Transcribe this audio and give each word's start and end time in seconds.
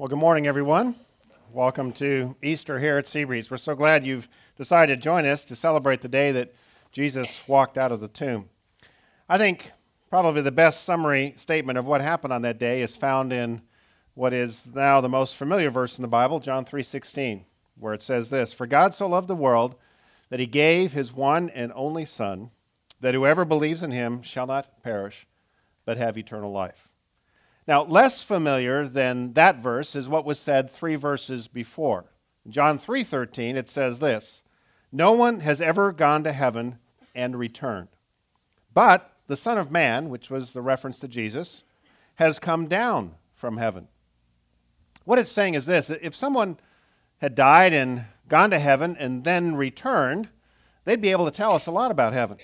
Well, 0.00 0.08
good 0.08 0.16
morning, 0.16 0.46
everyone. 0.46 0.94
Welcome 1.52 1.92
to 1.92 2.34
Easter 2.42 2.80
here 2.80 2.96
at 2.96 3.04
Seabreeze. 3.04 3.50
We're 3.50 3.58
so 3.58 3.74
glad 3.74 4.06
you've 4.06 4.28
decided 4.56 4.96
to 4.96 5.02
join 5.02 5.26
us 5.26 5.44
to 5.44 5.54
celebrate 5.54 6.00
the 6.00 6.08
day 6.08 6.32
that 6.32 6.54
Jesus 6.90 7.46
walked 7.46 7.76
out 7.76 7.92
of 7.92 8.00
the 8.00 8.08
tomb. 8.08 8.48
I 9.28 9.36
think 9.36 9.72
probably 10.08 10.40
the 10.40 10.50
best 10.50 10.84
summary 10.84 11.34
statement 11.36 11.76
of 11.76 11.84
what 11.84 12.00
happened 12.00 12.32
on 12.32 12.40
that 12.40 12.58
day 12.58 12.80
is 12.80 12.96
found 12.96 13.30
in 13.30 13.60
what 14.14 14.32
is 14.32 14.70
now 14.74 15.02
the 15.02 15.08
most 15.10 15.36
familiar 15.36 15.70
verse 15.70 15.98
in 15.98 16.02
the 16.02 16.08
Bible, 16.08 16.40
John 16.40 16.64
3:16, 16.64 17.44
where 17.78 17.92
it 17.92 18.02
says 18.02 18.30
this, 18.30 18.54
"For 18.54 18.66
God 18.66 18.94
so 18.94 19.06
loved 19.06 19.28
the 19.28 19.36
world 19.36 19.74
that 20.30 20.40
he 20.40 20.46
gave 20.46 20.94
his 20.94 21.12
one 21.12 21.50
and 21.50 21.72
only 21.74 22.06
son, 22.06 22.52
that 23.02 23.12
whoever 23.12 23.44
believes 23.44 23.82
in 23.82 23.90
him 23.90 24.22
shall 24.22 24.46
not 24.46 24.82
perish, 24.82 25.26
but 25.84 25.98
have 25.98 26.16
eternal 26.16 26.50
life." 26.50 26.89
Now, 27.66 27.84
less 27.84 28.20
familiar 28.20 28.88
than 28.88 29.34
that 29.34 29.58
verse 29.58 29.94
is 29.94 30.08
what 30.08 30.24
was 30.24 30.38
said 30.38 30.70
3 30.70 30.96
verses 30.96 31.46
before. 31.46 32.06
John 32.48 32.78
3:13 32.78 33.56
it 33.56 33.68
says 33.70 34.00
this, 34.00 34.42
"No 34.90 35.12
one 35.12 35.40
has 35.40 35.60
ever 35.60 35.92
gone 35.92 36.24
to 36.24 36.32
heaven 36.32 36.78
and 37.14 37.38
returned. 37.38 37.88
But 38.72 39.12
the 39.26 39.36
Son 39.36 39.58
of 39.58 39.70
Man, 39.70 40.08
which 40.08 40.30
was 40.30 40.52
the 40.52 40.62
reference 40.62 40.98
to 41.00 41.08
Jesus, 41.08 41.62
has 42.16 42.38
come 42.38 42.66
down 42.66 43.14
from 43.34 43.58
heaven." 43.58 43.88
What 45.04 45.18
it's 45.18 45.30
saying 45.30 45.54
is 45.54 45.66
this, 45.66 45.90
if 45.90 46.14
someone 46.14 46.58
had 47.18 47.34
died 47.34 47.72
and 47.72 48.06
gone 48.28 48.50
to 48.50 48.58
heaven 48.58 48.96
and 48.98 49.24
then 49.24 49.54
returned, 49.54 50.28
they'd 50.84 51.00
be 51.00 51.10
able 51.10 51.26
to 51.26 51.30
tell 51.30 51.52
us 51.52 51.66
a 51.66 51.70
lot 51.70 51.90
about 51.90 52.12
heaven. 52.12 52.38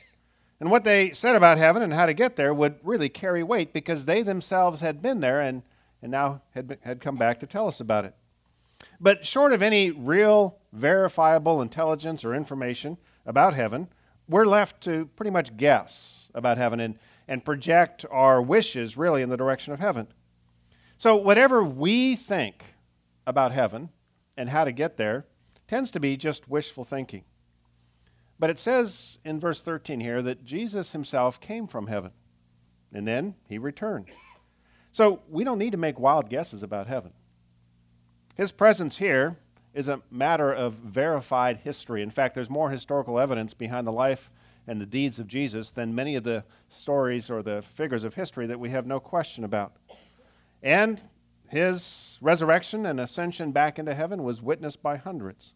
And 0.58 0.70
what 0.70 0.84
they 0.84 1.12
said 1.12 1.36
about 1.36 1.58
heaven 1.58 1.82
and 1.82 1.92
how 1.92 2.06
to 2.06 2.14
get 2.14 2.36
there 2.36 2.54
would 2.54 2.76
really 2.82 3.08
carry 3.08 3.42
weight 3.42 3.72
because 3.72 4.04
they 4.04 4.22
themselves 4.22 4.80
had 4.80 5.02
been 5.02 5.20
there 5.20 5.40
and, 5.40 5.62
and 6.00 6.10
now 6.10 6.42
had, 6.54 6.66
been, 6.66 6.78
had 6.80 7.00
come 7.00 7.16
back 7.16 7.40
to 7.40 7.46
tell 7.46 7.68
us 7.68 7.80
about 7.80 8.06
it. 8.06 8.14
But 9.00 9.26
short 9.26 9.52
of 9.52 9.62
any 9.62 9.90
real 9.90 10.58
verifiable 10.72 11.60
intelligence 11.60 12.24
or 12.24 12.34
information 12.34 12.96
about 13.26 13.54
heaven, 13.54 13.88
we're 14.28 14.46
left 14.46 14.80
to 14.82 15.06
pretty 15.16 15.30
much 15.30 15.56
guess 15.56 16.26
about 16.34 16.58
heaven 16.58 16.80
and, 16.80 16.98
and 17.28 17.44
project 17.44 18.04
our 18.10 18.40
wishes 18.40 18.96
really 18.96 19.22
in 19.22 19.28
the 19.28 19.36
direction 19.36 19.72
of 19.72 19.80
heaven. 19.80 20.08
So, 20.98 21.16
whatever 21.16 21.62
we 21.62 22.16
think 22.16 22.64
about 23.26 23.52
heaven 23.52 23.90
and 24.36 24.48
how 24.48 24.64
to 24.64 24.72
get 24.72 24.96
there 24.96 25.26
tends 25.68 25.90
to 25.90 26.00
be 26.00 26.16
just 26.16 26.48
wishful 26.48 26.84
thinking. 26.84 27.24
But 28.38 28.50
it 28.50 28.58
says 28.58 29.18
in 29.24 29.40
verse 29.40 29.62
13 29.62 30.00
here 30.00 30.20
that 30.22 30.44
Jesus 30.44 30.92
himself 30.92 31.40
came 31.40 31.66
from 31.66 31.86
heaven 31.86 32.12
and 32.92 33.06
then 33.06 33.34
he 33.48 33.58
returned. 33.58 34.08
So 34.92 35.20
we 35.28 35.44
don't 35.44 35.58
need 35.58 35.72
to 35.72 35.78
make 35.78 35.98
wild 35.98 36.28
guesses 36.28 36.62
about 36.62 36.86
heaven. 36.86 37.12
His 38.34 38.52
presence 38.52 38.98
here 38.98 39.36
is 39.74 39.88
a 39.88 40.00
matter 40.10 40.52
of 40.52 40.74
verified 40.74 41.58
history. 41.58 42.02
In 42.02 42.10
fact, 42.10 42.34
there's 42.34 42.50
more 42.50 42.70
historical 42.70 43.18
evidence 43.18 43.54
behind 43.54 43.86
the 43.86 43.92
life 43.92 44.30
and 44.66 44.80
the 44.80 44.86
deeds 44.86 45.18
of 45.18 45.28
Jesus 45.28 45.70
than 45.70 45.94
many 45.94 46.16
of 46.16 46.24
the 46.24 46.44
stories 46.68 47.30
or 47.30 47.42
the 47.42 47.62
figures 47.74 48.04
of 48.04 48.14
history 48.14 48.46
that 48.46 48.60
we 48.60 48.70
have 48.70 48.86
no 48.86 48.98
question 48.98 49.44
about. 49.44 49.76
And 50.62 51.02
his 51.48 52.18
resurrection 52.20 52.86
and 52.86 52.98
ascension 52.98 53.52
back 53.52 53.78
into 53.78 53.94
heaven 53.94 54.22
was 54.22 54.42
witnessed 54.42 54.82
by 54.82 54.96
hundreds. 54.96 55.52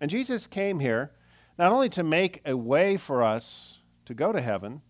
And 0.00 0.10
Jesus 0.10 0.46
came 0.46 0.80
here 0.80 1.10
not 1.58 1.72
only 1.72 1.88
to 1.90 2.02
make 2.02 2.40
a 2.44 2.56
way 2.56 2.96
for 2.96 3.22
us 3.22 3.78
to 4.04 4.14
go 4.14 4.32
to 4.32 4.40
heaven, 4.40 4.82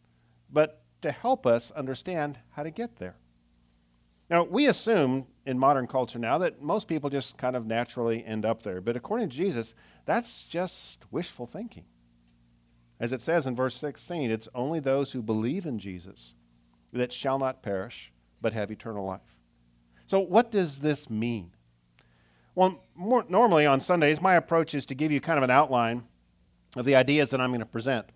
but 0.50 0.82
to 1.02 1.12
help 1.12 1.46
us 1.46 1.70
understand 1.72 2.38
how 2.50 2.62
to 2.62 2.70
get 2.70 2.96
there. 2.96 3.16
Now, 4.28 4.42
we 4.42 4.66
assume 4.66 5.28
in 5.44 5.58
modern 5.58 5.86
culture 5.86 6.18
now 6.18 6.38
that 6.38 6.60
most 6.60 6.88
people 6.88 7.10
just 7.10 7.38
kind 7.38 7.54
of 7.54 7.64
naturally 7.64 8.24
end 8.24 8.44
up 8.44 8.62
there. 8.62 8.80
But 8.80 8.96
according 8.96 9.28
to 9.28 9.36
Jesus, 9.36 9.74
that's 10.04 10.42
just 10.42 11.04
wishful 11.12 11.46
thinking. 11.46 11.84
As 12.98 13.12
it 13.12 13.22
says 13.22 13.46
in 13.46 13.54
verse 13.54 13.76
16, 13.76 14.30
it's 14.30 14.48
only 14.54 14.80
those 14.80 15.12
who 15.12 15.22
believe 15.22 15.66
in 15.66 15.78
Jesus 15.78 16.34
that 16.92 17.12
shall 17.12 17.38
not 17.38 17.62
perish, 17.62 18.10
but 18.40 18.52
have 18.52 18.70
eternal 18.70 19.04
life. 19.04 19.20
So, 20.06 20.18
what 20.18 20.50
does 20.50 20.80
this 20.80 21.10
mean? 21.10 21.52
Well, 22.54 22.82
more, 22.94 23.24
normally 23.28 23.66
on 23.66 23.80
Sundays, 23.80 24.20
my 24.20 24.34
approach 24.34 24.74
is 24.74 24.86
to 24.86 24.94
give 24.94 25.12
you 25.12 25.20
kind 25.20 25.36
of 25.36 25.44
an 25.44 25.50
outline 25.50 26.04
of 26.76 26.84
the 26.84 26.94
ideas 26.94 27.30
that 27.30 27.40
I'm 27.40 27.50
going 27.50 27.60
to 27.60 27.66
present. 27.66 28.06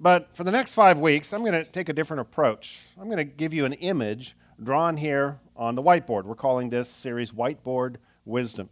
But 0.00 0.34
for 0.34 0.42
the 0.42 0.50
next 0.50 0.74
five 0.74 0.98
weeks, 0.98 1.32
I'm 1.32 1.42
going 1.42 1.52
to 1.52 1.64
take 1.64 1.88
a 1.88 1.92
different 1.92 2.22
approach. 2.22 2.80
I'm 2.98 3.04
going 3.04 3.18
to 3.18 3.24
give 3.24 3.54
you 3.54 3.64
an 3.64 3.74
image 3.74 4.34
drawn 4.60 4.96
here 4.96 5.38
on 5.54 5.76
the 5.76 5.82
whiteboard. 5.82 6.24
We're 6.24 6.34
calling 6.34 6.70
this 6.70 6.88
series 6.88 7.30
Whiteboard 7.30 7.96
Wisdom. 8.24 8.70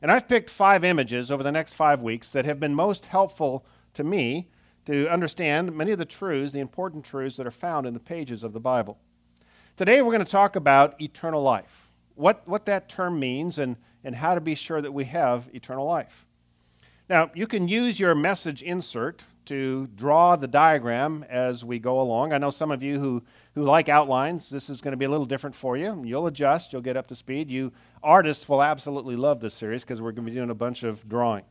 And 0.00 0.10
I've 0.10 0.28
picked 0.28 0.50
five 0.50 0.84
images 0.84 1.30
over 1.30 1.42
the 1.42 1.52
next 1.52 1.72
five 1.72 2.00
weeks 2.00 2.28
that 2.30 2.44
have 2.44 2.60
been 2.60 2.74
most 2.74 3.06
helpful 3.06 3.64
to 3.94 4.04
me 4.04 4.48
to 4.86 5.08
understand 5.08 5.74
many 5.76 5.92
of 5.92 5.98
the 5.98 6.04
truths, 6.04 6.52
the 6.52 6.60
important 6.60 7.04
truths 7.04 7.36
that 7.36 7.46
are 7.46 7.52
found 7.52 7.86
in 7.86 7.94
the 7.94 8.00
pages 8.00 8.42
of 8.42 8.52
the 8.52 8.60
Bible. 8.60 8.98
Today, 9.76 10.02
we're 10.02 10.12
going 10.12 10.24
to 10.24 10.30
talk 10.30 10.56
about 10.56 11.00
eternal 11.00 11.42
life, 11.42 11.88
what, 12.14 12.46
what 12.46 12.66
that 12.66 12.88
term 12.88 13.18
means, 13.18 13.58
and, 13.58 13.76
and 14.04 14.16
how 14.16 14.34
to 14.34 14.40
be 14.40 14.54
sure 14.54 14.82
that 14.82 14.92
we 14.92 15.04
have 15.04 15.48
eternal 15.52 15.86
life. 15.86 16.26
Now, 17.08 17.30
you 17.34 17.46
can 17.46 17.68
use 17.68 17.98
your 17.98 18.14
message 18.14 18.62
insert 18.62 19.22
to 19.46 19.88
draw 19.96 20.36
the 20.36 20.46
diagram 20.46 21.24
as 21.28 21.64
we 21.64 21.78
go 21.78 22.00
along. 22.00 22.32
I 22.32 22.38
know 22.38 22.50
some 22.50 22.70
of 22.70 22.82
you 22.82 23.00
who, 23.00 23.22
who 23.54 23.64
like 23.64 23.88
outlines, 23.88 24.50
this 24.50 24.70
is 24.70 24.80
going 24.80 24.92
to 24.92 24.96
be 24.96 25.04
a 25.04 25.10
little 25.10 25.26
different 25.26 25.56
for 25.56 25.76
you. 25.76 26.00
You'll 26.04 26.28
adjust, 26.28 26.72
you'll 26.72 26.82
get 26.82 26.96
up 26.96 27.08
to 27.08 27.14
speed. 27.14 27.50
You 27.50 27.72
artists 28.02 28.48
will 28.48 28.62
absolutely 28.62 29.16
love 29.16 29.40
this 29.40 29.54
series 29.54 29.82
because 29.82 30.00
we're 30.00 30.12
going 30.12 30.26
to 30.26 30.30
be 30.30 30.36
doing 30.36 30.50
a 30.50 30.54
bunch 30.54 30.84
of 30.84 31.08
drawing. 31.08 31.44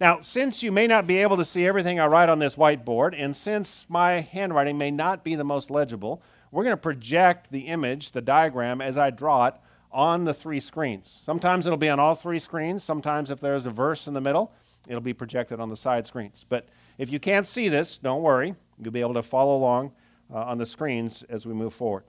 Now, 0.00 0.20
since 0.20 0.62
you 0.62 0.72
may 0.72 0.86
not 0.86 1.06
be 1.06 1.18
able 1.18 1.36
to 1.36 1.44
see 1.44 1.66
everything 1.66 2.00
I 2.00 2.06
write 2.06 2.28
on 2.28 2.38
this 2.38 2.56
whiteboard, 2.56 3.14
and 3.16 3.36
since 3.36 3.86
my 3.88 4.20
handwriting 4.20 4.76
may 4.76 4.90
not 4.90 5.24
be 5.24 5.34
the 5.34 5.44
most 5.44 5.70
legible, 5.70 6.22
we're 6.50 6.64
going 6.64 6.76
to 6.76 6.80
project 6.80 7.50
the 7.50 7.60
image, 7.60 8.10
the 8.10 8.20
diagram, 8.20 8.80
as 8.80 8.98
I 8.98 9.10
draw 9.10 9.46
it 9.46 9.54
on 9.90 10.24
the 10.24 10.34
three 10.34 10.60
screens. 10.60 11.20
Sometimes 11.24 11.66
it'll 11.66 11.76
be 11.76 11.88
on 11.88 12.00
all 12.00 12.14
three 12.14 12.38
screens. 12.38 12.82
Sometimes, 12.82 13.30
if 13.30 13.40
there's 13.40 13.64
a 13.64 13.70
verse 13.70 14.06
in 14.06 14.14
the 14.14 14.20
middle, 14.20 14.52
it'll 14.88 15.00
be 15.00 15.14
projected 15.14 15.60
on 15.60 15.68
the 15.68 15.76
side 15.76 16.06
screens. 16.06 16.44
But 16.48 16.68
if 16.98 17.10
you 17.10 17.20
can't 17.20 17.48
see 17.48 17.68
this, 17.68 17.98
don't 17.98 18.22
worry. 18.22 18.54
You'll 18.78 18.92
be 18.92 19.00
able 19.00 19.14
to 19.14 19.22
follow 19.22 19.56
along 19.56 19.92
uh, 20.32 20.38
on 20.38 20.58
the 20.58 20.66
screens 20.66 21.22
as 21.28 21.46
we 21.46 21.54
move 21.54 21.74
forward. 21.74 22.04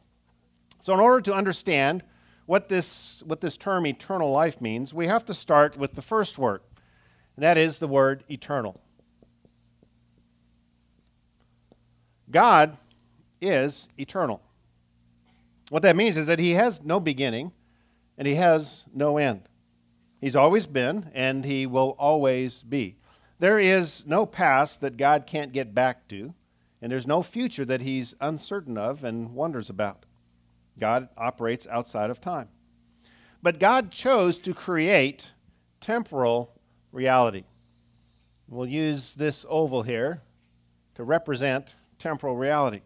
So, 0.81 0.93
in 0.93 0.99
order 0.99 1.21
to 1.21 1.33
understand 1.33 2.03
what 2.45 2.67
this, 2.67 3.23
what 3.25 3.41
this 3.41 3.55
term 3.55 3.85
eternal 3.85 4.31
life 4.31 4.59
means, 4.59 4.93
we 4.93 5.07
have 5.07 5.25
to 5.25 5.33
start 5.33 5.77
with 5.77 5.95
the 5.95 6.01
first 6.01 6.37
word, 6.37 6.61
and 7.35 7.43
that 7.43 7.57
is 7.57 7.79
the 7.79 7.87
word 7.87 8.23
eternal. 8.29 8.81
God 12.29 12.77
is 13.39 13.87
eternal. 13.97 14.41
What 15.69 15.83
that 15.83 15.95
means 15.95 16.17
is 16.17 16.27
that 16.27 16.39
he 16.39 16.51
has 16.51 16.81
no 16.83 16.99
beginning 16.99 17.51
and 18.17 18.27
he 18.27 18.35
has 18.35 18.83
no 18.93 19.17
end. 19.17 19.47
He's 20.23 20.37
always 20.37 20.65
been, 20.67 21.11
and 21.13 21.43
He 21.43 21.65
will 21.65 21.97
always 21.99 22.61
be. 22.61 22.95
There 23.39 23.59
is 23.59 24.05
no 24.05 24.25
past 24.25 24.79
that 24.79 24.95
God 24.95 25.27
can't 25.27 25.51
get 25.51 25.75
back 25.75 26.07
to, 26.07 26.33
and 26.81 26.89
there's 26.89 27.05
no 27.05 27.21
future 27.21 27.65
that 27.65 27.81
He's 27.81 28.15
uncertain 28.21 28.77
of 28.77 29.03
and 29.03 29.33
wonders 29.35 29.69
about. 29.69 30.05
God 30.79 31.09
operates 31.17 31.67
outside 31.67 32.09
of 32.09 32.21
time. 32.21 32.47
But 33.41 33.59
God 33.59 33.91
chose 33.91 34.37
to 34.39 34.53
create 34.53 35.31
temporal 35.81 36.53
reality. 36.93 37.43
We'll 38.47 38.69
use 38.69 39.15
this 39.17 39.45
oval 39.49 39.83
here 39.83 40.21
to 40.95 41.03
represent 41.03 41.75
temporal 41.99 42.37
reality. 42.37 42.79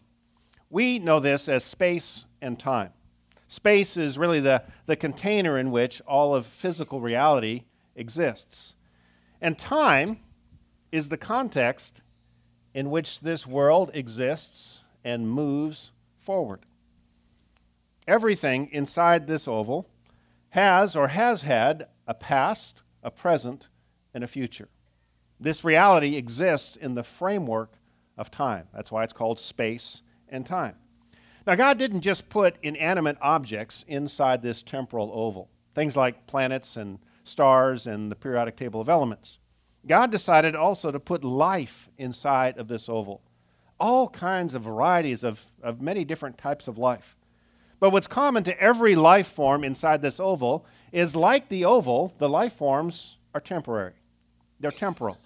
We 0.72 0.98
know 0.98 1.20
this 1.20 1.48
as 1.48 1.64
space 1.64 2.26
and 2.42 2.58
time. 2.58 2.94
Space 3.48 3.96
is 3.96 4.18
really 4.18 4.40
the, 4.40 4.64
the 4.86 4.96
container 4.96 5.58
in 5.58 5.72
which 5.72 6.02
all 6.02 6.36
of 6.36 6.46
physical 6.46 7.00
reality 7.00 7.64
exists. 7.96 8.74
And 9.42 9.58
time 9.58 10.20
is 10.92 11.10
the 11.10 11.18
context 11.18 12.02
in 12.74 12.90
which 12.90 13.22
this 13.22 13.48
world 13.48 13.92
exists 13.94 14.82
and 15.04 15.30
moves 15.30 15.92
forward. 16.20 16.66
Everything 18.08 18.70
inside 18.72 19.28
this 19.28 19.48
oval 19.48 19.90
has 20.50 20.96
or 20.96 21.10
has 21.10 21.44
had 21.44 21.88
a 22.06 22.14
past, 22.14 22.82
a 23.04 23.12
present, 23.12 23.68
and 24.14 24.24
a 24.24 24.28
future. 24.28 24.70
This 25.40 25.64
reality 25.64 26.18
exists 26.18 26.76
in 26.76 26.96
the 26.96 27.04
framework 27.04 27.74
of 28.18 28.32
time. 28.32 28.68
That's 28.74 28.92
why 28.92 29.04
it's 29.04 29.14
called 29.14 29.40
space 29.40 30.02
and 30.28 30.46
time. 30.46 30.76
Now, 31.48 31.56
God 31.56 31.78
didn't 31.78 32.02
just 32.02 32.28
put 32.28 32.58
inanimate 32.62 33.18
objects 33.22 33.86
inside 33.88 34.42
this 34.42 34.62
temporal 34.62 35.10
oval, 35.14 35.50
things 35.74 35.96
like 35.96 36.28
planets 36.28 36.76
and 36.76 37.00
stars 37.24 37.88
and 37.88 38.12
the 38.12 38.18
periodic 38.18 38.58
table 38.58 38.82
of 38.82 38.90
elements. 38.90 39.38
God 39.88 40.12
decided 40.12 40.58
also 40.58 40.92
to 40.92 41.00
put 41.00 41.24
life 41.24 41.88
inside 41.98 42.58
of 42.58 42.68
this 42.68 42.90
oval, 42.90 43.22
all 43.80 44.10
kinds 44.10 44.56
of 44.56 44.64
varieties 44.64 45.24
of, 45.24 45.40
of 45.64 45.80
many 45.80 46.04
different 46.04 46.38
types 46.38 46.68
of 46.68 46.78
life. 46.78 47.16
But 47.80 47.92
what's 47.92 48.08
common 48.08 48.44
to 48.44 48.62
every 48.62 48.98
life 48.98 49.28
form 49.28 49.64
inside 49.64 50.02
this 50.02 50.20
oval 50.20 50.66
is 50.92 51.16
like 51.16 51.48
the 51.48 51.64
oval, 51.64 52.14
the 52.18 52.28
life 52.28 52.58
forms 52.58 53.16
are 53.34 53.40
temporary. 53.40 53.94
They're 54.60 54.72
temporal. 54.72 55.18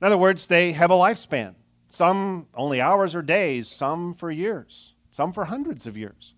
In 0.00 0.06
other 0.06 0.16
words, 0.16 0.46
they 0.46 0.72
have 0.72 0.90
a 0.90 0.94
lifespan. 0.94 1.54
Some 1.90 2.46
only 2.54 2.80
hours 2.80 3.14
or 3.14 3.20
days, 3.20 3.68
some 3.68 4.14
for 4.14 4.30
years, 4.30 4.93
some 5.14 5.32
for 5.32 5.46
hundreds 5.46 5.86
of 5.86 5.96
years. 5.96 6.34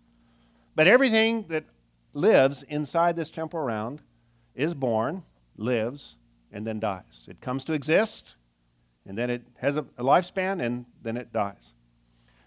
But 0.77 0.87
everything 0.87 1.47
that 1.49 1.65
lives 2.13 2.63
inside 2.63 3.17
this 3.17 3.31
temporal 3.31 3.65
round 3.65 4.03
is 4.55 4.75
born, 4.75 5.25
lives, 5.57 6.17
and 6.53 6.67
then 6.67 6.79
dies. 6.79 7.27
It 7.27 7.41
comes 7.41 7.65
to 7.65 7.73
exist, 7.73 8.35
and 9.07 9.17
then 9.19 9.31
it 9.31 9.43
has 9.57 9.77
a, 9.77 9.87
a 9.99 10.05
lifespan, 10.05 10.63
and 10.63 10.85
then 11.03 11.17
it 11.17 11.33
dies. 11.33 11.73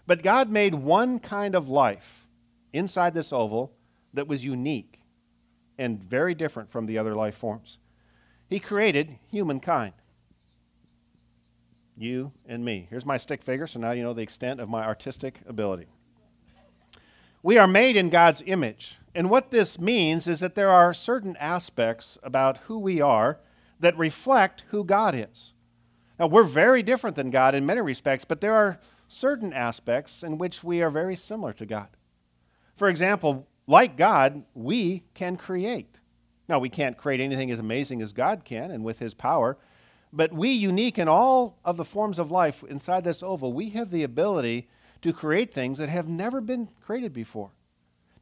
But 0.06 0.22
God 0.22 0.48
made 0.48 0.74
one 0.74 1.18
kind 1.18 1.54
of 1.54 1.68
life 1.68 2.26
inside 2.72 3.12
this 3.14 3.32
oval 3.32 3.72
that 4.14 4.28
was 4.28 4.44
unique 4.44 5.00
and 5.78 6.02
very 6.02 6.34
different 6.34 6.70
from 6.70 6.86
the 6.86 6.98
other 6.98 7.14
life 7.14 7.36
forms. 7.36 7.78
He 8.48 8.60
created 8.60 9.18
humankind 9.30 9.92
you 11.96 12.32
and 12.46 12.64
me. 12.64 12.86
Here's 12.88 13.04
my 13.04 13.16
stick 13.16 13.42
figure, 13.42 13.66
so 13.66 13.78
now 13.78 13.90
you 13.92 14.02
know 14.02 14.14
the 14.14 14.22
extent 14.22 14.60
of 14.60 14.68
my 14.68 14.84
artistic 14.84 15.40
ability. 15.46 15.86
We 17.42 17.56
are 17.56 17.66
made 17.66 17.96
in 17.96 18.10
God's 18.10 18.42
image. 18.44 18.98
And 19.14 19.30
what 19.30 19.50
this 19.50 19.78
means 19.78 20.26
is 20.26 20.40
that 20.40 20.54
there 20.54 20.70
are 20.70 20.92
certain 20.92 21.36
aspects 21.36 22.18
about 22.22 22.58
who 22.66 22.78
we 22.78 23.00
are 23.00 23.38
that 23.80 23.96
reflect 23.96 24.64
who 24.68 24.84
God 24.84 25.14
is. 25.14 25.52
Now, 26.18 26.26
we're 26.26 26.42
very 26.42 26.82
different 26.82 27.16
than 27.16 27.30
God 27.30 27.54
in 27.54 27.64
many 27.64 27.80
respects, 27.80 28.26
but 28.26 28.42
there 28.42 28.54
are 28.54 28.78
certain 29.08 29.54
aspects 29.54 30.22
in 30.22 30.36
which 30.36 30.62
we 30.62 30.82
are 30.82 30.90
very 30.90 31.16
similar 31.16 31.54
to 31.54 31.64
God. 31.64 31.88
For 32.76 32.88
example, 32.88 33.48
like 33.66 33.96
God, 33.96 34.44
we 34.54 35.04
can 35.14 35.36
create. 35.36 35.96
Now, 36.46 36.58
we 36.58 36.68
can't 36.68 36.98
create 36.98 37.20
anything 37.20 37.50
as 37.50 37.58
amazing 37.58 38.02
as 38.02 38.12
God 38.12 38.44
can 38.44 38.70
and 38.70 38.84
with 38.84 38.98
His 38.98 39.14
power, 39.14 39.56
but 40.12 40.32
we, 40.32 40.50
unique 40.50 40.98
in 40.98 41.08
all 41.08 41.58
of 41.64 41.76
the 41.76 41.84
forms 41.84 42.18
of 42.18 42.30
life 42.30 42.62
inside 42.68 43.04
this 43.04 43.22
oval, 43.22 43.52
we 43.52 43.70
have 43.70 43.90
the 43.90 44.02
ability 44.02 44.68
to 45.02 45.12
create 45.12 45.52
things 45.52 45.78
that 45.78 45.88
have 45.88 46.08
never 46.08 46.40
been 46.40 46.68
created 46.80 47.12
before, 47.12 47.50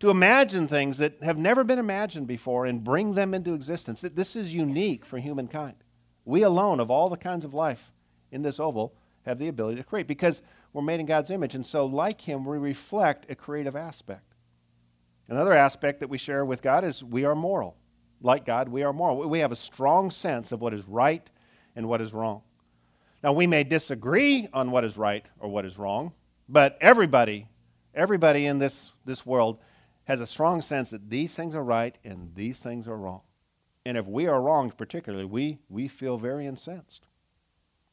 to 0.00 0.10
imagine 0.10 0.68
things 0.68 0.98
that 0.98 1.22
have 1.22 1.38
never 1.38 1.64
been 1.64 1.78
imagined 1.78 2.26
before 2.26 2.66
and 2.66 2.84
bring 2.84 3.14
them 3.14 3.34
into 3.34 3.54
existence. 3.54 4.00
This 4.02 4.36
is 4.36 4.54
unique 4.54 5.04
for 5.04 5.18
humankind. 5.18 5.76
We 6.24 6.42
alone, 6.42 6.78
of 6.78 6.90
all 6.90 7.08
the 7.08 7.16
kinds 7.16 7.44
of 7.44 7.54
life 7.54 7.90
in 8.30 8.42
this 8.42 8.60
oval, 8.60 8.94
have 9.22 9.38
the 9.38 9.48
ability 9.48 9.76
to 9.76 9.84
create 9.84 10.06
because 10.06 10.42
we're 10.72 10.82
made 10.82 11.00
in 11.00 11.06
God's 11.06 11.30
image. 11.30 11.54
And 11.54 11.66
so, 11.66 11.86
like 11.86 12.22
Him, 12.22 12.44
we 12.44 12.58
reflect 12.58 13.30
a 13.30 13.34
creative 13.34 13.74
aspect. 13.74 14.34
Another 15.28 15.52
aspect 15.52 16.00
that 16.00 16.08
we 16.08 16.18
share 16.18 16.44
with 16.44 16.62
God 16.62 16.84
is 16.84 17.02
we 17.02 17.24
are 17.24 17.34
moral. 17.34 17.76
Like 18.20 18.46
God, 18.46 18.68
we 18.68 18.82
are 18.82 18.92
moral. 18.92 19.28
We 19.28 19.40
have 19.40 19.52
a 19.52 19.56
strong 19.56 20.10
sense 20.10 20.52
of 20.52 20.60
what 20.60 20.74
is 20.74 20.86
right 20.88 21.28
and 21.76 21.88
what 21.88 22.00
is 22.00 22.12
wrong. 22.12 22.42
Now, 23.22 23.32
we 23.32 23.46
may 23.46 23.64
disagree 23.64 24.48
on 24.52 24.70
what 24.70 24.84
is 24.84 24.96
right 24.96 25.26
or 25.38 25.48
what 25.48 25.64
is 25.64 25.76
wrong, 25.76 26.12
but 26.48 26.78
everybody, 26.80 27.48
everybody 27.94 28.46
in 28.46 28.58
this, 28.58 28.92
this 29.04 29.26
world 29.26 29.58
has 30.04 30.20
a 30.20 30.26
strong 30.26 30.62
sense 30.62 30.90
that 30.90 31.10
these 31.10 31.34
things 31.34 31.54
are 31.54 31.62
right 31.62 31.96
and 32.04 32.34
these 32.34 32.58
things 32.58 32.88
are 32.88 32.96
wrong. 32.96 33.22
And 33.84 33.96
if 33.96 34.06
we 34.06 34.26
are 34.26 34.40
wronged, 34.40 34.76
particularly, 34.76 35.24
we, 35.24 35.58
we 35.68 35.88
feel 35.88 36.18
very 36.18 36.46
incensed. 36.46 37.06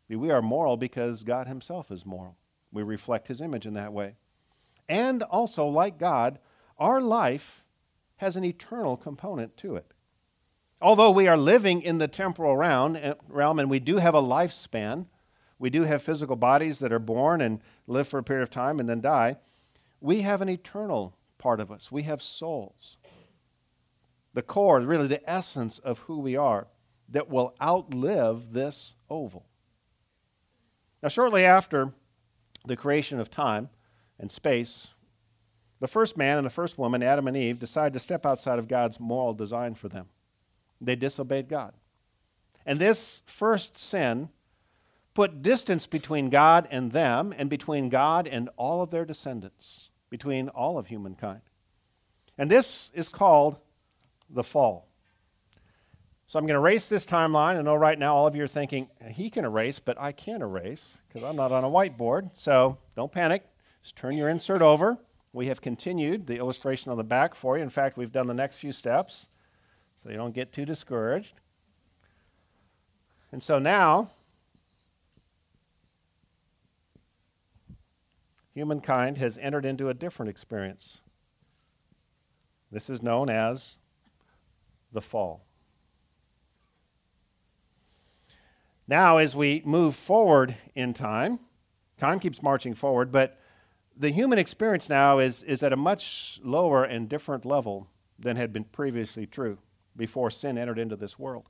We 0.07 0.31
are 0.31 0.41
moral 0.41 0.77
because 0.77 1.23
God 1.23 1.47
Himself 1.47 1.91
is 1.91 2.05
moral. 2.05 2.37
We 2.71 2.83
reflect 2.83 3.27
His 3.27 3.41
image 3.41 3.65
in 3.65 3.73
that 3.73 3.93
way. 3.93 4.15
And 4.87 5.23
also, 5.23 5.65
like 5.65 5.97
God, 5.97 6.39
our 6.77 7.01
life 7.01 7.63
has 8.17 8.35
an 8.35 8.43
eternal 8.43 8.97
component 8.97 9.57
to 9.57 9.75
it 9.75 9.93
although 10.81 11.11
we 11.11 11.27
are 11.27 11.37
living 11.37 11.81
in 11.81 11.97
the 11.97 12.07
temporal 12.07 12.61
eh, 12.61 13.13
realm 13.27 13.59
and 13.59 13.69
we 13.69 13.79
do 13.79 13.97
have 13.97 14.15
a 14.15 14.21
lifespan, 14.21 15.07
we 15.59 15.69
do 15.69 15.83
have 15.83 16.03
physical 16.03 16.35
bodies 16.35 16.79
that 16.79 16.91
are 16.91 16.99
born 16.99 17.41
and 17.41 17.61
live 17.87 18.07
for 18.07 18.17
a 18.17 18.23
period 18.23 18.43
of 18.43 18.49
time 18.49 18.79
and 18.79 18.89
then 18.89 19.01
die, 19.01 19.37
we 20.01 20.21
have 20.21 20.41
an 20.41 20.49
eternal 20.49 21.15
part 21.37 21.59
of 21.59 21.71
us. 21.71 21.91
We 21.91 22.03
have 22.03 22.21
souls. 22.21 22.97
The 24.33 24.41
core, 24.41 24.81
really 24.81 25.07
the 25.07 25.27
essence 25.29 25.79
of 25.79 25.99
who 25.99 26.19
we 26.19 26.35
are, 26.35 26.67
that 27.07 27.29
will 27.29 27.55
outlive 27.61 28.51
this 28.51 28.95
oval. 29.09 29.45
Now, 31.01 31.09
shortly 31.09 31.45
after 31.45 31.93
the 32.65 32.75
creation 32.75 33.19
of 33.19 33.29
time 33.29 33.69
and 34.19 34.31
space, 34.31 34.87
the 35.79 35.87
first 35.87 36.17
man 36.17 36.37
and 36.37 36.45
the 36.45 36.51
first 36.51 36.77
woman, 36.77 37.03
Adam 37.03 37.27
and 37.27 37.37
Eve, 37.37 37.59
decided 37.59 37.93
to 37.93 37.99
step 37.99 38.25
outside 38.25 38.59
of 38.59 38.67
God's 38.67 38.99
moral 38.99 39.33
design 39.33 39.75
for 39.75 39.87
them. 39.87 40.07
They 40.81 40.95
disobeyed 40.95 41.47
God. 41.47 41.73
And 42.65 42.79
this 42.79 43.21
first 43.27 43.77
sin 43.77 44.29
put 45.15 45.41
distance 45.41 45.87
between 45.87 46.29
God 46.29 46.67
and 46.69 46.91
them, 46.91 47.33
and 47.35 47.49
between 47.49 47.89
God 47.89 48.27
and 48.27 48.49
all 48.57 48.83
of 48.83 48.91
their 48.91 49.05
descendants, 49.05 49.89
between 50.09 50.49
all 50.49 50.77
of 50.77 50.87
humankind. 50.87 51.41
And 52.37 52.51
this 52.51 52.91
is 52.93 53.09
called 53.09 53.57
the 54.29 54.43
fall. 54.43 54.87
So 56.27 56.37
I'm 56.37 56.45
going 56.45 56.55
to 56.55 56.59
erase 56.59 56.89
this 56.89 57.05
timeline. 57.05 57.57
I 57.57 57.61
know 57.61 57.75
right 57.75 57.97
now 57.97 58.15
all 58.15 58.27
of 58.27 58.35
you 58.35 58.43
are 58.43 58.47
thinking, 58.47 58.89
he 59.11 59.29
can 59.29 59.45
erase, 59.45 59.79
but 59.79 59.99
I 59.99 60.11
can't 60.11 60.43
erase 60.43 60.97
because 61.07 61.23
I'm 61.23 61.35
not 61.35 61.51
on 61.51 61.63
a 61.63 61.69
whiteboard. 61.69 62.31
So 62.35 62.77
don't 62.95 63.11
panic. 63.11 63.43
Just 63.83 63.95
turn 63.95 64.17
your 64.17 64.29
insert 64.29 64.61
over. 64.61 64.97
We 65.31 65.47
have 65.47 65.61
continued 65.61 66.27
the 66.27 66.37
illustration 66.37 66.91
on 66.91 66.97
the 66.97 67.03
back 67.03 67.35
for 67.35 67.57
you. 67.57 67.63
In 67.63 67.69
fact, 67.69 67.97
we've 67.97 68.11
done 68.11 68.27
the 68.27 68.33
next 68.33 68.57
few 68.57 68.71
steps 68.71 69.27
so 70.01 70.09
you 70.09 70.17
don't 70.17 70.33
get 70.33 70.51
too 70.51 70.65
discouraged. 70.65 71.39
And 73.31 73.43
so 73.43 73.59
now, 73.59 74.11
humankind 78.55 79.17
has 79.17 79.37
entered 79.37 79.65
into 79.65 79.89
a 79.89 79.93
different 79.93 80.29
experience. 80.29 81.01
This 82.71 82.89
is 82.89 83.03
known 83.03 83.29
as 83.29 83.75
the 84.91 85.01
fall. 85.01 85.45
Now, 88.87 89.17
as 89.17 89.35
we 89.35 89.61
move 89.65 89.95
forward 89.95 90.55
in 90.73 90.93
time, 90.93 91.39
time 91.97 92.19
keeps 92.19 92.41
marching 92.41 92.73
forward, 92.73 93.11
but 93.11 93.39
the 93.97 94.09
human 94.09 94.39
experience 94.39 94.89
now 94.89 95.19
is, 95.19 95.43
is 95.43 95.61
at 95.61 95.73
a 95.73 95.77
much 95.77 96.39
lower 96.43 96.83
and 96.83 97.09
different 97.09 97.45
level 97.45 97.87
than 98.17 98.37
had 98.37 98.53
been 98.53 98.63
previously 98.63 99.25
true 99.25 99.57
before 99.97 100.31
sin 100.31 100.57
entered 100.57 100.79
into 100.79 100.95
this 100.95 101.19
world. 101.19 101.49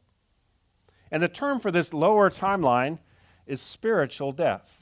And 1.11 1.21
the 1.21 1.27
term 1.27 1.59
for 1.59 1.71
this 1.71 1.93
lower 1.93 2.31
timeline 2.31 2.99
is 3.45 3.61
spiritual 3.61 4.31
death. 4.31 4.74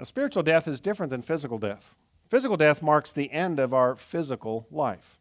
A 0.00 0.06
spiritual 0.06 0.42
death 0.42 0.66
is 0.66 0.80
different 0.80 1.10
than 1.10 1.20
physical 1.20 1.58
death. 1.58 1.94
Physical 2.30 2.56
death 2.56 2.80
marks 2.80 3.12
the 3.12 3.30
end 3.30 3.60
of 3.60 3.74
our 3.74 3.96
physical 3.96 4.66
life. 4.70 5.18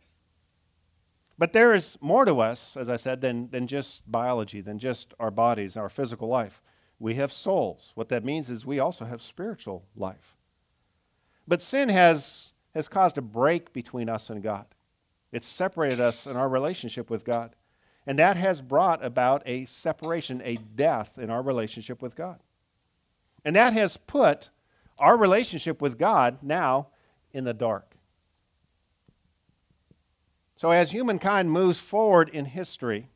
But 1.37 1.51
there 1.51 1.73
is 1.73 1.97
more 1.99 2.23
to 2.23 2.39
us, 2.39 2.77
as 2.77 2.87
I 2.87 2.95
said, 2.95 3.19
than, 3.19 3.49
than 3.49 3.67
just 3.67 4.09
biology, 4.09 4.61
than 4.61 4.79
just 4.79 5.13
our 5.19 5.31
bodies, 5.31 5.75
our 5.75 5.89
physical 5.89 6.29
life. 6.29 6.61
We 6.97 7.15
have 7.15 7.33
souls. 7.33 7.91
What 7.95 8.07
that 8.09 8.23
means 8.23 8.49
is 8.49 8.65
we 8.65 8.79
also 8.79 9.03
have 9.03 9.21
spiritual 9.21 9.83
life. 9.97 10.37
But 11.45 11.61
sin 11.61 11.89
has, 11.89 12.53
has 12.73 12.87
caused 12.87 13.17
a 13.17 13.21
break 13.21 13.73
between 13.73 14.07
us 14.07 14.29
and 14.29 14.41
God. 14.41 14.65
It's 15.33 15.47
separated 15.47 15.99
us 15.99 16.25
in 16.25 16.37
our 16.37 16.47
relationship 16.47 17.09
with 17.09 17.25
God. 17.25 17.55
And 18.07 18.17
that 18.17 18.37
has 18.37 18.61
brought 18.61 19.03
about 19.03 19.43
a 19.45 19.65
separation, 19.65 20.41
a 20.45 20.55
death 20.55 21.17
in 21.17 21.29
our 21.29 21.41
relationship 21.41 22.01
with 22.01 22.15
God. 22.15 22.39
And 23.43 23.57
that 23.57 23.73
has 23.73 23.97
put 23.97 24.49
our 24.99 25.17
relationship 25.17 25.81
with 25.81 25.97
God 25.97 26.39
now 26.41 26.87
in 27.31 27.43
the 27.43 27.53
dark. 27.53 27.95
So, 30.57 30.71
as 30.71 30.91
humankind 30.91 31.51
moves 31.51 31.79
forward 31.79 32.27
in 32.27 32.45
history, 32.45 33.07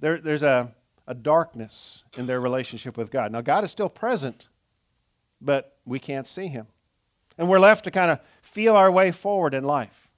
there, 0.00 0.18
there's 0.18 0.42
a, 0.42 0.74
a 1.06 1.14
darkness 1.14 2.02
in 2.16 2.26
their 2.26 2.40
relationship 2.40 2.96
with 2.96 3.10
God. 3.10 3.30
Now, 3.30 3.42
God 3.42 3.62
is 3.62 3.70
still 3.70 3.90
present, 3.90 4.48
but 5.40 5.76
we 5.84 5.98
can't 5.98 6.26
see 6.26 6.46
him. 6.46 6.66
And 7.36 7.48
we're 7.48 7.58
left 7.58 7.84
to 7.84 7.90
kind 7.90 8.10
of 8.10 8.20
feel 8.40 8.74
our 8.74 8.90
way 8.90 9.10
forward 9.10 9.52
in 9.52 9.64
life, 9.64 10.08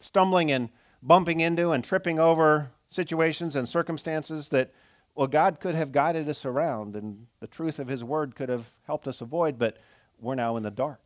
stumbling 0.00 0.50
and 0.50 0.68
bumping 1.02 1.40
into 1.40 1.70
and 1.70 1.82
tripping 1.82 2.18
over 2.18 2.70
situations 2.90 3.56
and 3.56 3.68
circumstances 3.68 4.50
that, 4.50 4.72
well, 5.14 5.26
God 5.26 5.60
could 5.60 5.74
have 5.74 5.92
guided 5.92 6.28
us 6.28 6.44
around 6.44 6.96
and 6.96 7.26
the 7.40 7.46
truth 7.46 7.78
of 7.78 7.88
His 7.88 8.04
Word 8.04 8.34
could 8.34 8.48
have 8.48 8.70
helped 8.86 9.06
us 9.06 9.20
avoid, 9.20 9.58
but 9.58 9.78
we're 10.20 10.34
now 10.34 10.56
in 10.56 10.62
the 10.62 10.70
dark. 10.70 11.00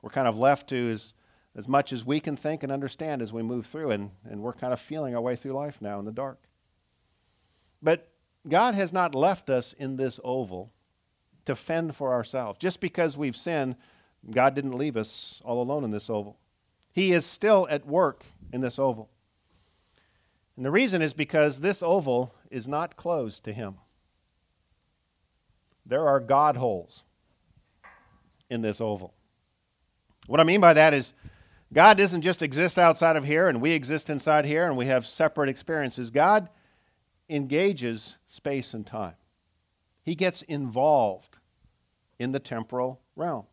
We're 0.00 0.10
kind 0.10 0.28
of 0.28 0.36
left 0.36 0.68
to 0.70 0.90
as, 0.90 1.12
as 1.54 1.68
much 1.68 1.92
as 1.92 2.04
we 2.04 2.20
can 2.20 2.36
think 2.36 2.62
and 2.62 2.72
understand 2.72 3.22
as 3.22 3.32
we 3.32 3.42
move 3.42 3.66
through, 3.66 3.90
and, 3.90 4.10
and 4.28 4.42
we're 4.42 4.52
kind 4.52 4.72
of 4.72 4.80
feeling 4.80 5.14
our 5.14 5.20
way 5.20 5.36
through 5.36 5.52
life 5.52 5.78
now 5.80 5.98
in 5.98 6.04
the 6.04 6.12
dark. 6.12 6.38
But 7.82 8.08
God 8.48 8.74
has 8.74 8.92
not 8.92 9.14
left 9.14 9.48
us 9.48 9.72
in 9.72 9.96
this 9.96 10.18
oval 10.24 10.72
to 11.46 11.54
fend 11.54 11.94
for 11.96 12.12
ourselves. 12.12 12.58
Just 12.58 12.80
because 12.80 13.16
we've 13.16 13.36
sinned, 13.36 13.76
God 14.30 14.54
didn't 14.54 14.78
leave 14.78 14.96
us 14.96 15.40
all 15.44 15.62
alone 15.62 15.84
in 15.84 15.90
this 15.90 16.10
oval. 16.10 16.38
He 16.92 17.12
is 17.12 17.24
still 17.24 17.66
at 17.70 17.86
work 17.86 18.24
in 18.52 18.60
this 18.60 18.78
oval. 18.78 19.10
And 20.56 20.66
the 20.66 20.70
reason 20.70 21.02
is 21.02 21.14
because 21.14 21.60
this 21.60 21.82
oval 21.82 22.34
is 22.50 22.68
not 22.68 22.96
closed 22.96 23.44
to 23.44 23.52
Him. 23.52 23.76
There 25.86 26.06
are 26.06 26.20
God 26.20 26.56
holes 26.56 27.02
in 28.52 28.60
this 28.60 28.80
oval. 28.80 29.14
What 30.26 30.38
I 30.38 30.44
mean 30.44 30.60
by 30.60 30.74
that 30.74 30.92
is 30.92 31.14
God 31.72 31.96
doesn't 31.96 32.20
just 32.20 32.42
exist 32.42 32.78
outside 32.78 33.16
of 33.16 33.24
here 33.24 33.48
and 33.48 33.60
we 33.60 33.72
exist 33.72 34.10
inside 34.10 34.44
here 34.44 34.66
and 34.66 34.76
we 34.76 34.86
have 34.86 35.06
separate 35.06 35.48
experiences. 35.48 36.10
God 36.10 36.50
engages 37.30 38.18
space 38.28 38.74
and 38.74 38.86
time, 38.86 39.14
He 40.02 40.14
gets 40.14 40.42
involved 40.42 41.38
in 42.18 42.32
the 42.32 42.40
temporal 42.40 43.00
realm. 43.16 43.46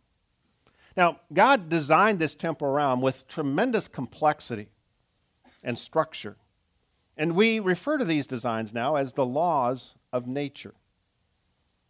Now, 0.97 1.21
God 1.31 1.69
designed 1.69 2.19
this 2.19 2.35
temporal 2.35 2.73
realm 2.73 2.99
with 2.99 3.27
tremendous 3.27 3.87
complexity 3.87 4.67
and 5.63 5.79
structure. 5.79 6.35
And 7.15 7.35
we 7.35 7.59
refer 7.59 7.97
to 7.97 8.05
these 8.05 8.27
designs 8.27 8.73
now 8.73 8.95
as 8.95 9.13
the 9.13 9.25
laws 9.25 9.95
of 10.11 10.27
nature. 10.27 10.73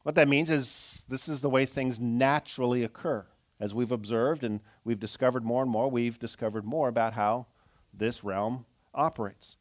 What 0.03 0.15
that 0.15 0.27
means 0.27 0.49
is 0.49 1.03
this 1.09 1.27
is 1.27 1.41
the 1.41 1.49
way 1.49 1.65
things 1.65 1.99
naturally 1.99 2.83
occur. 2.83 3.25
As 3.59 3.73
we've 3.73 3.91
observed 3.91 4.43
and 4.43 4.61
we've 4.85 4.99
discovered 4.99 5.43
more 5.43 5.61
and 5.61 5.71
more, 5.71 5.89
we've 5.91 6.17
discovered 6.17 6.65
more 6.65 6.87
about 6.87 7.13
how 7.13 7.47
this 7.93 8.23
realm 8.23 8.65
operates. 8.93 9.57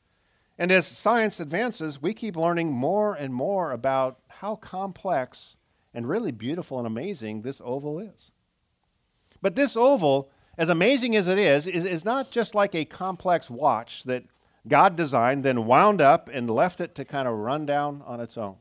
And 0.56 0.70
as 0.70 0.86
science 0.86 1.40
advances, 1.40 2.00
we 2.00 2.14
keep 2.14 2.36
learning 2.36 2.72
more 2.72 3.14
and 3.14 3.34
more 3.34 3.72
about 3.72 4.20
how 4.28 4.56
complex 4.56 5.56
and 5.92 6.08
really 6.08 6.32
beautiful 6.32 6.78
and 6.78 6.86
amazing 6.86 7.42
this 7.42 7.60
oval 7.64 7.98
is. 7.98 8.30
But 9.40 9.56
this 9.56 9.76
oval, 9.76 10.30
as 10.56 10.68
amazing 10.68 11.16
as 11.16 11.28
it 11.28 11.38
is, 11.38 11.66
is, 11.66 11.84
is 11.84 12.04
not 12.04 12.30
just 12.30 12.54
like 12.54 12.74
a 12.74 12.84
complex 12.84 13.48
watch 13.48 14.04
that 14.04 14.24
God 14.66 14.96
designed, 14.96 15.44
then 15.44 15.66
wound 15.66 16.00
up 16.00 16.28
and 16.32 16.50
left 16.50 16.80
it 16.80 16.94
to 16.96 17.04
kind 17.04 17.26
of 17.26 17.34
run 17.34 17.66
down 17.66 18.02
on 18.04 18.20
its 18.20 18.36
own. 18.36 18.56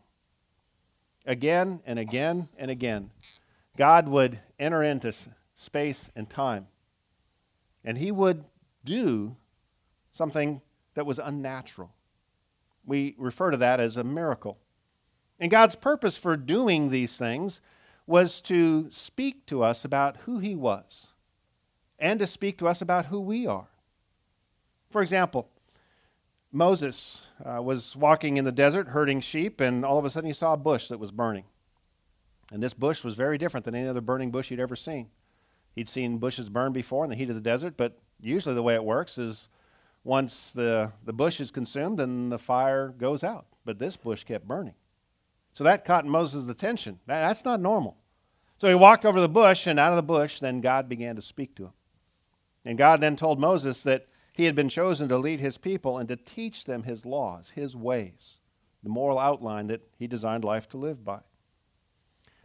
Again 1.27 1.81
and 1.85 1.99
again 1.99 2.47
and 2.57 2.71
again, 2.71 3.11
God 3.77 4.07
would 4.07 4.39
enter 4.57 4.81
into 4.81 5.13
space 5.55 6.09
and 6.15 6.29
time, 6.29 6.67
and 7.83 7.97
He 7.97 8.11
would 8.11 8.45
do 8.83 9.35
something 10.11 10.61
that 10.95 11.05
was 11.05 11.19
unnatural. 11.19 11.91
We 12.85 13.13
refer 13.17 13.51
to 13.51 13.57
that 13.57 13.79
as 13.79 13.97
a 13.97 14.03
miracle. 14.03 14.57
And 15.39 15.51
God's 15.51 15.75
purpose 15.75 16.17
for 16.17 16.37
doing 16.37 16.89
these 16.89 17.17
things 17.17 17.61
was 18.07 18.41
to 18.41 18.87
speak 18.89 19.45
to 19.47 19.61
us 19.61 19.83
about 19.83 20.17
who 20.25 20.39
He 20.39 20.55
was 20.55 21.07
and 21.99 22.19
to 22.19 22.27
speak 22.27 22.57
to 22.59 22.67
us 22.67 22.81
about 22.81 23.07
who 23.07 23.19
we 23.19 23.45
are. 23.45 23.67
For 24.89 25.01
example, 25.01 25.49
Moses 26.51 27.21
uh, 27.43 27.61
was 27.61 27.95
walking 27.95 28.37
in 28.37 28.45
the 28.45 28.51
desert 28.51 28.89
herding 28.89 29.21
sheep, 29.21 29.59
and 29.59 29.83
all 29.83 29.99
of 29.99 30.05
a 30.05 30.09
sudden 30.09 30.29
he 30.29 30.33
saw 30.33 30.53
a 30.53 30.57
bush 30.57 30.87
that 30.87 30.99
was 30.99 31.11
burning. 31.11 31.43
And 32.51 32.63
this 32.63 32.73
bush 32.73 33.03
was 33.03 33.15
very 33.15 33.37
different 33.37 33.65
than 33.65 33.75
any 33.75 33.87
other 33.87 34.01
burning 34.01 34.31
bush 34.31 34.49
he'd 34.49 34.59
ever 34.59 34.75
seen. 34.75 35.09
He'd 35.75 35.89
seen 35.89 36.17
bushes 36.17 36.49
burn 36.49 36.73
before 36.73 37.03
in 37.03 37.09
the 37.09 37.15
heat 37.15 37.29
of 37.29 37.35
the 37.35 37.41
desert, 37.41 37.75
but 37.77 37.99
usually 38.19 38.55
the 38.55 38.63
way 38.63 38.75
it 38.75 38.83
works 38.83 39.17
is 39.17 39.49
once 40.03 40.51
the, 40.51 40.91
the 41.03 41.13
bush 41.13 41.41
is 41.41 41.51
consumed, 41.51 41.99
then 41.99 42.29
the 42.29 42.39
fire 42.39 42.89
goes 42.89 43.23
out. 43.23 43.45
But 43.65 43.77
this 43.77 43.97
bush 43.97 44.23
kept 44.23 44.47
burning. 44.47 44.75
So 45.53 45.63
that 45.65 45.85
caught 45.85 46.05
Moses' 46.05 46.47
attention. 46.47 46.99
That, 47.07 47.27
that's 47.27 47.43
not 47.43 47.59
normal. 47.59 47.97
So 48.57 48.69
he 48.69 48.75
walked 48.75 49.05
over 49.05 49.19
the 49.19 49.29
bush, 49.29 49.67
and 49.67 49.79
out 49.79 49.91
of 49.91 49.97
the 49.97 50.03
bush, 50.03 50.39
then 50.39 50.61
God 50.61 50.87
began 50.87 51.15
to 51.15 51.21
speak 51.21 51.55
to 51.55 51.65
him. 51.65 51.73
And 52.63 52.77
God 52.77 53.01
then 53.01 53.15
told 53.15 53.39
Moses 53.39 53.83
that 53.83 54.07
he 54.37 54.45
had 54.45 54.53
been 54.53 54.69
chosen 54.69 55.09
to 55.09 55.17
lead 55.17 55.39
his 55.39 55.57
people 55.57 55.97
and 55.97 56.07
to 56.09 56.15
teach 56.15 56.65
them 56.65 56.83
his 56.83 57.05
laws, 57.05 57.51
his 57.55 57.75
ways, 57.75 58.37
the 58.83 58.89
moral 58.89 59.17
outline 59.17 59.65
that 59.67 59.81
he 59.97 60.05
designed 60.05 60.43
life 60.43 60.69
to 60.69 60.77
live 60.77 61.03
by. 61.03 61.21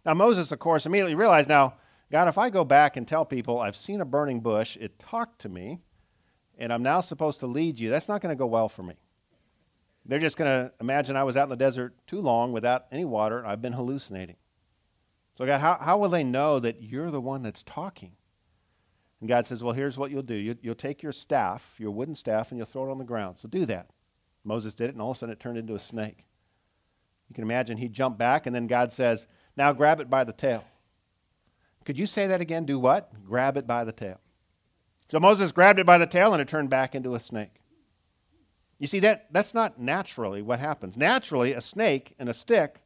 Now, 0.06 0.14
Moses, 0.14 0.50
of 0.50 0.58
course, 0.58 0.87
immediately 0.87 1.14
realized 1.14 1.50
now, 1.50 1.75
God, 2.11 2.28
if 2.28 2.38
I 2.38 2.49
go 2.49 2.64
back 2.64 2.96
and 2.96 3.06
tell 3.06 3.26
people 3.26 3.61
I've 3.61 3.76
seen 3.76 4.00
a 4.00 4.06
burning 4.06 4.40
bush, 4.40 4.78
it 4.78 4.99
talked 4.99 5.42
to 5.42 5.50
me, 5.50 5.80
and 6.58 6.72
I'm 6.72 6.82
now 6.82 7.02
supposed 7.02 7.40
to 7.40 7.46
lead 7.46 7.78
you, 7.78 7.90
that's 7.90 8.08
not 8.08 8.22
going 8.22 8.34
to 8.34 8.38
go 8.38 8.46
well 8.46 8.70
for 8.70 8.82
me. 8.82 8.94
They're 10.06 10.18
just 10.18 10.38
going 10.38 10.50
to 10.50 10.72
imagine 10.80 11.14
I 11.14 11.25
was 11.25 11.37
out 11.37 11.44
in 11.44 11.50
the 11.50 11.56
desert 11.56 11.94
too 12.06 12.22
long 12.22 12.52
without 12.52 12.87
any 12.90 13.04
water, 13.04 13.38
and 13.38 13.46
I've 13.46 13.62
been 13.62 13.75
hallucinating. 13.75 14.37
So, 15.37 15.44
God, 15.44 15.61
how, 15.61 15.76
how 15.78 15.99
will 15.99 16.08
they 16.08 16.25
know 16.25 16.58
that 16.58 16.82
you're 16.82 17.11
the 17.11 17.20
one 17.20 17.42
that's 17.42 17.62
talking? 17.62 18.12
And 19.23 19.29
God 19.29 19.47
says, 19.47 19.62
Well, 19.62 19.73
here's 19.73 19.97
what 19.97 20.11
you'll 20.11 20.23
do. 20.23 20.35
You, 20.35 20.57
will 20.64 20.75
take 20.75 21.00
your 21.00 21.12
staff, 21.12 21.76
your 21.79 21.93
wooden 21.93 22.17
staff, 22.17 22.50
and 22.50 22.59
you'll 22.59 22.67
throw 22.67 22.88
it 22.88 22.91
on 22.91 22.99
the 22.99 23.05
ground. 23.05 23.37
So 23.38 23.47
do 23.47 23.64
that. 23.67 23.88
Moses 24.43 24.75
did 24.75 24.88
it, 24.88 24.95
and 24.95 25.00
all 25.00 25.12
of 25.12 25.17
a 25.17 25.21
sudden 25.21 25.33
it 25.33 25.38
turned 25.38 25.59
into 25.59 25.76
a 25.76 25.79
snake. 25.79 26.25
You 27.29 27.35
can 27.37 27.45
imagine 27.45 27.79
he 27.79 27.87
jumped 27.87 28.19
back, 28.19 28.47
and 28.47 28.55
then 28.55 28.67
God 28.67 28.93
says, 28.93 29.29
Now 29.57 29.73
grab 29.73 30.00
it 30.00 30.11
by 30.11 30.25
the 30.25 30.33
tail. 30.33 30.64
Could 31.85 32.00
you 32.00 32.07
say 32.07 32.26
that 32.26 32.41
again? 32.41 32.64
Do 32.64 32.81
what? 32.81 33.12
Grab 33.25 33.57
it 33.57 33.64
by 33.64 33.85
the 33.85 33.93
tail. 33.93 34.19
So 35.09 35.21
Moses 35.21 35.52
grabbed 35.52 35.79
it 35.79 35.87
by 35.87 35.99
the 35.99 36.07
tail, 36.09 36.33
and 36.33 36.43
it 36.43 36.49
turned 36.49 36.71
back 36.71 36.97
into 36.97 37.14
a 37.14 37.21
snake. 37.21 37.61
You 38.81 38.88
see, 38.88 38.99
that, 38.99 39.33
that's 39.33 39.55
not 39.55 39.79
naturally 39.79 40.43
what 40.43 40.59
happens. 40.59 40.97
Naturally, 40.97 41.52
a 41.52 41.61
snake 41.61 42.17
and 42.19 42.29
a 42.29 42.35
stick 42.35 42.81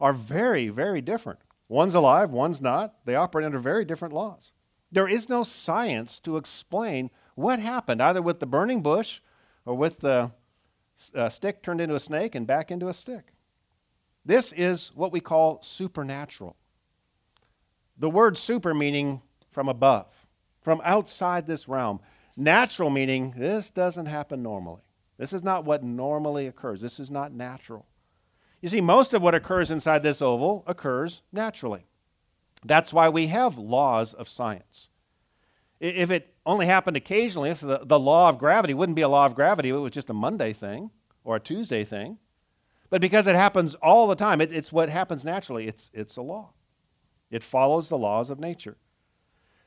are 0.00 0.14
very, 0.14 0.70
very 0.70 1.02
different. 1.02 1.40
One's 1.68 1.94
alive, 1.94 2.30
one's 2.30 2.62
not. 2.62 2.94
They 3.04 3.16
operate 3.16 3.44
under 3.44 3.58
very 3.58 3.84
different 3.84 4.14
laws. 4.14 4.53
There 4.94 5.08
is 5.08 5.28
no 5.28 5.42
science 5.42 6.20
to 6.20 6.36
explain 6.36 7.10
what 7.34 7.58
happened, 7.58 8.00
either 8.00 8.22
with 8.22 8.38
the 8.38 8.46
burning 8.46 8.80
bush 8.80 9.18
or 9.66 9.74
with 9.74 9.98
the 9.98 10.30
uh, 11.12 11.28
stick 11.30 11.64
turned 11.64 11.80
into 11.80 11.96
a 11.96 12.00
snake 12.00 12.36
and 12.36 12.46
back 12.46 12.70
into 12.70 12.86
a 12.86 12.94
stick. 12.94 13.32
This 14.24 14.52
is 14.52 14.92
what 14.94 15.10
we 15.10 15.18
call 15.18 15.58
supernatural. 15.62 16.54
The 17.98 18.08
word 18.08 18.38
super 18.38 18.72
meaning 18.72 19.20
from 19.50 19.68
above, 19.68 20.06
from 20.62 20.80
outside 20.84 21.48
this 21.48 21.66
realm. 21.66 21.98
Natural 22.36 22.88
meaning 22.88 23.34
this 23.36 23.70
doesn't 23.70 24.06
happen 24.06 24.44
normally. 24.44 24.82
This 25.18 25.32
is 25.32 25.42
not 25.42 25.64
what 25.64 25.82
normally 25.82 26.46
occurs. 26.46 26.80
This 26.80 27.00
is 27.00 27.10
not 27.10 27.32
natural. 27.32 27.86
You 28.62 28.68
see, 28.68 28.80
most 28.80 29.12
of 29.12 29.22
what 29.22 29.34
occurs 29.34 29.72
inside 29.72 30.04
this 30.04 30.22
oval 30.22 30.62
occurs 30.68 31.22
naturally. 31.32 31.84
That's 32.64 32.92
why 32.92 33.08
we 33.08 33.26
have 33.28 33.58
laws 33.58 34.14
of 34.14 34.28
science. 34.28 34.88
If 35.80 36.10
it 36.10 36.34
only 36.46 36.66
happened 36.66 36.96
occasionally, 36.96 37.50
if 37.50 37.60
the, 37.60 37.80
the 37.84 37.98
law 37.98 38.28
of 38.28 38.38
gravity 38.38 38.74
wouldn't 38.74 38.96
be 38.96 39.02
a 39.02 39.08
law 39.08 39.26
of 39.26 39.34
gravity, 39.34 39.68
it 39.68 39.72
was 39.72 39.92
just 39.92 40.10
a 40.10 40.14
Monday 40.14 40.52
thing 40.52 40.90
or 41.24 41.36
a 41.36 41.40
Tuesday 41.40 41.84
thing. 41.84 42.18
But 42.90 43.00
because 43.00 43.26
it 43.26 43.34
happens 43.34 43.74
all 43.76 44.06
the 44.06 44.14
time, 44.14 44.40
it, 44.40 44.52
it's 44.52 44.72
what 44.72 44.88
happens 44.88 45.24
naturally. 45.24 45.66
It's, 45.66 45.90
it's 45.92 46.16
a 46.16 46.22
law, 46.22 46.50
it 47.30 47.42
follows 47.42 47.88
the 47.88 47.98
laws 47.98 48.30
of 48.30 48.38
nature. 48.38 48.76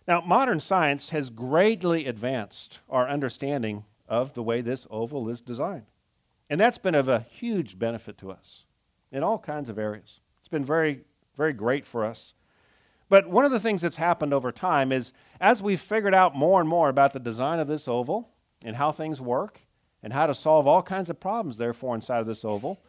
Now, 0.08 0.22
modern 0.22 0.62
science 0.62 1.10
has 1.10 1.30
greatly 1.30 2.06
advanced 2.06 2.80
our 2.90 3.10
understanding 3.10 3.84
of 4.08 4.34
the 4.34 4.44
way 4.44 4.62
this 4.62 4.88
oval 4.90 5.28
is 5.28 5.42
designed. 5.42 5.88
And 6.50 6.62
that's 6.62 6.78
been 6.78 6.96
of 6.96 7.10
a 7.10 7.26
huge 7.30 7.78
benefit 7.78 8.18
to 8.20 8.32
us 8.32 8.64
in 9.12 9.22
all 9.22 9.38
kinds 9.38 9.68
of 9.68 9.78
areas. 9.78 10.22
It's 10.40 10.48
been 10.48 10.64
very, 10.64 11.02
very 11.36 11.52
great 11.52 11.86
for 11.86 12.06
us. 12.06 12.34
But 13.10 13.30
one 13.30 13.46
of 13.46 13.52
the 13.52 13.60
things 13.60 13.82
that's 13.82 13.96
happened 13.96 14.34
over 14.34 14.52
time 14.52 14.92
is 14.92 15.14
as 15.40 15.62
we've 15.62 15.80
figured 15.80 16.14
out 16.14 16.36
more 16.36 16.60
and 16.60 16.70
more 16.70 16.90
about 16.90 17.14
the 17.14 17.20
design 17.20 17.60
of 17.60 17.68
this 17.68 17.88
oval 17.88 18.30
and 18.66 18.76
how 18.76 18.92
things 18.92 19.22
work 19.22 19.62
and 20.04 20.14
how 20.14 20.28
to 20.28 20.36
solve 20.36 20.68
all 20.68 20.82
kinds 20.84 21.10
of 21.10 21.20
problems, 21.20 21.58
therefore, 21.58 21.96
inside 21.96 22.20
of 22.20 22.28
this 22.28 22.44
oval, 22.44 22.82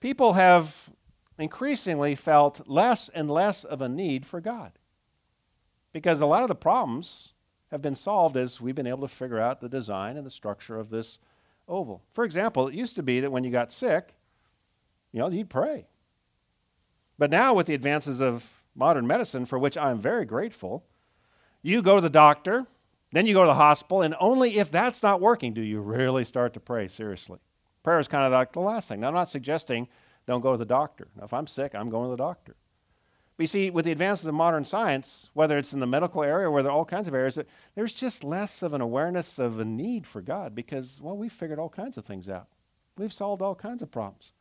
people 0.00 0.34
have 0.34 0.90
increasingly 1.38 2.14
felt 2.14 2.66
less 2.66 3.08
and 3.10 3.30
less 3.30 3.64
of 3.64 3.80
a 3.80 3.88
need 3.88 4.26
for 4.26 4.40
God. 4.40 4.72
Because 5.92 6.20
a 6.20 6.26
lot 6.26 6.42
of 6.42 6.48
the 6.48 6.54
problems 6.54 7.30
have 7.70 7.82
been 7.82 7.96
solved 7.96 8.36
as 8.36 8.60
we've 8.60 8.74
been 8.74 8.86
able 8.86 9.06
to 9.06 9.14
figure 9.14 9.38
out 9.38 9.60
the 9.60 9.68
design 9.68 10.16
and 10.16 10.26
the 10.26 10.30
structure 10.30 10.78
of 10.78 10.90
this 10.90 11.18
oval. 11.66 12.02
For 12.12 12.24
example, 12.24 12.68
it 12.68 12.74
used 12.74 12.96
to 12.96 13.02
be 13.02 13.20
that 13.20 13.30
when 13.30 13.44
you 13.44 13.50
got 13.50 13.72
sick, 13.72 14.14
you 15.12 15.20
know, 15.20 15.28
you'd 15.28 15.50
pray. 15.50 15.86
But 17.18 17.30
now, 17.30 17.52
with 17.54 17.66
the 17.66 17.74
advances 17.74 18.20
of 18.20 18.44
modern 18.78 19.06
medicine, 19.06 19.44
for 19.44 19.58
which 19.58 19.76
I'm 19.76 20.00
very 20.00 20.24
grateful, 20.24 20.84
you 21.62 21.82
go 21.82 21.96
to 21.96 22.00
the 22.00 22.08
doctor, 22.08 22.66
then 23.12 23.26
you 23.26 23.34
go 23.34 23.42
to 23.42 23.48
the 23.48 23.54
hospital, 23.54 24.02
and 24.02 24.14
only 24.20 24.58
if 24.58 24.70
that's 24.70 25.02
not 25.02 25.20
working 25.20 25.52
do 25.52 25.60
you 25.60 25.80
really 25.80 26.24
start 26.24 26.54
to 26.54 26.60
pray 26.60 26.88
seriously. 26.88 27.40
Prayer 27.82 27.98
is 27.98 28.08
kind 28.08 28.24
of 28.24 28.32
like 28.32 28.52
the 28.52 28.60
last 28.60 28.88
thing. 28.88 29.00
Now, 29.00 29.08
I'm 29.08 29.14
not 29.14 29.30
suggesting 29.30 29.88
don't 30.26 30.42
go 30.42 30.52
to 30.52 30.58
the 30.58 30.64
doctor. 30.64 31.08
Now, 31.16 31.24
if 31.24 31.32
I'm 31.32 31.46
sick, 31.46 31.74
I'm 31.74 31.90
going 31.90 32.06
to 32.06 32.10
the 32.10 32.22
doctor. 32.22 32.54
But 33.36 33.44
you 33.44 33.48
see, 33.48 33.70
with 33.70 33.84
the 33.84 33.92
advances 33.92 34.26
of 34.26 34.34
modern 34.34 34.64
science, 34.64 35.30
whether 35.32 35.56
it's 35.58 35.72
in 35.72 35.80
the 35.80 35.86
medical 35.86 36.22
area 36.22 36.48
or 36.48 36.50
whether 36.50 36.70
all 36.70 36.84
kinds 36.84 37.08
of 37.08 37.14
areas, 37.14 37.38
there's 37.74 37.92
just 37.92 38.24
less 38.24 38.62
of 38.62 38.74
an 38.74 38.80
awareness 38.80 39.38
of 39.38 39.58
a 39.58 39.64
need 39.64 40.06
for 40.06 40.20
God 40.20 40.54
because, 40.54 40.98
well, 41.00 41.16
we've 41.16 41.32
figured 41.32 41.58
all 41.58 41.68
kinds 41.68 41.96
of 41.96 42.04
things 42.04 42.28
out. 42.28 42.48
We've 42.96 43.12
solved 43.12 43.40
all 43.40 43.54
kinds 43.54 43.80
of 43.80 43.90
problems. 43.90 44.32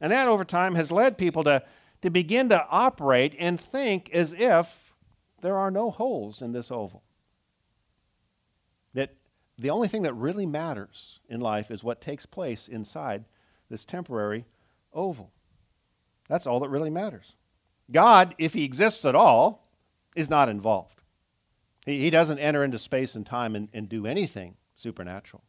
And 0.00 0.12
that 0.12 0.28
over 0.28 0.44
time 0.44 0.74
has 0.76 0.92
led 0.92 1.18
people 1.18 1.44
to 1.44 1.62
to 2.02 2.10
begin 2.10 2.48
to 2.50 2.66
operate 2.68 3.34
and 3.38 3.60
think 3.60 4.10
as 4.10 4.32
if 4.32 4.94
there 5.42 5.56
are 5.56 5.70
no 5.70 5.90
holes 5.90 6.42
in 6.42 6.52
this 6.52 6.70
oval. 6.70 7.02
That 8.94 9.14
the 9.58 9.70
only 9.70 9.88
thing 9.88 10.02
that 10.02 10.14
really 10.14 10.46
matters 10.46 11.20
in 11.28 11.40
life 11.40 11.70
is 11.70 11.84
what 11.84 12.00
takes 12.00 12.26
place 12.26 12.68
inside 12.68 13.24
this 13.70 13.84
temporary 13.84 14.44
oval. 14.92 15.32
That's 16.28 16.46
all 16.46 16.60
that 16.60 16.68
really 16.68 16.90
matters. 16.90 17.34
God, 17.90 18.34
if 18.38 18.54
he 18.54 18.64
exists 18.64 19.04
at 19.04 19.14
all, 19.14 19.68
is 20.14 20.28
not 20.28 20.48
involved. 20.48 21.02
He, 21.84 22.00
he 22.00 22.10
doesn't 22.10 22.38
enter 22.38 22.64
into 22.64 22.78
space 22.78 23.14
and 23.14 23.24
time 23.24 23.54
and, 23.54 23.68
and 23.72 23.88
do 23.88 24.06
anything 24.06 24.56
supernatural. 24.74 25.44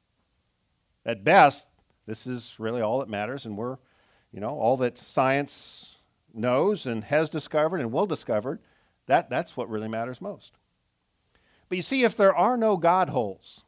At 1.05 1.23
best, 1.23 1.65
this 2.05 2.27
is 2.27 2.55
really 2.59 2.81
all 2.81 2.99
that 2.99 3.09
matters, 3.09 3.45
and 3.45 3.57
we're, 3.57 3.77
you 4.31 4.39
know, 4.39 4.49
all 4.49 4.77
that 4.77 4.97
science 4.97 5.96
knows 6.37 6.85
and 6.85 7.05
has 7.05 7.29
discovered 7.29 7.79
and 7.79 7.91
will 7.91 8.05
discover, 8.05 8.59
that, 9.07 9.29
that's 9.29 9.57
what 9.57 9.69
really 9.69 9.87
matters 9.87 10.21
most. 10.21 10.53
But 11.69 11.77
you 11.77 11.81
see, 11.81 12.03
if 12.03 12.15
there 12.15 12.35
are 12.35 12.57
no 12.57 12.77
God 12.77 13.09
holes 13.09 13.63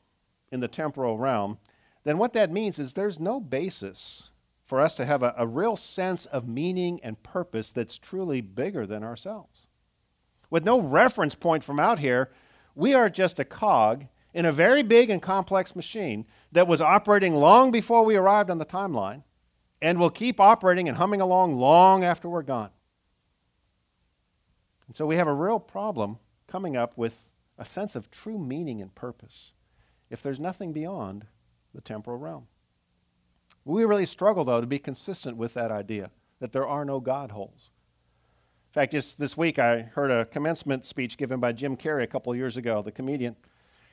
in 0.51 0.59
the 0.59 0.67
temporal 0.67 1.17
realm, 1.17 1.57
then 2.03 2.17
what 2.17 2.33
that 2.33 2.51
means 2.51 2.79
is 2.79 2.93
there's 2.93 3.19
no 3.19 3.39
basis 3.39 4.29
for 4.65 4.79
us 4.79 4.93
to 4.95 5.05
have 5.05 5.23
a, 5.23 5.33
a 5.37 5.47
real 5.47 5.75
sense 5.75 6.25
of 6.27 6.47
meaning 6.47 6.99
and 7.03 7.23
purpose 7.23 7.71
that's 7.71 7.97
truly 7.97 8.41
bigger 8.41 8.85
than 8.85 9.03
ourselves. 9.03 9.67
With 10.49 10.63
no 10.63 10.79
reference 10.79 11.35
point 11.35 11.63
from 11.63 11.79
out 11.79 11.99
here, 11.99 12.31
we 12.75 12.93
are 12.93 13.09
just 13.09 13.39
a 13.39 13.45
cog 13.45 14.05
in 14.33 14.45
a 14.45 14.51
very 14.51 14.83
big 14.83 15.09
and 15.09 15.21
complex 15.21 15.75
machine 15.75 16.25
that 16.51 16.67
was 16.67 16.81
operating 16.81 17.35
long 17.35 17.71
before 17.71 18.05
we 18.05 18.15
arrived 18.15 18.49
on 18.49 18.59
the 18.59 18.65
timeline 18.65 19.23
and 19.81 19.99
will 19.99 20.09
keep 20.09 20.39
operating 20.39 20.87
and 20.87 20.97
humming 20.97 21.21
along 21.21 21.55
long 21.55 22.03
after 22.03 22.27
we're 22.27 22.41
gone. 22.41 22.71
And 24.87 24.95
so 24.95 25.05
we 25.05 25.15
have 25.17 25.27
a 25.27 25.33
real 25.33 25.59
problem 25.59 26.17
coming 26.47 26.75
up 26.75 26.97
with 26.97 27.19
a 27.57 27.65
sense 27.65 27.95
of 27.95 28.09
true 28.09 28.39
meaning 28.39 28.81
and 28.81 28.93
purpose 28.95 29.51
if 30.09 30.21
there's 30.21 30.39
nothing 30.39 30.73
beyond 30.73 31.25
the 31.73 31.81
temporal 31.81 32.17
realm. 32.17 32.47
We 33.65 33.85
really 33.85 34.05
struggle, 34.05 34.45
though, 34.45 34.61
to 34.61 34.67
be 34.67 34.79
consistent 34.79 35.37
with 35.37 35.53
that 35.53 35.71
idea 35.71 36.09
that 36.39 36.53
there 36.53 36.67
are 36.67 36.85
no 36.85 36.99
God 36.99 37.31
holes. 37.31 37.69
In 38.69 38.73
fact, 38.73 38.93
just 38.93 39.19
this 39.19 39.37
week 39.37 39.59
I 39.59 39.81
heard 39.81 40.11
a 40.11 40.25
commencement 40.25 40.87
speech 40.87 41.17
given 41.17 41.39
by 41.39 41.51
Jim 41.51 41.75
Carrey 41.75 42.03
a 42.03 42.07
couple 42.07 42.33
years 42.35 42.57
ago, 42.57 42.81
the 42.81 42.91
comedian. 42.91 43.35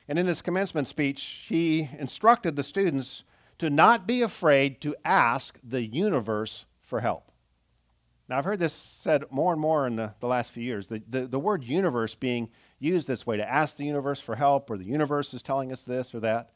And 0.07 0.17
in 0.17 0.25
this 0.25 0.41
commencement 0.41 0.87
speech, 0.87 1.45
he 1.47 1.89
instructed 1.99 2.55
the 2.55 2.63
students 2.63 3.23
to 3.59 3.69
not 3.69 4.07
be 4.07 4.21
afraid 4.21 4.81
to 4.81 4.95
ask 5.03 5.57
the 5.63 5.83
universe 5.83 6.65
for 6.81 7.01
help. 7.01 7.31
Now, 8.29 8.37
I've 8.37 8.45
heard 8.45 8.59
this 8.59 8.73
said 8.73 9.23
more 9.31 9.53
and 9.53 9.61
more 9.61 9.87
in 9.87 9.95
the, 9.95 10.13
the 10.19 10.27
last 10.27 10.51
few 10.51 10.63
years. 10.63 10.87
The, 10.87 11.01
the, 11.07 11.27
the 11.27 11.39
word 11.39 11.63
universe 11.63 12.13
being 12.13 12.49
used 12.79 13.07
this 13.07 13.25
way 13.25 13.37
to 13.37 13.49
ask 13.49 13.77
the 13.77 13.85
universe 13.85 14.19
for 14.19 14.35
help, 14.35 14.69
or 14.69 14.77
the 14.77 14.83
universe 14.83 15.33
is 15.33 15.41
telling 15.41 15.71
us 15.71 15.83
this 15.83 16.13
or 16.13 16.19
that. 16.19 16.51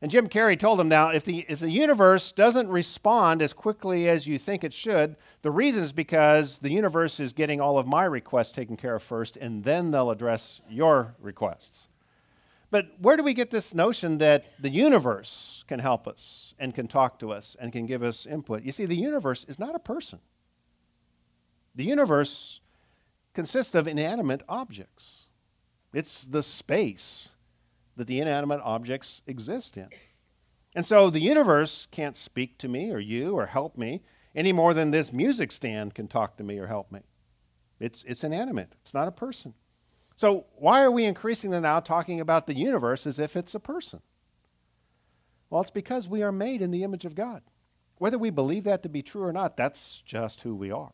And 0.00 0.10
Jim 0.12 0.28
Carrey 0.28 0.58
told 0.58 0.78
him 0.78 0.88
now 0.88 1.08
if 1.08 1.24
the, 1.24 1.44
if 1.48 1.58
the 1.58 1.70
universe 1.70 2.30
doesn't 2.30 2.68
respond 2.68 3.42
as 3.42 3.52
quickly 3.52 4.08
as 4.08 4.28
you 4.28 4.38
think 4.38 4.62
it 4.62 4.72
should, 4.72 5.16
the 5.42 5.50
reason 5.50 5.82
is 5.82 5.92
because 5.92 6.60
the 6.60 6.70
universe 6.70 7.18
is 7.18 7.32
getting 7.32 7.60
all 7.60 7.78
of 7.78 7.86
my 7.86 8.04
requests 8.04 8.52
taken 8.52 8.76
care 8.76 8.94
of 8.94 9.02
first, 9.02 9.36
and 9.36 9.64
then 9.64 9.90
they'll 9.90 10.10
address 10.10 10.60
your 10.68 11.16
requests. 11.20 11.87
But 12.70 12.92
where 12.98 13.16
do 13.16 13.22
we 13.22 13.34
get 13.34 13.50
this 13.50 13.74
notion 13.74 14.18
that 14.18 14.44
the 14.60 14.70
universe 14.70 15.64
can 15.68 15.78
help 15.78 16.06
us 16.06 16.54
and 16.58 16.74
can 16.74 16.86
talk 16.86 17.18
to 17.20 17.32
us 17.32 17.56
and 17.58 17.72
can 17.72 17.86
give 17.86 18.02
us 18.02 18.26
input? 18.26 18.62
You 18.62 18.72
see, 18.72 18.84
the 18.84 18.96
universe 18.96 19.44
is 19.48 19.58
not 19.58 19.74
a 19.74 19.78
person, 19.78 20.20
the 21.74 21.84
universe 21.84 22.60
consists 23.32 23.74
of 23.74 23.86
inanimate 23.86 24.42
objects, 24.48 25.26
it's 25.94 26.24
the 26.24 26.42
space 26.42 27.30
that 27.96 28.06
the 28.06 28.20
inanimate 28.20 28.60
objects 28.62 29.22
exist 29.26 29.76
in. 29.76 29.88
And 30.74 30.84
so 30.86 31.10
the 31.10 31.20
universe 31.20 31.88
can't 31.90 32.16
speak 32.16 32.58
to 32.58 32.68
me 32.68 32.92
or 32.92 32.98
you 32.98 33.36
or 33.36 33.46
help 33.46 33.76
me 33.76 34.02
any 34.34 34.52
more 34.52 34.74
than 34.74 34.90
this 34.90 35.12
music 35.12 35.50
stand 35.50 35.94
can 35.94 36.06
talk 36.06 36.36
to 36.36 36.44
me 36.44 36.58
or 36.58 36.66
help 36.66 36.92
me. 36.92 37.00
It's, 37.80 38.04
it's 38.04 38.22
inanimate, 38.22 38.74
it's 38.82 38.94
not 38.94 39.08
a 39.08 39.12
person. 39.12 39.54
So, 40.18 40.46
why 40.56 40.82
are 40.82 40.90
we 40.90 41.04
increasingly 41.04 41.60
now 41.60 41.78
talking 41.78 42.20
about 42.20 42.48
the 42.48 42.56
universe 42.56 43.06
as 43.06 43.20
if 43.20 43.36
it's 43.36 43.54
a 43.54 43.60
person? 43.60 44.02
Well, 45.48 45.60
it's 45.60 45.70
because 45.70 46.08
we 46.08 46.24
are 46.24 46.32
made 46.32 46.60
in 46.60 46.72
the 46.72 46.82
image 46.82 47.04
of 47.04 47.14
God. 47.14 47.42
Whether 47.98 48.18
we 48.18 48.30
believe 48.30 48.64
that 48.64 48.82
to 48.82 48.88
be 48.88 49.00
true 49.00 49.22
or 49.22 49.32
not, 49.32 49.56
that's 49.56 50.02
just 50.04 50.40
who 50.40 50.56
we 50.56 50.72
are. 50.72 50.90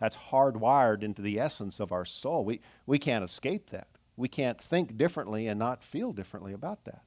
That's 0.00 0.16
hardwired 0.16 1.04
into 1.04 1.22
the 1.22 1.38
essence 1.38 1.78
of 1.78 1.92
our 1.92 2.04
soul. 2.04 2.44
We, 2.44 2.62
we 2.84 2.98
can't 2.98 3.24
escape 3.24 3.70
that. 3.70 3.86
We 4.16 4.26
can't 4.26 4.60
think 4.60 4.96
differently 4.96 5.46
and 5.46 5.56
not 5.56 5.84
feel 5.84 6.12
differently 6.12 6.52
about 6.52 6.84
that. 6.84 7.02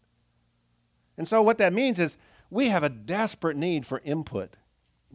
And 1.18 1.28
so, 1.28 1.42
what 1.42 1.58
that 1.58 1.74
means 1.74 2.00
is 2.00 2.16
we 2.50 2.70
have 2.70 2.84
a 2.84 2.90
desperate 2.90 3.58
need 3.58 3.86
for 3.86 4.00
input 4.06 4.54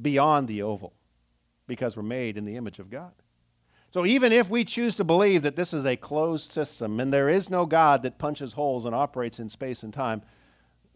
beyond 0.00 0.48
the 0.48 0.60
oval 0.60 0.92
because 1.66 1.96
we're 1.96 2.02
made 2.02 2.36
in 2.36 2.44
the 2.44 2.56
image 2.56 2.78
of 2.78 2.90
God. 2.90 3.21
So, 3.92 4.06
even 4.06 4.32
if 4.32 4.48
we 4.48 4.64
choose 4.64 4.94
to 4.96 5.04
believe 5.04 5.42
that 5.42 5.56
this 5.56 5.72
is 5.72 5.84
a 5.84 5.96
closed 5.96 6.50
system 6.50 6.98
and 6.98 7.12
there 7.12 7.28
is 7.28 7.50
no 7.50 7.66
God 7.66 8.02
that 8.02 8.18
punches 8.18 8.54
holes 8.54 8.86
and 8.86 8.94
operates 8.94 9.38
in 9.38 9.50
space 9.50 9.82
and 9.82 9.92
time, 9.92 10.22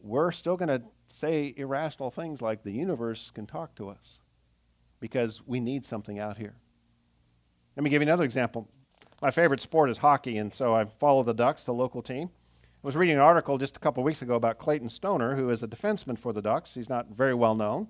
we're 0.03 0.33
still 0.33 0.57
going 0.57 0.69
to 0.69 0.83
say 1.09 1.55
irrational 1.57 2.11
things 2.11 2.41
like 2.41 2.63
the 2.63 2.73
universe 2.73 3.31
can 3.35 3.47
talk 3.47 3.75
to 3.77 3.91
us 3.91 4.21
because 4.99 5.43
we 5.47 5.61
need 5.61 5.85
something 5.85 6.19
out 6.19 6.39
here. 6.39 6.57
Let 7.77 7.85
me 7.85 7.91
give 7.91 8.01
you 8.01 8.09
another 8.09 8.25
example 8.25 8.69
my 9.23 9.31
favorite 9.31 9.61
sport 9.61 9.91
is 9.91 9.99
hockey, 9.99 10.37
and 10.37 10.53
so 10.53 10.75
I 10.75 10.85
follow 10.85 11.23
the 11.23 11.35
Ducks, 11.35 11.65
the 11.65 11.73
local 11.73 12.03
team. 12.03 12.31
I 12.65 12.87
was 12.87 12.97
reading 12.97 13.17
an 13.17 13.23
article 13.23 13.59
just 13.59 13.77
a 13.77 13.81
couple 13.81 14.03
weeks 14.03 14.23
ago 14.23 14.35
about 14.35 14.59
Clayton 14.59 14.91
Stoner, 14.91 15.37
who 15.37 15.49
is 15.51 15.63
a 15.63 15.69
defenseman 15.69 16.19
for 16.19 16.33
the 16.33 16.43
Ducks. 16.43 16.75
He's 16.75 16.89
not 16.89 17.09
very 17.09 17.35
well 17.35 17.55
known. 17.55 17.89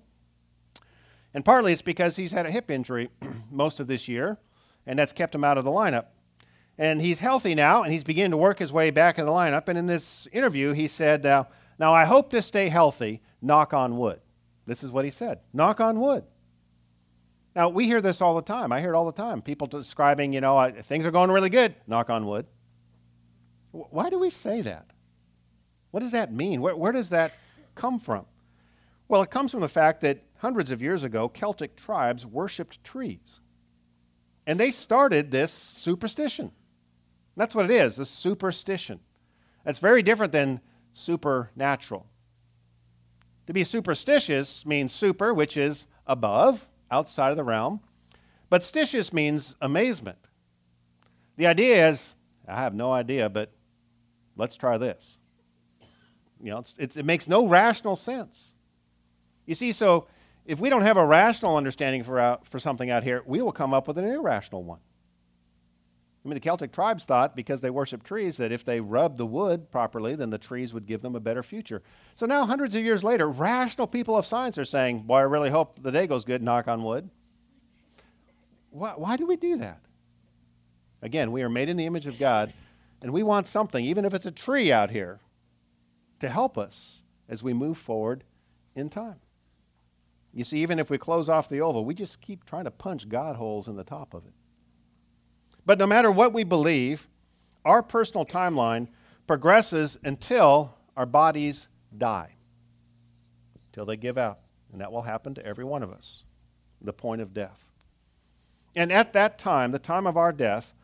And 1.33 1.43
partly 1.43 1.73
it's 1.73 1.81
because 1.81 2.15
he's 2.15 2.31
had 2.31 2.45
a 2.45 2.51
hip 2.51 2.71
injury 2.71 3.09
most 3.51 3.79
of 3.79 3.87
this 3.87 4.07
year, 4.07 4.39
and 4.87 4.97
that's 4.97 5.13
kept 5.13 5.35
him 5.35 5.43
out 5.43 5.59
of 5.59 5.65
the 5.65 5.71
lineup. 5.71 6.05
And 6.79 7.01
he's 7.01 7.19
healthy 7.19 7.53
now, 7.53 7.83
and 7.83 7.91
he's 7.91 8.03
beginning 8.03 8.31
to 8.31 8.37
work 8.37 8.59
his 8.59 8.71
way 8.71 8.89
back 8.89 9.19
in 9.19 9.25
the 9.25 9.31
lineup. 9.31 9.67
And 9.67 9.77
in 9.77 9.85
this 9.85 10.27
interview, 10.31 10.71
he 10.73 10.87
said, 10.87 11.25
uh, 11.25 11.43
Now 11.77 11.93
I 11.93 12.05
hope 12.05 12.31
to 12.31 12.41
stay 12.41 12.69
healthy, 12.69 13.21
knock 13.41 13.73
on 13.73 13.97
wood. 13.97 14.21
This 14.65 14.83
is 14.83 14.91
what 14.91 15.05
he 15.05 15.11
said 15.11 15.39
knock 15.53 15.79
on 15.79 15.99
wood. 15.99 16.23
Now, 17.55 17.69
we 17.69 17.85
hear 17.85 18.01
this 18.01 18.21
all 18.21 18.35
the 18.35 18.43
time. 18.43 18.71
I 18.71 18.79
hear 18.81 18.93
it 18.93 18.95
all 18.95 19.07
the 19.07 19.11
time. 19.11 19.41
People 19.41 19.65
describing, 19.65 20.31
you 20.31 20.41
know, 20.41 20.71
things 20.83 21.07
are 21.07 21.11
going 21.11 21.31
really 21.31 21.49
good, 21.49 21.73
knock 21.87 22.11
on 22.11 22.27
wood. 22.27 22.45
Why 23.71 24.11
do 24.11 24.19
we 24.19 24.29
say 24.29 24.61
that? 24.61 24.85
What 25.89 26.01
does 26.01 26.11
that 26.11 26.31
mean? 26.31 26.61
Where, 26.61 26.75
where 26.75 26.91
does 26.91 27.09
that 27.09 27.31
come 27.73 27.99
from? 27.99 28.27
Well, 29.07 29.23
it 29.23 29.31
comes 29.31 29.49
from 29.49 29.61
the 29.61 29.69
fact 29.69 30.01
that 30.01 30.23
hundreds 30.37 30.69
of 30.69 30.83
years 30.83 31.03
ago, 31.03 31.27
Celtic 31.27 31.75
tribes 31.75 32.27
worshiped 32.27 32.83
trees. 32.83 33.39
And 34.47 34.57
they 34.57 34.71
started 34.71 35.29
this 35.29 35.51
superstition. 35.51 36.51
That's 37.35 37.53
what 37.53 37.65
it 37.65 37.71
is, 37.71 37.99
a 37.99 38.05
superstition. 38.05 39.01
That's 39.63 39.79
very 39.79 40.01
different 40.01 40.31
than 40.31 40.61
supernatural. 40.93 42.07
To 43.45 43.53
be 43.53 43.63
superstitious 43.63 44.65
means 44.65 44.93
super, 44.93 45.33
which 45.33 45.57
is 45.57 45.85
above, 46.07 46.65
outside 46.89 47.31
of 47.31 47.37
the 47.37 47.43
realm. 47.43 47.81
But 48.49 48.61
stitious 48.61 49.11
means 49.11 49.55
amazement. 49.61 50.17
The 51.35 51.45
idea 51.45 51.89
is, 51.89 52.13
I 52.47 52.61
have 52.61 52.73
no 52.73 52.93
idea, 52.93 53.29
but 53.29 53.51
let's 54.37 54.55
try 54.55 54.77
this. 54.77 55.17
You 56.41 56.51
know, 56.51 56.59
it's, 56.59 56.75
it's, 56.79 56.97
it 56.97 57.05
makes 57.05 57.27
no 57.27 57.47
rational 57.47 57.97
sense. 57.97 58.53
You 59.45 59.55
see, 59.55 59.73
so 59.73 60.07
if 60.47 60.59
we 60.59 60.69
don't 60.69 60.81
have 60.81 60.97
a 60.97 61.05
rational 61.05 61.57
understanding 61.57 62.03
for, 62.03 62.19
out, 62.19 62.47
for 62.47 62.57
something 62.57 62.89
out 62.89 63.03
here, 63.03 63.21
we 63.25 63.41
will 63.41 63.51
come 63.51 63.73
up 63.73 63.87
with 63.87 63.97
an 63.97 64.05
irrational 64.05 64.63
one. 64.63 64.79
I 66.23 66.29
mean, 66.29 66.35
the 66.35 66.41
Celtic 66.41 66.71
tribes 66.71 67.03
thought 67.03 67.35
because 67.35 67.61
they 67.61 67.69
worshiped 67.69 68.05
trees 68.05 68.37
that 68.37 68.51
if 68.51 68.63
they 68.65 68.79
rubbed 68.79 69.17
the 69.17 69.25
wood 69.25 69.71
properly, 69.71 70.15
then 70.15 70.29
the 70.29 70.37
trees 70.37 70.73
would 70.73 70.85
give 70.85 71.01
them 71.01 71.15
a 71.15 71.19
better 71.19 71.43
future. 71.43 71.83
So 72.15 72.25
now, 72.25 72.45
hundreds 72.45 72.75
of 72.75 72.83
years 72.83 73.03
later, 73.03 73.29
rational 73.29 73.87
people 73.87 74.17
of 74.17 74.25
science 74.25 74.57
are 74.57 74.65
saying, 74.65 75.03
Boy, 75.03 75.17
I 75.17 75.21
really 75.21 75.49
hope 75.49 75.81
the 75.81 75.91
day 75.91 76.07
goes 76.07 76.25
good, 76.25 76.41
knock 76.41 76.67
on 76.67 76.83
wood. 76.83 77.09
Why, 78.71 78.91
why 78.91 79.15
do 79.15 79.25
we 79.25 79.35
do 79.35 79.57
that? 79.57 79.81
Again, 81.01 81.31
we 81.31 81.43
are 81.43 81.49
made 81.49 81.69
in 81.69 81.77
the 81.77 81.85
image 81.85 82.07
of 82.07 82.17
God, 82.17 82.53
and 83.01 83.11
we 83.11 83.23
want 83.23 83.47
something, 83.47 83.83
even 83.85 84.03
if 84.03 84.13
it's 84.13 84.25
a 84.25 84.31
tree 84.31 84.71
out 84.71 84.91
here, 84.91 85.19
to 86.19 86.29
help 86.29 86.57
us 86.57 87.01
as 87.29 87.43
we 87.43 87.53
move 87.53 87.77
forward 87.77 88.23
in 88.75 88.89
time. 88.89 89.19
You 90.37 90.43
see, 90.43 90.61
even 90.61 90.77
if 90.77 90.91
we 90.91 90.99
close 90.99 91.29
off 91.29 91.49
the 91.49 91.61
oval, 91.61 91.83
we 91.83 91.95
just 91.95 92.21
keep 92.21 92.45
trying 92.45 92.65
to 92.65 92.71
punch 92.71 93.09
God 93.09 93.37
holes 93.37 93.67
in 93.67 93.75
the 93.75 93.83
top 93.83 94.13
of 94.13 94.23
it. 94.23 94.33
But 95.65 95.79
no 95.79 95.87
matter 95.87 96.11
what 96.11 96.31
we 96.31 96.43
believe, 96.43 97.07
our 97.65 97.81
personal 97.81 98.23
timeline 98.23 98.87
progresses 99.25 99.97
until 100.03 100.75
our 100.95 101.07
bodies 101.07 101.67
die, 101.97 102.35
until 103.65 103.87
they 103.87 103.97
give 103.97 104.15
out. 104.15 104.37
And 104.71 104.79
that 104.79 104.91
will 104.91 105.01
happen 105.01 105.33
to 105.33 105.43
every 105.43 105.65
one 105.65 105.81
of 105.81 105.91
us, 105.91 106.21
the 106.79 106.93
point 106.93 107.23
of 107.23 107.33
death. 107.33 107.71
And 108.75 108.91
at 108.91 109.13
that 109.13 109.39
time, 109.39 109.71
the 109.71 109.79
time 109.79 110.05
of 110.05 110.17
our 110.17 110.31
death, 110.31 110.75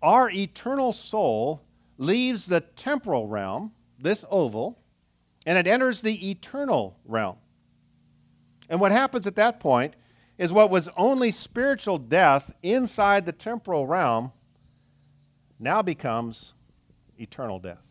our 0.00 0.30
eternal 0.30 0.92
soul 0.92 1.62
leaves 1.98 2.46
the 2.46 2.60
temporal 2.60 3.26
realm, 3.26 3.72
this 3.98 4.24
oval, 4.30 4.78
and 5.44 5.58
it 5.58 5.66
enters 5.66 6.00
the 6.00 6.30
eternal 6.30 6.96
realm. 7.04 7.38
And 8.70 8.80
what 8.80 8.92
happens 8.92 9.26
at 9.26 9.34
that 9.34 9.58
point 9.58 9.94
is 10.38 10.52
what 10.52 10.70
was 10.70 10.88
only 10.96 11.32
spiritual 11.32 11.98
death 11.98 12.52
inside 12.62 13.26
the 13.26 13.32
temporal 13.32 13.86
realm 13.86 14.32
now 15.58 15.82
becomes 15.82 16.54
eternal 17.18 17.58
death. 17.58 17.82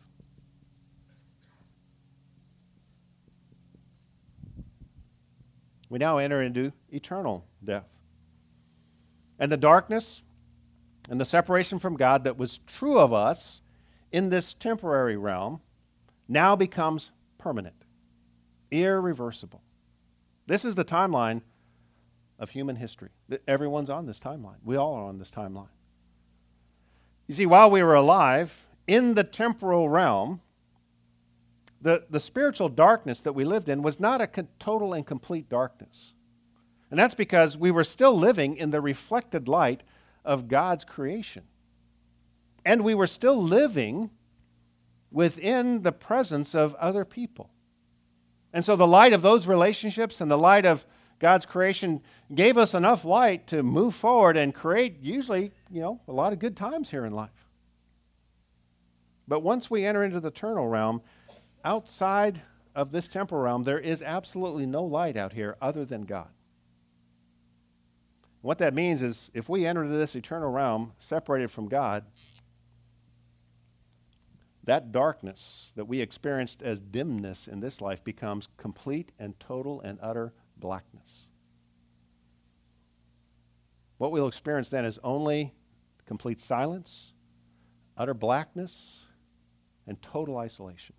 We 5.90 5.98
now 5.98 6.18
enter 6.18 6.42
into 6.42 6.72
eternal 6.90 7.44
death. 7.62 7.86
And 9.38 9.52
the 9.52 9.56
darkness 9.56 10.22
and 11.10 11.20
the 11.20 11.24
separation 11.24 11.78
from 11.78 11.96
God 11.96 12.24
that 12.24 12.38
was 12.38 12.58
true 12.66 12.98
of 12.98 13.12
us 13.12 13.60
in 14.10 14.30
this 14.30 14.54
temporary 14.54 15.16
realm 15.16 15.60
now 16.26 16.56
becomes 16.56 17.10
permanent, 17.38 17.84
irreversible. 18.70 19.62
This 20.50 20.64
is 20.64 20.74
the 20.74 20.84
timeline 20.84 21.42
of 22.36 22.50
human 22.50 22.74
history. 22.74 23.10
Everyone's 23.46 23.88
on 23.88 24.06
this 24.06 24.18
timeline. 24.18 24.56
We 24.64 24.74
all 24.74 24.94
are 24.94 25.04
on 25.04 25.20
this 25.20 25.30
timeline. 25.30 25.68
You 27.28 27.34
see, 27.34 27.46
while 27.46 27.70
we 27.70 27.84
were 27.84 27.94
alive 27.94 28.66
in 28.88 29.14
the 29.14 29.22
temporal 29.22 29.88
realm, 29.88 30.40
the, 31.80 32.02
the 32.10 32.18
spiritual 32.18 32.68
darkness 32.68 33.20
that 33.20 33.32
we 33.32 33.44
lived 33.44 33.68
in 33.68 33.82
was 33.82 34.00
not 34.00 34.20
a 34.20 34.26
total 34.58 34.92
and 34.92 35.06
complete 35.06 35.48
darkness. 35.48 36.14
And 36.90 36.98
that's 36.98 37.14
because 37.14 37.56
we 37.56 37.70
were 37.70 37.84
still 37.84 38.18
living 38.18 38.56
in 38.56 38.72
the 38.72 38.80
reflected 38.80 39.46
light 39.46 39.84
of 40.24 40.48
God's 40.48 40.84
creation. 40.84 41.44
And 42.64 42.82
we 42.82 42.96
were 42.96 43.06
still 43.06 43.40
living 43.40 44.10
within 45.12 45.82
the 45.82 45.92
presence 45.92 46.56
of 46.56 46.74
other 46.74 47.04
people. 47.04 47.50
And 48.52 48.64
so 48.64 48.76
the 48.76 48.86
light 48.86 49.12
of 49.12 49.22
those 49.22 49.46
relationships 49.46 50.20
and 50.20 50.30
the 50.30 50.38
light 50.38 50.66
of 50.66 50.84
God's 51.18 51.46
creation 51.46 52.02
gave 52.34 52.56
us 52.56 52.74
enough 52.74 53.04
light 53.04 53.46
to 53.48 53.62
move 53.62 53.94
forward 53.94 54.36
and 54.36 54.54
create 54.54 54.98
usually, 55.00 55.52
you 55.70 55.80
know, 55.80 56.00
a 56.08 56.12
lot 56.12 56.32
of 56.32 56.38
good 56.38 56.56
times 56.56 56.90
here 56.90 57.04
in 57.04 57.12
life. 57.12 57.48
But 59.28 59.40
once 59.40 59.70
we 59.70 59.84
enter 59.84 60.02
into 60.02 60.18
the 60.18 60.28
eternal 60.28 60.66
realm, 60.66 61.02
outside 61.64 62.40
of 62.74 62.90
this 62.90 63.06
temporal 63.06 63.42
realm, 63.42 63.64
there 63.64 63.78
is 63.78 64.02
absolutely 64.02 64.66
no 64.66 64.82
light 64.82 65.16
out 65.16 65.32
here 65.32 65.56
other 65.60 65.84
than 65.84 66.02
God. 66.02 66.28
What 68.42 68.58
that 68.58 68.74
means 68.74 69.02
is 69.02 69.30
if 69.34 69.48
we 69.48 69.66
enter 69.66 69.84
into 69.84 69.98
this 69.98 70.16
eternal 70.16 70.50
realm 70.50 70.94
separated 70.98 71.50
from 71.50 71.68
God, 71.68 72.04
that 74.70 74.92
darkness 74.92 75.72
that 75.74 75.86
we 75.86 76.00
experienced 76.00 76.62
as 76.62 76.78
dimness 76.78 77.48
in 77.48 77.58
this 77.58 77.80
life 77.80 78.04
becomes 78.04 78.46
complete 78.56 79.10
and 79.18 79.34
total 79.40 79.80
and 79.80 79.98
utter 80.00 80.32
blackness. 80.56 81.26
What 83.98 84.12
we'll 84.12 84.28
experience 84.28 84.68
then 84.68 84.84
is 84.84 85.00
only 85.02 85.54
complete 86.06 86.40
silence, 86.40 87.14
utter 87.96 88.14
blackness, 88.14 89.00
and 89.88 90.00
total 90.00 90.36
isolation. 90.38 90.94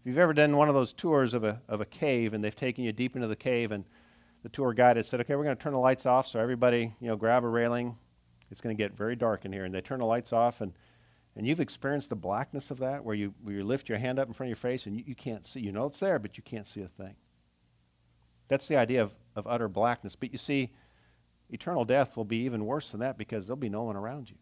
If 0.00 0.06
you've 0.06 0.18
ever 0.18 0.32
done 0.32 0.56
one 0.56 0.70
of 0.70 0.74
those 0.74 0.94
tours 0.94 1.34
of 1.34 1.44
a, 1.44 1.60
of 1.68 1.82
a 1.82 1.84
cave 1.84 2.32
and 2.32 2.42
they've 2.42 2.56
taken 2.56 2.84
you 2.84 2.92
deep 2.94 3.16
into 3.16 3.28
the 3.28 3.36
cave 3.36 3.70
and 3.70 3.84
the 4.42 4.48
tour 4.48 4.72
guide 4.72 4.96
has 4.96 5.06
said, 5.06 5.20
okay, 5.20 5.36
we're 5.36 5.44
going 5.44 5.58
to 5.58 5.62
turn 5.62 5.74
the 5.74 5.78
lights 5.78 6.06
off, 6.06 6.26
so 6.26 6.40
everybody, 6.40 6.94
you 7.00 7.08
know, 7.08 7.16
grab 7.16 7.44
a 7.44 7.48
railing. 7.48 7.98
It's 8.50 8.62
going 8.62 8.74
to 8.74 8.82
get 8.82 8.96
very 8.96 9.14
dark 9.14 9.44
in 9.44 9.52
here. 9.52 9.66
And 9.66 9.74
they 9.74 9.82
turn 9.82 9.98
the 9.98 10.06
lights 10.06 10.32
off, 10.32 10.62
and, 10.62 10.72
and 11.36 11.46
you've 11.46 11.60
experienced 11.60 12.08
the 12.08 12.16
blackness 12.16 12.70
of 12.70 12.78
that, 12.78 13.04
where 13.04 13.14
you, 13.14 13.34
where 13.42 13.54
you 13.54 13.64
lift 13.64 13.90
your 13.90 13.98
hand 13.98 14.18
up 14.18 14.26
in 14.26 14.32
front 14.32 14.48
of 14.48 14.50
your 14.50 14.70
face 14.70 14.86
and 14.86 14.96
you, 14.96 15.04
you 15.06 15.14
can't 15.14 15.46
see. 15.46 15.60
You 15.60 15.70
know 15.70 15.86
it's 15.86 16.00
there, 16.00 16.18
but 16.18 16.38
you 16.38 16.42
can't 16.42 16.66
see 16.66 16.80
a 16.80 16.88
thing. 16.88 17.14
That's 18.48 18.66
the 18.68 18.76
idea 18.76 19.02
of, 19.02 19.12
of 19.34 19.46
utter 19.46 19.68
blackness. 19.68 20.16
But 20.16 20.32
you 20.32 20.38
see, 20.38 20.72
eternal 21.50 21.84
death 21.84 22.16
will 22.16 22.24
be 22.24 22.38
even 22.38 22.64
worse 22.64 22.90
than 22.90 23.00
that 23.00 23.18
because 23.18 23.46
there'll 23.46 23.56
be 23.58 23.68
no 23.68 23.82
one 23.82 23.96
around 23.96 24.30
you. 24.30 24.36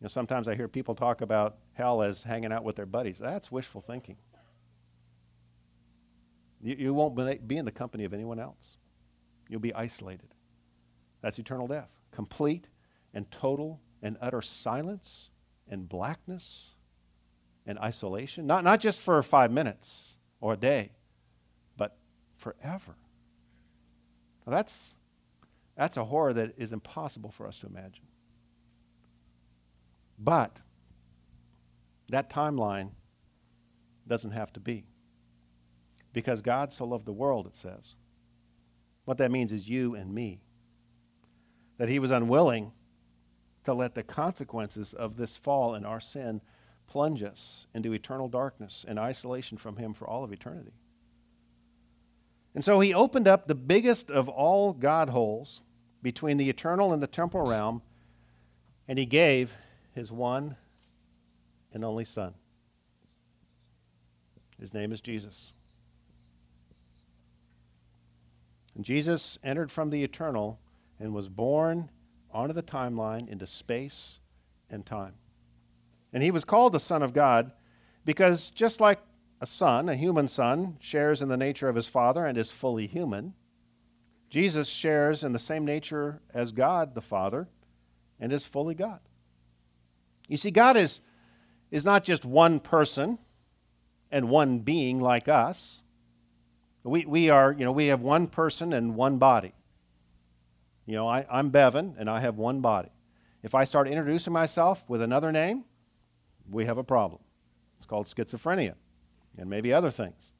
You 0.00 0.04
know, 0.04 0.08
sometimes 0.08 0.48
I 0.48 0.56
hear 0.56 0.66
people 0.66 0.96
talk 0.96 1.20
about 1.20 1.58
hell 1.74 2.02
as 2.02 2.24
hanging 2.24 2.52
out 2.52 2.64
with 2.64 2.74
their 2.74 2.86
buddies. 2.86 3.18
That's 3.20 3.52
wishful 3.52 3.82
thinking. 3.82 4.16
You, 6.60 6.74
you 6.76 6.94
won't 6.94 7.16
be 7.46 7.56
in 7.56 7.64
the 7.64 7.70
company 7.70 8.04
of 8.04 8.12
anyone 8.12 8.40
else. 8.40 8.78
You'll 9.48 9.60
be 9.60 9.74
isolated. 9.74 10.34
That's 11.20 11.38
eternal 11.38 11.68
death. 11.68 11.90
Complete 12.10 12.66
and 13.14 13.30
total 13.30 13.80
and 14.02 14.16
utter 14.20 14.42
silence 14.42 15.30
and 15.68 15.88
blackness 15.88 16.70
and 17.66 17.78
isolation. 17.78 18.46
Not, 18.46 18.64
not 18.64 18.80
just 18.80 19.00
for 19.00 19.22
five 19.22 19.50
minutes 19.50 20.16
or 20.40 20.54
a 20.54 20.56
day, 20.56 20.90
but 21.76 21.96
forever. 22.36 22.96
Now 24.46 24.52
that's, 24.52 24.94
that's 25.76 25.96
a 25.96 26.04
horror 26.04 26.32
that 26.32 26.54
is 26.58 26.72
impossible 26.72 27.30
for 27.30 27.46
us 27.46 27.58
to 27.58 27.66
imagine. 27.66 28.04
But 30.18 30.56
that 32.08 32.28
timeline 32.30 32.90
doesn't 34.06 34.32
have 34.32 34.52
to 34.54 34.60
be. 34.60 34.84
Because 36.12 36.42
God 36.42 36.72
so 36.72 36.84
loved 36.84 37.06
the 37.06 37.12
world, 37.12 37.46
it 37.46 37.56
says. 37.56 37.94
What 39.04 39.18
that 39.18 39.30
means 39.30 39.52
is 39.52 39.68
you 39.68 39.94
and 39.94 40.12
me. 40.12 40.40
That 41.78 41.88
he 41.88 41.98
was 41.98 42.10
unwilling 42.10 42.72
to 43.64 43.74
let 43.74 43.94
the 43.94 44.02
consequences 44.02 44.92
of 44.92 45.16
this 45.16 45.36
fall 45.36 45.74
and 45.74 45.86
our 45.86 46.00
sin 46.00 46.40
plunge 46.86 47.22
us 47.22 47.66
into 47.74 47.92
eternal 47.92 48.28
darkness 48.28 48.84
and 48.86 48.98
isolation 48.98 49.56
from 49.56 49.76
him 49.76 49.94
for 49.94 50.06
all 50.06 50.24
of 50.24 50.32
eternity. 50.32 50.72
And 52.54 52.64
so 52.64 52.80
he 52.80 52.92
opened 52.92 53.26
up 53.26 53.46
the 53.46 53.54
biggest 53.54 54.10
of 54.10 54.28
all 54.28 54.72
God 54.72 55.08
holes 55.08 55.62
between 56.02 56.36
the 56.36 56.50
eternal 56.50 56.92
and 56.92 57.02
the 57.02 57.06
temporal 57.06 57.48
realm, 57.48 57.82
and 58.86 58.98
he 58.98 59.06
gave 59.06 59.52
his 59.94 60.12
one 60.12 60.56
and 61.72 61.84
only 61.84 62.04
Son. 62.04 62.34
His 64.60 64.74
name 64.74 64.92
is 64.92 65.00
Jesus. 65.00 65.52
And 68.74 68.84
Jesus 68.84 69.38
entered 69.42 69.72
from 69.72 69.90
the 69.90 70.04
eternal 70.04 70.58
and 70.98 71.14
was 71.14 71.28
born 71.28 71.90
onto 72.32 72.54
the 72.54 72.62
timeline 72.62 73.28
into 73.28 73.46
space 73.46 74.18
and 74.70 74.84
time. 74.84 75.14
And 76.12 76.22
he 76.22 76.30
was 76.30 76.44
called 76.44 76.72
the 76.72 76.80
Son 76.80 77.02
of 77.02 77.12
God 77.12 77.52
because 78.04 78.50
just 78.50 78.80
like 78.80 79.00
a 79.40 79.46
son, 79.46 79.88
a 79.88 79.96
human 79.96 80.28
son, 80.28 80.76
shares 80.80 81.20
in 81.22 81.28
the 81.28 81.36
nature 81.36 81.68
of 81.68 81.76
his 81.76 81.88
father 81.88 82.26
and 82.26 82.38
is 82.38 82.50
fully 82.50 82.86
human, 82.86 83.34
Jesus 84.30 84.68
shares 84.68 85.22
in 85.22 85.32
the 85.32 85.38
same 85.38 85.64
nature 85.64 86.22
as 86.32 86.52
God 86.52 86.94
the 86.94 87.02
Father 87.02 87.48
and 88.18 88.32
is 88.32 88.46
fully 88.46 88.74
God. 88.74 89.00
You 90.26 90.38
see, 90.38 90.50
God 90.50 90.76
is, 90.76 91.00
is 91.70 91.84
not 91.84 92.02
just 92.02 92.24
one 92.24 92.58
person 92.58 93.18
and 94.10 94.30
one 94.30 94.60
being 94.60 95.00
like 95.00 95.28
us. 95.28 95.80
We, 96.82 97.04
we 97.04 97.28
are, 97.28 97.52
you 97.52 97.64
know, 97.64 97.72
we 97.72 97.88
have 97.88 98.00
one 98.00 98.26
person 98.26 98.72
and 98.72 98.94
one 98.94 99.18
body. 99.18 99.52
You 100.86 100.96
know, 100.96 101.08
I, 101.08 101.26
I'm 101.30 101.50
Bevan 101.50 101.94
and 101.98 102.10
I 102.10 102.20
have 102.20 102.36
one 102.36 102.60
body. 102.60 102.90
If 103.42 103.54
I 103.54 103.64
start 103.64 103.88
introducing 103.88 104.32
myself 104.32 104.82
with 104.88 105.02
another 105.02 105.32
name, 105.32 105.64
we 106.50 106.64
have 106.66 106.78
a 106.78 106.84
problem. 106.84 107.20
It's 107.78 107.86
called 107.86 108.06
schizophrenia 108.06 108.74
and 109.36 109.48
maybe 109.48 109.72
other 109.72 109.90
things. 109.90 110.32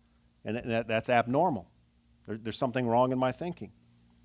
And 0.45 0.57
that, 0.57 0.89
that's 0.89 1.09
abnormal. 1.09 1.69
There, 2.27 2.37
there's 2.37 2.59
something 2.59 2.87
wrong 2.87 3.13
in 3.13 3.19
my 3.19 3.33
thinking. 3.33 3.73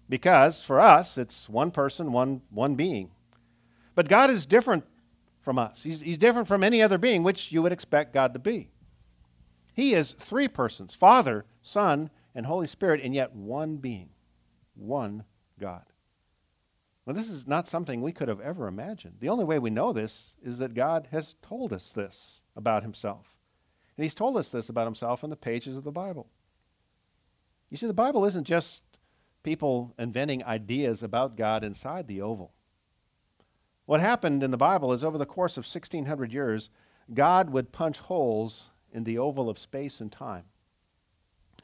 Because 0.10 0.62
for 0.62 0.80
us, 0.80 1.18
it's 1.18 1.50
one 1.50 1.72
person, 1.72 2.12
one, 2.12 2.42
one 2.50 2.76
being. 2.76 3.12
But 3.94 4.08
God 4.08 4.30
is 4.30 4.46
different 4.46 4.86
from 5.42 5.60
us. 5.60 5.84
He's, 5.84 6.02
he's 6.02 6.18
different 6.18 6.48
from 6.48 6.64
any 6.64 6.82
other 6.82 6.98
being, 6.98 7.24
which 7.24 7.52
you 7.52 7.62
would 7.62 7.72
expect 7.72 8.14
God 8.14 8.34
to 8.34 8.40
be. 8.40 8.70
He 9.74 9.94
is 9.94 10.14
three 10.14 10.48
persons 10.48 10.96
Father, 10.96 11.46
Son, 11.62 12.10
and 12.34 12.46
Holy 12.46 12.68
Spirit, 12.68 13.02
and 13.04 13.14
yet 13.14 13.36
one 13.36 13.78
being, 13.78 14.10
one 14.76 15.24
God. 15.60 15.84
Well, 17.08 17.16
this 17.16 17.30
is 17.30 17.48
not 17.48 17.70
something 17.70 18.02
we 18.02 18.12
could 18.12 18.28
have 18.28 18.42
ever 18.42 18.68
imagined. 18.68 19.20
The 19.22 19.30
only 19.30 19.46
way 19.46 19.60
we 19.60 19.70
know 19.70 19.94
this 19.94 20.34
is 20.44 20.58
that 20.58 20.74
God 20.74 21.08
has 21.12 21.36
told 21.42 21.72
us 21.72 21.88
this 21.88 22.42
about 22.54 22.84
himself. 22.84 23.38
And 23.96 24.04
he's 24.04 24.14
told 24.14 24.36
us 24.36 24.50
this 24.50 24.68
about 24.68 24.88
himself 24.88 25.24
in 25.24 25.30
the 25.30 25.38
pages 25.38 25.78
of 25.78 25.86
the 25.86 25.92
Bible. 25.92 26.28
You 27.70 27.78
see, 27.78 27.88
the 27.88 27.94
Bible 27.94 28.26
isn't 28.26 28.44
just 28.44 28.82
people 29.42 29.94
inventing 29.98 30.44
ideas 30.44 31.02
about 31.02 31.38
God 31.38 31.64
inside 31.64 32.10
the 32.10 32.22
oval. 32.22 32.52
What 33.86 34.02
happened 34.02 34.44
in 34.44 34.52
the 34.52 34.58
Bible 34.58 34.92
is 34.92 35.02
over 35.02 35.18
the 35.18 35.26
course 35.26 35.56
of 35.56 35.64
1600 35.64 36.34
years, 36.34 36.70
God 37.14 37.52
would 37.52 37.72
punch 37.72 38.00
holes 38.00 38.70
in 38.92 39.06
the 39.06 39.18
oval 39.18 39.50
of 39.50 39.58
space 39.58 40.02
and 40.02 40.12
time. 40.12 40.44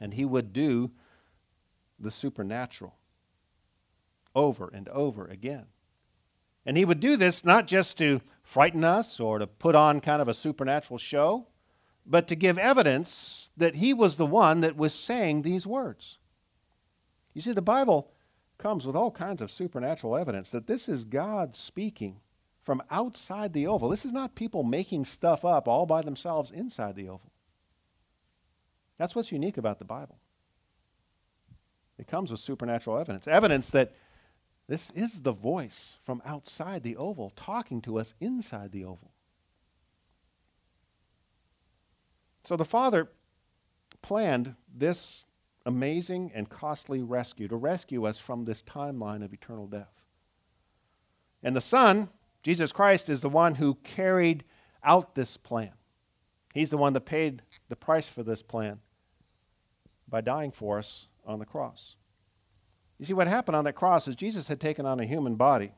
And 0.00 0.14
he 0.14 0.24
would 0.24 0.54
do 0.54 0.92
the 2.00 2.10
supernatural. 2.10 2.94
Over 4.34 4.70
and 4.72 4.88
over 4.88 5.26
again. 5.26 5.66
And 6.66 6.76
he 6.76 6.84
would 6.84 7.00
do 7.00 7.16
this 7.16 7.44
not 7.44 7.66
just 7.66 7.98
to 7.98 8.20
frighten 8.42 8.84
us 8.84 9.20
or 9.20 9.38
to 9.38 9.46
put 9.46 9.74
on 9.74 10.00
kind 10.00 10.22
of 10.22 10.28
a 10.28 10.34
supernatural 10.34 10.98
show, 10.98 11.46
but 12.06 12.28
to 12.28 12.36
give 12.36 12.58
evidence 12.58 13.50
that 13.56 13.76
he 13.76 13.94
was 13.94 14.16
the 14.16 14.26
one 14.26 14.60
that 14.60 14.76
was 14.76 14.94
saying 14.94 15.42
these 15.42 15.66
words. 15.66 16.18
You 17.32 17.42
see, 17.42 17.52
the 17.52 17.62
Bible 17.62 18.10
comes 18.58 18.86
with 18.86 18.96
all 18.96 19.10
kinds 19.10 19.42
of 19.42 19.50
supernatural 19.50 20.16
evidence 20.16 20.50
that 20.50 20.66
this 20.66 20.88
is 20.88 21.04
God 21.04 21.56
speaking 21.56 22.20
from 22.62 22.82
outside 22.90 23.52
the 23.52 23.66
oval. 23.66 23.88
This 23.88 24.04
is 24.04 24.12
not 24.12 24.34
people 24.34 24.62
making 24.62 25.04
stuff 25.04 25.44
up 25.44 25.68
all 25.68 25.86
by 25.86 26.02
themselves 26.02 26.50
inside 26.50 26.96
the 26.96 27.08
oval. 27.08 27.32
That's 28.96 29.14
what's 29.14 29.32
unique 29.32 29.58
about 29.58 29.78
the 29.78 29.84
Bible. 29.84 30.18
It 31.98 32.06
comes 32.06 32.30
with 32.30 32.40
supernatural 32.40 32.98
evidence, 32.98 33.28
evidence 33.28 33.70
that 33.70 33.94
this 34.66 34.90
is 34.94 35.20
the 35.20 35.32
voice 35.32 35.96
from 36.04 36.22
outside 36.24 36.82
the 36.82 36.96
oval 36.96 37.32
talking 37.36 37.82
to 37.82 37.98
us 37.98 38.14
inside 38.20 38.72
the 38.72 38.84
oval. 38.84 39.12
So 42.44 42.56
the 42.56 42.64
Father 42.64 43.08
planned 44.02 44.54
this 44.74 45.24
amazing 45.66 46.30
and 46.34 46.48
costly 46.48 47.02
rescue 47.02 47.48
to 47.48 47.56
rescue 47.56 48.04
us 48.04 48.18
from 48.18 48.44
this 48.44 48.62
timeline 48.62 49.24
of 49.24 49.32
eternal 49.32 49.66
death. 49.66 50.02
And 51.42 51.54
the 51.54 51.60
Son, 51.60 52.08
Jesus 52.42 52.72
Christ, 52.72 53.08
is 53.08 53.20
the 53.20 53.28
one 53.28 53.56
who 53.56 53.76
carried 53.76 54.44
out 54.82 55.14
this 55.14 55.36
plan. 55.36 55.72
He's 56.52 56.70
the 56.70 56.76
one 56.76 56.92
that 56.92 57.02
paid 57.02 57.42
the 57.68 57.76
price 57.76 58.06
for 58.06 58.22
this 58.22 58.42
plan 58.42 58.80
by 60.08 60.20
dying 60.20 60.52
for 60.52 60.78
us 60.78 61.06
on 61.26 61.38
the 61.38 61.46
cross. 61.46 61.96
You 63.04 63.08
see, 63.08 63.12
what 63.12 63.28
happened 63.28 63.54
on 63.54 63.64
that 63.64 63.74
cross 63.74 64.08
is 64.08 64.16
Jesus 64.16 64.48
had 64.48 64.58
taken 64.58 64.86
on 64.86 64.98
a 64.98 65.04
human 65.04 65.34
body, 65.34 65.72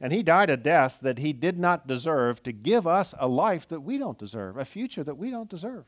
and 0.00 0.12
he 0.12 0.24
died 0.24 0.50
a 0.50 0.56
death 0.56 0.98
that 1.00 1.20
he 1.20 1.32
did 1.32 1.56
not 1.56 1.86
deserve 1.86 2.42
to 2.42 2.50
give 2.50 2.84
us 2.84 3.14
a 3.16 3.28
life 3.28 3.68
that 3.68 3.82
we 3.82 3.96
don't 3.96 4.18
deserve, 4.18 4.56
a 4.56 4.64
future 4.64 5.04
that 5.04 5.16
we 5.16 5.30
don't 5.30 5.48
deserve. 5.48 5.84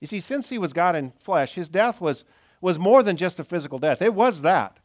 You 0.00 0.06
see, 0.06 0.20
since 0.20 0.48
he 0.48 0.56
was 0.56 0.72
God 0.72 0.96
in 0.96 1.12
flesh, 1.22 1.52
his 1.52 1.68
death 1.68 2.00
was, 2.00 2.24
was 2.62 2.78
more 2.78 3.02
than 3.02 3.18
just 3.18 3.38
a 3.38 3.44
physical 3.44 3.78
death. 3.78 4.00
It 4.00 4.14
was 4.14 4.40
that. 4.40 4.80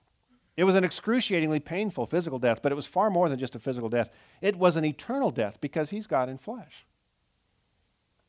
It 0.58 0.66
was 0.66 0.76
an 0.76 0.84
excruciatingly 0.84 1.62
painful 1.62 2.06
physical 2.06 2.40
death, 2.40 2.60
but 2.62 2.74
it 2.74 2.76
was 2.76 2.86
far 2.86 3.10
more 3.10 3.30
than 3.30 3.40
just 3.40 3.56
a 3.56 3.60
physical 3.60 3.88
death. 3.88 4.10
It 4.42 4.58
was 4.58 4.76
an 4.76 4.84
eternal 4.84 5.32
death 5.32 5.62
because 5.62 5.92
he's 5.92 6.08
God 6.08 6.28
in 6.28 6.40
flesh. 6.40 6.86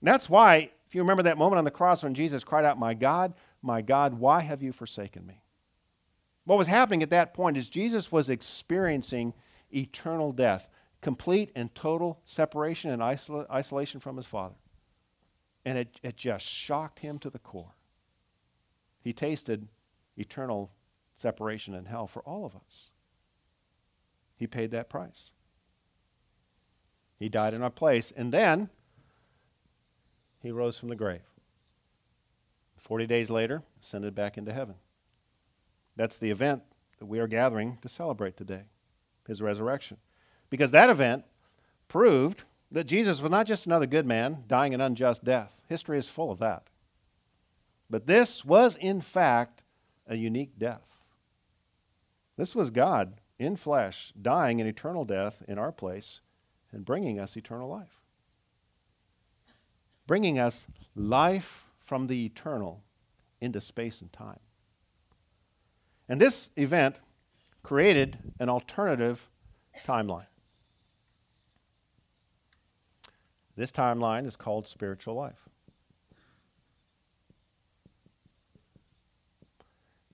And 0.00 0.06
that's 0.06 0.30
why, 0.30 0.70
if 0.86 0.94
you 0.94 1.00
remember 1.00 1.24
that 1.24 1.36
moment 1.36 1.58
on 1.58 1.64
the 1.64 1.72
cross 1.72 2.04
when 2.04 2.14
Jesus 2.14 2.44
cried 2.44 2.64
out, 2.64 2.78
My 2.78 2.94
God, 2.94 3.34
my 3.60 3.82
God, 3.82 4.20
why 4.20 4.42
have 4.42 4.62
you 4.62 4.72
forsaken 4.72 5.26
me? 5.26 5.40
What 6.44 6.58
was 6.58 6.68
happening 6.68 7.02
at 7.02 7.10
that 7.10 7.34
point 7.34 7.56
is 7.56 7.68
Jesus 7.68 8.12
was 8.12 8.28
experiencing 8.28 9.34
eternal 9.74 10.32
death, 10.32 10.68
complete 11.00 11.50
and 11.54 11.74
total 11.74 12.20
separation 12.24 12.90
and 12.90 13.02
isola- 13.02 13.46
isolation 13.50 14.00
from 14.00 14.16
his 14.16 14.26
Father. 14.26 14.56
And 15.64 15.78
it, 15.78 15.98
it 16.02 16.16
just 16.16 16.46
shocked 16.46 16.98
him 16.98 17.18
to 17.20 17.30
the 17.30 17.38
core. 17.38 17.74
He 19.00 19.12
tasted 19.12 19.68
eternal 20.16 20.70
separation 21.16 21.74
in 21.74 21.86
hell 21.86 22.06
for 22.06 22.22
all 22.22 22.44
of 22.44 22.54
us. 22.54 22.90
He 24.36 24.46
paid 24.46 24.70
that 24.72 24.90
price. 24.90 25.30
He 27.18 27.28
died 27.28 27.54
in 27.54 27.62
our 27.62 27.70
place, 27.70 28.12
and 28.14 28.32
then 28.32 28.68
he 30.40 30.50
rose 30.50 30.76
from 30.76 30.90
the 30.90 30.96
grave. 30.96 31.22
Forty 32.76 33.06
days 33.06 33.30
later, 33.30 33.62
ascended 33.82 34.14
back 34.14 34.36
into 34.36 34.52
heaven. 34.52 34.74
That's 35.96 36.18
the 36.18 36.30
event 36.30 36.62
that 36.98 37.06
we 37.06 37.18
are 37.18 37.26
gathering 37.26 37.78
to 37.82 37.88
celebrate 37.88 38.36
today, 38.36 38.62
his 39.26 39.42
resurrection. 39.42 39.98
Because 40.50 40.70
that 40.72 40.90
event 40.90 41.24
proved 41.88 42.44
that 42.70 42.84
Jesus 42.84 43.20
was 43.20 43.30
not 43.30 43.46
just 43.46 43.66
another 43.66 43.86
good 43.86 44.06
man 44.06 44.44
dying 44.48 44.74
an 44.74 44.80
unjust 44.80 45.24
death. 45.24 45.52
History 45.68 45.98
is 45.98 46.08
full 46.08 46.30
of 46.30 46.38
that. 46.40 46.64
But 47.88 48.06
this 48.06 48.44
was, 48.44 48.76
in 48.76 49.00
fact, 49.00 49.62
a 50.06 50.16
unique 50.16 50.58
death. 50.58 50.82
This 52.36 52.54
was 52.54 52.70
God 52.70 53.20
in 53.38 53.56
flesh 53.56 54.12
dying 54.20 54.60
an 54.60 54.66
eternal 54.66 55.04
death 55.04 55.42
in 55.46 55.58
our 55.58 55.72
place 55.72 56.20
and 56.72 56.84
bringing 56.84 57.18
us 57.18 57.36
eternal 57.36 57.68
life. 57.68 58.00
Bringing 60.06 60.38
us 60.38 60.66
life 60.94 61.66
from 61.78 62.08
the 62.08 62.24
eternal 62.24 62.82
into 63.40 63.60
space 63.60 64.00
and 64.00 64.12
time. 64.12 64.40
And 66.08 66.20
this 66.20 66.50
event 66.56 67.00
created 67.62 68.18
an 68.38 68.48
alternative 68.48 69.28
timeline. 69.86 70.26
This 73.56 73.70
timeline 73.70 74.26
is 74.26 74.36
called 74.36 74.66
spiritual 74.66 75.14
life. 75.14 75.48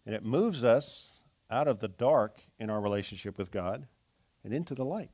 And 0.06 0.14
it 0.14 0.24
moves 0.24 0.64
us 0.64 1.12
out 1.50 1.66
of 1.68 1.80
the 1.80 1.88
dark 1.88 2.40
in 2.58 2.70
our 2.70 2.80
relationship 2.80 3.38
with 3.38 3.50
God 3.50 3.86
and 4.44 4.52
into 4.54 4.74
the 4.74 4.84
light 4.84 5.10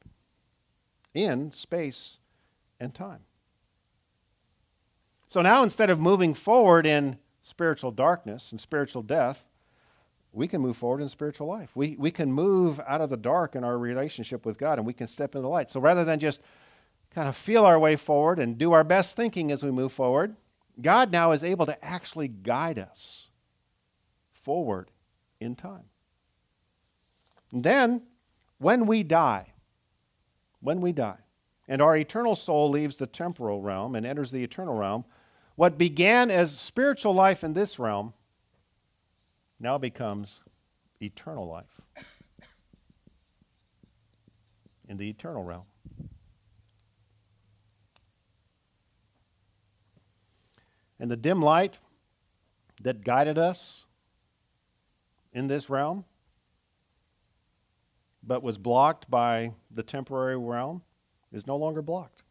in 1.15 1.53
space 1.53 2.19
and 2.79 2.95
time. 2.95 3.21
So 5.27 5.41
now 5.41 5.62
instead 5.62 5.91
of 5.91 5.99
moving 5.99 6.35
forward 6.35 6.87
in 6.87 7.19
spiritual 7.43 7.91
darkness 7.91 8.51
and 8.51 8.61
spiritual 8.61 9.03
death, 9.03 9.49
we 10.37 10.46
can 10.46 10.61
move 10.61 10.77
forward 10.77 11.01
in 11.01 11.09
spiritual 11.09 11.46
life. 11.46 11.70
We, 11.75 11.96
we 11.99 12.11
can 12.11 12.31
move 12.31 12.79
out 12.87 13.01
of 13.01 13.09
the 13.09 13.16
dark 13.16 13.57
in 13.57 13.64
our 13.64 13.79
relationship 13.79 14.44
with 14.44 14.59
God 14.59 14.79
and 14.79 14.87
we 14.87 14.92
can 14.92 15.09
step 15.09 15.35
into 15.35 15.40
the 15.40 15.49
light. 15.49 15.70
So 15.70 15.81
rather 15.81 16.05
than 16.05 16.20
just 16.20 16.42
kind 17.14 17.27
of 17.27 17.35
feel 17.35 17.64
our 17.64 17.79
way 17.79 17.96
forward 17.96 18.38
and 18.38 18.59
do 18.59 18.72
our 18.72 18.85
best 18.85 19.16
thinking 19.16 19.51
as 19.51 19.62
we 19.62 19.70
move 19.70 19.92
forward, 19.92 20.37
God 20.79 21.11
now 21.11 21.33
is 21.33 21.42
able 21.42 21.64
to 21.64 21.83
actually 21.83 22.29
guide 22.29 22.79
us 22.79 23.29
forward 24.31 24.90
in 25.40 25.57
time. 25.57 25.85
And 27.51 27.64
then, 27.64 28.03
when 28.59 28.85
we 28.85 29.03
die, 29.03 29.55
when 30.61 30.83
we 30.83 30.92
die, 30.92 31.20
and 31.66 31.81
our 31.81 31.96
eternal 31.96 32.37
soul 32.37 32.68
leaves 32.68 32.96
the 32.96 33.07
temporal 33.07 33.62
realm 33.62 33.94
and 33.94 34.05
enters 34.05 34.33
the 34.33 34.44
eternal 34.44 34.75
realm, 34.75 35.07
what 35.55 35.79
began 35.79 36.31
as 36.31 36.59
spiritual 36.59 37.14
life 37.14 37.42
in 37.42 37.55
this 37.55 37.79
realm 37.79 38.12
now 39.59 39.79
becomes 39.79 40.40
eternal 41.01 41.47
life 41.47 41.81
in 44.88 44.97
the 44.97 45.09
eternal 45.09 45.42
realm. 45.42 45.64
And 50.99 51.11
the 51.11 51.16
dim 51.16 51.42
light 51.42 51.79
that 52.83 53.05
guided 53.05 53.38
us 53.38 53.85
in 55.33 55.49
this 55.49 55.69
realm, 55.69 56.05
but 58.23 58.42
was 58.42 58.57
blocked 58.57 59.11
by 59.11 59.53
the 59.71 59.83
temporary 59.83 60.38
realm, 60.38 60.83
is 61.33 61.47
no 61.47 61.57
longer 61.57 61.83
blocked. 61.83 62.23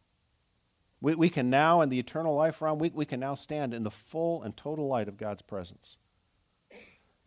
We, 1.00 1.14
we 1.14 1.28
can 1.28 1.48
now, 1.50 1.80
in 1.82 1.90
the 1.90 1.98
eternal 1.98 2.34
life 2.34 2.60
realm, 2.60 2.78
we, 2.78 2.90
we 2.90 3.04
can 3.04 3.20
now 3.20 3.34
stand 3.34 3.72
in 3.72 3.84
the 3.84 3.90
full 3.90 4.42
and 4.42 4.56
total 4.56 4.88
light 4.88 5.08
of 5.08 5.16
God's 5.16 5.42
presence. 5.42 5.96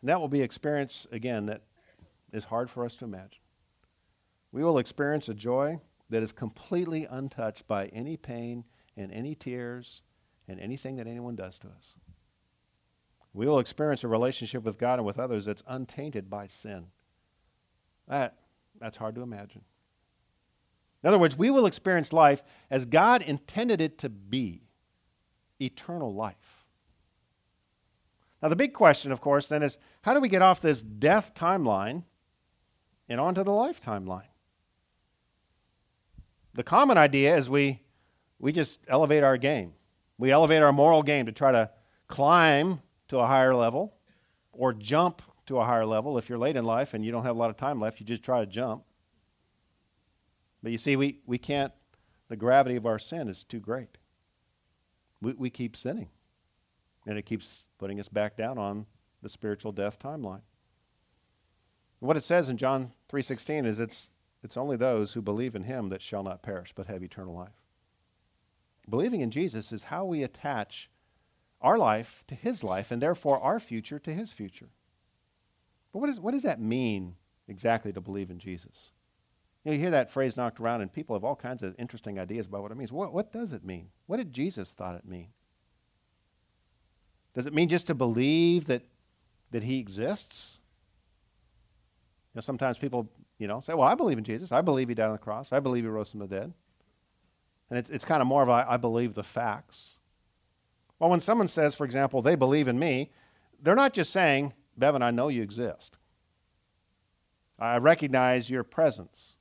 And 0.02 0.10
that 0.10 0.20
will 0.20 0.28
be 0.28 0.42
experience, 0.42 1.08
again, 1.12 1.46
that 1.48 1.64
is 2.32 2.46
hard 2.46 2.70
for 2.70 2.86
us 2.86 2.96
to 2.96 3.06
imagine. 3.06 3.40
We 4.52 4.64
will 4.64 4.78
experience 4.78 5.30
a 5.30 5.34
joy 5.34 5.80
that 6.10 6.24
is 6.24 6.32
completely 6.32 7.06
untouched 7.06 7.68
by 7.68 7.88
any 7.88 8.18
pain 8.18 8.64
and 8.98 9.12
any 9.12 9.36
tears 9.36 10.02
and 10.48 10.60
anything 10.60 10.96
that 10.96 11.08
anyone 11.08 11.36
does 11.36 11.58
to 11.60 11.68
us. 11.68 11.94
We 13.34 13.46
will 13.46 13.60
experience 13.60 14.04
a 14.04 14.08
relationship 14.08 14.64
with 14.64 14.80
God 14.80 15.00
and 15.00 15.06
with 15.06 15.20
others 15.20 15.46
that's 15.46 15.64
untainted 15.68 16.30
by 16.30 16.48
sin. 16.48 16.88
That, 18.08 18.36
that's 18.80 18.98
hard 18.98 19.16
to 19.16 19.22
imagine. 19.22 19.62
In 21.04 21.08
other 21.08 21.20
words, 21.20 21.38
we 21.38 21.50
will 21.50 21.66
experience 21.66 22.12
life 22.12 22.42
as 22.72 22.86
God 22.86 23.22
intended 23.22 23.82
it 23.82 23.98
to 24.00 24.10
be 24.10 24.64
eternal 25.62 26.14
life. 26.14 26.59
Now, 28.42 28.50
the 28.50 28.56
big 28.56 28.74
question, 28.74 29.12
of 29.12 29.20
course, 29.20 29.48
then 29.48 29.64
is 29.64 29.78
how 30.04 30.14
do 30.14 30.20
we 30.20 30.30
get 30.30 30.42
off 30.42 30.62
this 30.62 30.82
death 30.82 31.34
timeline 31.36 32.04
and 33.08 33.20
onto 33.20 33.44
the 33.44 33.52
life 33.52 33.82
timeline? 33.82 34.30
The 36.54 36.64
common 36.64 36.98
idea 36.98 37.36
is 37.36 37.50
we, 37.50 37.82
we 38.40 38.52
just 38.52 38.80
elevate 38.88 39.24
our 39.24 39.38
game. 39.38 39.74
We 40.18 40.32
elevate 40.32 40.62
our 40.62 40.74
moral 40.74 41.04
game 41.04 41.26
to 41.26 41.32
try 41.32 41.52
to 41.52 41.70
climb 42.08 42.82
to 43.10 43.20
a 43.20 43.28
higher 43.28 43.56
level 43.56 43.96
or 44.52 44.74
jump 44.74 45.22
to 45.46 45.60
a 45.60 45.66
higher 45.66 45.86
level. 45.86 46.18
If 46.18 46.30
you're 46.30 46.38
late 46.38 46.56
in 46.56 46.66
life 46.66 46.94
and 46.94 47.04
you 47.04 47.12
don't 47.12 47.24
have 47.24 47.36
a 47.36 47.40
lot 47.40 47.50
of 47.50 47.58
time 47.58 47.80
left, 47.80 48.00
you 48.00 48.06
just 48.06 48.24
try 48.24 48.40
to 48.40 48.46
jump. 48.46 48.84
But 50.62 50.72
you 50.72 50.78
see, 50.78 50.96
we, 50.96 51.20
we 51.26 51.38
can't, 51.38 51.72
the 52.28 52.36
gravity 52.36 52.76
of 52.76 52.86
our 52.86 53.00
sin 53.00 53.28
is 53.28 53.44
too 53.44 53.60
great. 53.60 53.98
We, 55.22 55.34
we 55.34 55.50
keep 55.50 55.76
sinning, 55.76 56.10
and 57.06 57.18
it 57.18 57.26
keeps 57.26 57.64
putting 57.78 58.00
us 58.00 58.08
back 58.08 58.38
down 58.38 58.58
on 58.58 58.86
the 59.22 59.30
spiritual 59.30 59.72
death 59.72 59.98
timeline. 60.00 60.42
What 62.00 62.18
it 62.18 62.24
says 62.24 62.50
in 62.50 62.58
John 62.58 62.94
3:16 63.10 63.66
is 63.66 63.80
it's 63.80 64.10
it's 64.42 64.58
only 64.58 64.78
those 64.78 65.14
who 65.14 65.22
believe 65.22 65.56
in 65.56 65.64
him 65.64 65.90
that 65.90 66.02
shall 66.02 66.24
not 66.24 66.42
perish 66.42 66.72
but 66.74 66.88
have 66.88 67.04
eternal 67.04 67.34
life. 67.34 67.62
Believing 68.90 69.22
in 69.22 69.32
Jesus 69.32 69.72
is 69.72 69.84
how 69.86 70.06
we 70.06 70.24
attach 70.24 70.90
our 71.62 71.78
life 71.78 72.24
to 72.28 72.36
his 72.36 72.64
life 72.64 72.92
and 72.92 73.02
therefore 73.02 73.40
our 73.40 73.60
future 73.60 74.00
to 74.00 74.14
his 74.14 74.32
future. 74.32 74.70
But 75.92 76.00
what, 76.00 76.10
is, 76.10 76.20
what 76.20 76.32
does 76.32 76.44
that 76.44 76.62
mean 76.62 77.16
exactly 77.48 77.92
to 77.94 78.02
believe 78.02 78.30
in 78.30 78.40
Jesus? 78.40 78.92
You, 79.64 79.72
know, 79.72 79.76
you 79.76 79.82
hear 79.82 79.92
that 79.92 80.12
phrase 80.12 80.38
knocked 80.38 80.60
around, 80.60 80.82
and 80.82 80.94
people 80.94 81.16
have 81.16 81.24
all 81.24 81.36
kinds 81.36 81.64
of 81.64 81.76
interesting 81.78 82.20
ideas 82.20 82.46
about 82.46 82.62
what 82.62 82.72
it 82.72 82.78
means. 82.78 82.92
What, 82.92 83.14
what 83.14 83.34
does 83.34 83.52
it 83.52 83.66
mean? 83.66 83.90
What 84.06 84.18
did 84.18 84.32
Jesus 84.32 84.72
thought 84.72 84.96
it 84.96 85.06
mean? 85.06 85.30
Does 87.40 87.48
it 87.48 87.54
mean 87.54 87.70
just 87.70 87.88
to 87.88 87.96
believe 87.96 88.66
that, 88.68 88.82
that 89.52 89.64
he 89.64 89.80
exists? 89.80 90.58
You 92.34 92.40
know, 92.40 92.42
sometimes 92.42 92.78
people, 92.78 93.10
you 93.38 93.48
know, 93.48 93.62
say, 93.62 93.74
well, 93.74 93.88
I 93.88 93.96
believe 93.96 94.18
in 94.18 94.26
Jesus. 94.26 94.52
I 94.52 94.60
believe 94.60 94.90
he 94.90 94.94
died 94.94 95.06
on 95.06 95.14
the 95.14 95.20
cross. 95.20 95.54
I 95.54 95.62
believe 95.62 95.86
he 95.86 95.90
rose 95.90 96.12
from 96.12 96.20
the 96.20 96.28
dead. 96.28 96.52
And 97.70 97.80
it's, 97.80 97.90
it's 97.90 98.04
kind 98.04 98.22
of 98.22 98.28
more 98.28 98.44
of 98.44 98.50
a, 98.50 98.66
I 98.68 98.76
believe 98.76 99.14
the 99.14 99.24
facts. 99.24 99.92
Well, 101.00 101.10
when 101.10 101.22
someone 101.22 101.48
says, 101.48 101.76
for 101.76 101.86
example, 101.86 102.22
they 102.22 102.36
believe 102.36 102.68
in 102.68 102.78
me, 102.78 103.10
they're 103.62 103.74
not 103.74 103.94
just 103.94 104.12
saying, 104.12 104.52
Bevan, 104.78 105.02
I 105.02 105.12
know 105.12 105.30
you 105.30 105.42
exist. 105.42 105.96
I 107.58 107.78
recognize 107.78 108.50
your 108.50 108.66
presence. 108.66 109.38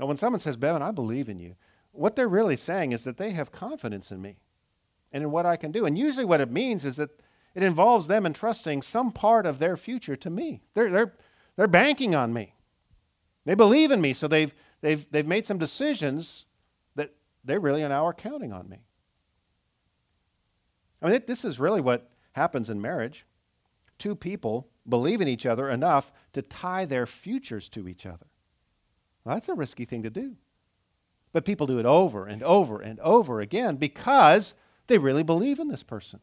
Now, 0.00 0.06
when 0.06 0.16
someone 0.16 0.40
says, 0.40 0.56
Bevan, 0.56 0.82
I 0.82 0.90
believe 0.90 1.28
in 1.28 1.38
you, 1.38 1.54
what 1.92 2.16
they're 2.16 2.26
really 2.26 2.56
saying 2.56 2.90
is 2.90 3.04
that 3.04 3.18
they 3.18 3.30
have 3.30 3.52
confidence 3.52 4.10
in 4.10 4.20
me 4.20 4.38
and 5.12 5.22
in 5.24 5.30
what 5.30 5.46
I 5.46 5.56
can 5.56 5.72
do. 5.72 5.86
And 5.86 5.98
usually, 5.98 6.24
what 6.24 6.40
it 6.40 6.50
means 6.50 6.84
is 6.84 6.96
that 6.96 7.10
it 7.54 7.62
involves 7.62 8.06
them 8.06 8.26
entrusting 8.26 8.82
some 8.82 9.10
part 9.10 9.46
of 9.46 9.58
their 9.58 9.76
future 9.76 10.16
to 10.16 10.30
me. 10.30 10.60
They're, 10.74 10.90
they're, 10.90 11.14
they're 11.56 11.66
banking 11.66 12.14
on 12.14 12.32
me. 12.32 12.54
They 13.44 13.54
believe 13.54 13.90
in 13.90 14.00
me, 14.00 14.12
so 14.12 14.28
they've, 14.28 14.52
they've, 14.80 15.04
they've 15.10 15.26
made 15.26 15.46
some 15.46 15.58
decisions 15.58 16.44
that 16.94 17.14
they 17.44 17.58
really 17.58 17.80
now 17.80 18.06
are 18.06 18.12
counting 18.12 18.52
on 18.52 18.68
me. 18.68 18.78
I 21.00 21.10
mean, 21.10 21.22
this 21.26 21.44
is 21.44 21.58
really 21.58 21.80
what 21.80 22.10
happens 22.32 22.70
in 22.70 22.80
marriage. 22.80 23.24
Two 23.98 24.14
people 24.14 24.68
believe 24.88 25.20
in 25.20 25.28
each 25.28 25.46
other 25.46 25.68
enough 25.68 26.12
to 26.32 26.42
tie 26.42 26.84
their 26.84 27.06
futures 27.06 27.68
to 27.70 27.88
each 27.88 28.06
other. 28.06 28.26
Well, 29.24 29.34
that's 29.34 29.48
a 29.48 29.54
risky 29.54 29.84
thing 29.84 30.02
to 30.02 30.10
do. 30.10 30.36
But 31.32 31.44
people 31.44 31.66
do 31.66 31.78
it 31.78 31.86
over 31.86 32.26
and 32.26 32.42
over 32.42 32.80
and 32.80 32.98
over 33.00 33.40
again 33.40 33.76
because 33.76 34.54
they 34.88 34.98
really 34.98 35.22
believe 35.22 35.58
in 35.58 35.68
this 35.68 35.82
person. 35.82 36.20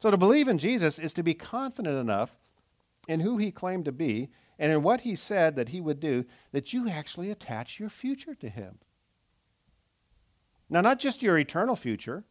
So 0.00 0.10
to 0.10 0.16
believe 0.16 0.48
in 0.48 0.58
Jesus 0.58 0.98
is 0.98 1.12
to 1.14 1.22
be 1.22 1.34
confident 1.34 1.98
enough 1.98 2.36
in 3.08 3.20
who 3.20 3.38
he 3.38 3.50
claimed 3.50 3.86
to 3.86 3.92
be 3.92 4.28
and 4.58 4.72
in 4.72 4.82
what 4.82 5.02
he 5.02 5.16
said 5.16 5.56
that 5.56 5.70
he 5.70 5.80
would 5.80 6.00
do 6.00 6.24
that 6.52 6.72
you 6.72 6.88
actually 6.88 7.30
attach 7.30 7.80
your 7.80 7.88
future 7.88 8.34
to 8.34 8.48
him. 8.48 8.78
Now, 10.68 10.80
not 10.80 10.98
just 10.98 11.22
your 11.22 11.38
eternal 11.38 11.76
future, 11.76 12.24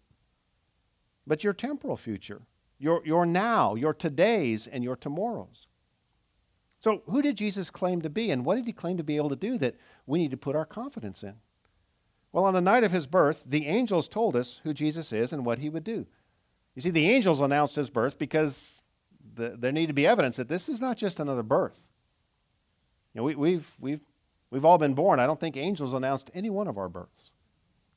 but 1.25 1.43
your 1.43 1.53
temporal 1.53 1.97
future, 1.97 2.41
your, 2.77 3.01
your 3.05 3.25
now, 3.25 3.75
your 3.75 3.93
todays, 3.93 4.67
and 4.71 4.83
your 4.83 4.95
tomorrows. 4.95 5.67
So, 6.79 7.01
who 7.07 7.21
did 7.21 7.37
Jesus 7.37 7.69
claim 7.69 8.01
to 8.01 8.09
be, 8.09 8.29
and 8.29 8.45
what 8.45 8.55
did 8.55 8.65
he 8.65 8.73
claim 8.73 8.97
to 8.97 9.03
be 9.03 9.15
able 9.15 9.29
to 9.29 9.35
do 9.35 9.57
that 9.59 9.75
we 10.05 10.19
need 10.19 10.31
to 10.31 10.37
put 10.37 10.55
our 10.55 10.65
confidence 10.65 11.23
in? 11.23 11.35
Well, 12.35 12.43
on 12.43 12.53
the 12.53 12.59
night 12.59 12.83
of 12.83 12.91
his 12.91 13.07
birth, 13.07 13.45
the 13.45 13.65
angels 13.65 14.09
told 14.09 14.35
us 14.35 14.59
who 14.65 14.73
Jesus 14.73 15.13
is 15.13 15.31
and 15.31 15.45
what 15.45 15.59
he 15.59 15.69
would 15.69 15.85
do. 15.85 16.05
You 16.75 16.81
see, 16.81 16.89
the 16.89 17.09
angels 17.09 17.39
announced 17.39 17.77
his 17.77 17.89
birth 17.89 18.19
because 18.19 18.81
the, 19.35 19.55
there 19.57 19.71
needed 19.71 19.87
to 19.87 19.93
be 19.93 20.05
evidence 20.05 20.35
that 20.35 20.49
this 20.49 20.67
is 20.67 20.81
not 20.81 20.97
just 20.97 21.21
another 21.21 21.43
birth. 21.43 21.79
You 23.13 23.19
know, 23.21 23.23
we, 23.23 23.35
we've, 23.35 23.71
we've, 23.79 24.01
we've 24.51 24.65
all 24.65 24.77
been 24.77 24.95
born. 24.95 25.21
I 25.21 25.25
don't 25.25 25.39
think 25.39 25.55
angels 25.55 25.93
announced 25.93 26.29
any 26.33 26.49
one 26.49 26.67
of 26.67 26.77
our 26.77 26.89
births. 26.89 27.31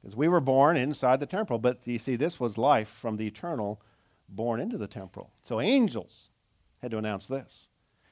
Because 0.01 0.15
we 0.15 0.29
were 0.29 0.39
born 0.39 0.77
inside 0.77 1.19
the 1.19 1.27
temporal, 1.27 1.59
but 1.59 1.81
you 1.85 1.99
see, 1.99 2.15
this 2.15 2.39
was 2.39 2.57
life 2.57 2.91
from 2.91 3.17
the 3.17 3.27
eternal 3.27 3.83
born 4.29 4.61
into 4.61 4.79
the 4.79 4.87
temporal. 4.87 5.33
So 5.47 5.61
angels 5.61 6.29
had 6.81 6.93
to 6.93 6.99
announce 6.99 7.27
this. 7.27 7.67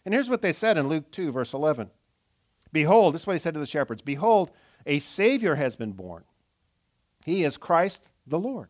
And 0.04 0.12
here's 0.12 0.28
what 0.28 0.42
they 0.42 0.52
said 0.52 0.76
in 0.76 0.88
Luke 0.88 1.08
2, 1.12 1.30
verse 1.30 1.52
11 1.52 1.88
Behold, 2.72 3.14
this 3.14 3.20
is 3.20 3.26
what 3.28 3.34
he 3.34 3.38
said 3.38 3.54
to 3.54 3.60
the 3.60 3.66
shepherds 3.66 4.02
Behold, 4.02 4.50
a 4.86 4.98
Savior 5.00 5.56
has 5.56 5.76
been 5.76 5.92
born. 5.92 6.24
He 7.24 7.44
is 7.44 7.56
Christ 7.56 8.08
the 8.26 8.38
Lord. 8.38 8.68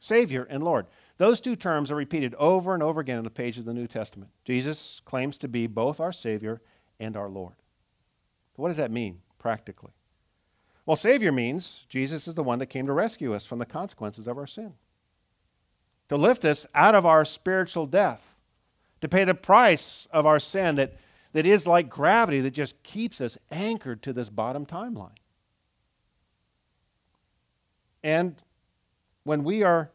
Savior 0.00 0.46
and 0.48 0.62
Lord. 0.62 0.86
Those 1.18 1.40
two 1.40 1.56
terms 1.56 1.90
are 1.90 1.96
repeated 1.96 2.34
over 2.36 2.74
and 2.74 2.82
over 2.82 3.00
again 3.00 3.18
in 3.18 3.24
the 3.24 3.30
pages 3.30 3.60
of 3.60 3.66
the 3.66 3.74
New 3.74 3.88
Testament. 3.88 4.30
Jesus 4.44 5.02
claims 5.04 5.36
to 5.38 5.48
be 5.48 5.66
both 5.66 6.00
our 6.00 6.12
Savior 6.12 6.60
and 6.98 7.16
our 7.16 7.28
Lord. 7.28 7.54
What 8.54 8.68
does 8.68 8.76
that 8.76 8.90
mean 8.90 9.20
practically? 9.38 9.92
Well, 10.86 10.96
Savior 10.96 11.30
means 11.32 11.84
Jesus 11.88 12.26
is 12.26 12.34
the 12.34 12.42
one 12.42 12.58
that 12.60 12.66
came 12.66 12.86
to 12.86 12.92
rescue 12.92 13.34
us 13.34 13.44
from 13.44 13.58
the 13.58 13.66
consequences 13.66 14.26
of 14.26 14.38
our 14.38 14.46
sin, 14.46 14.74
to 16.08 16.16
lift 16.16 16.44
us 16.44 16.66
out 16.74 16.94
of 16.94 17.04
our 17.04 17.24
spiritual 17.24 17.86
death, 17.86 18.34
to 19.00 19.08
pay 19.08 19.24
the 19.24 19.34
price 19.34 20.08
of 20.10 20.24
our 20.24 20.40
sin 20.40 20.76
that, 20.76 20.94
that 21.32 21.46
is 21.46 21.66
like 21.66 21.88
gravity 21.88 22.40
that 22.40 22.52
just 22.52 22.82
keeps 22.82 23.20
us 23.20 23.36
anchored 23.50 24.02
to 24.02 24.12
this 24.12 24.28
bottom 24.28 24.64
timeline. 24.66 25.10
And 28.02 28.36
when 29.24 29.44
we 29.44 29.62
are 29.62 29.90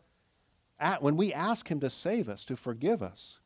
at, 0.79 1.01
when 1.01 1.15
we 1.17 1.33
ask 1.33 1.69
him 1.69 1.79
to 1.79 1.89
save 1.89 2.29
us, 2.29 2.45
to 2.45 2.55
forgive 2.55 3.01
us, 3.01 3.39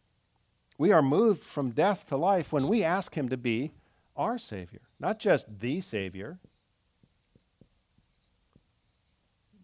we 0.78 0.92
are 0.92 1.02
moved 1.02 1.44
from 1.44 1.72
death 1.72 2.06
to 2.08 2.18
life 2.18 2.52
when 2.52 2.68
we 2.68 2.84
ask 2.84 3.16
him 3.16 3.30
to 3.30 3.38
be 3.38 3.72
our 4.16 4.38
Savior. 4.38 4.82
Not 5.00 5.20
just 5.20 5.60
the 5.60 5.82
Savior, 5.82 6.40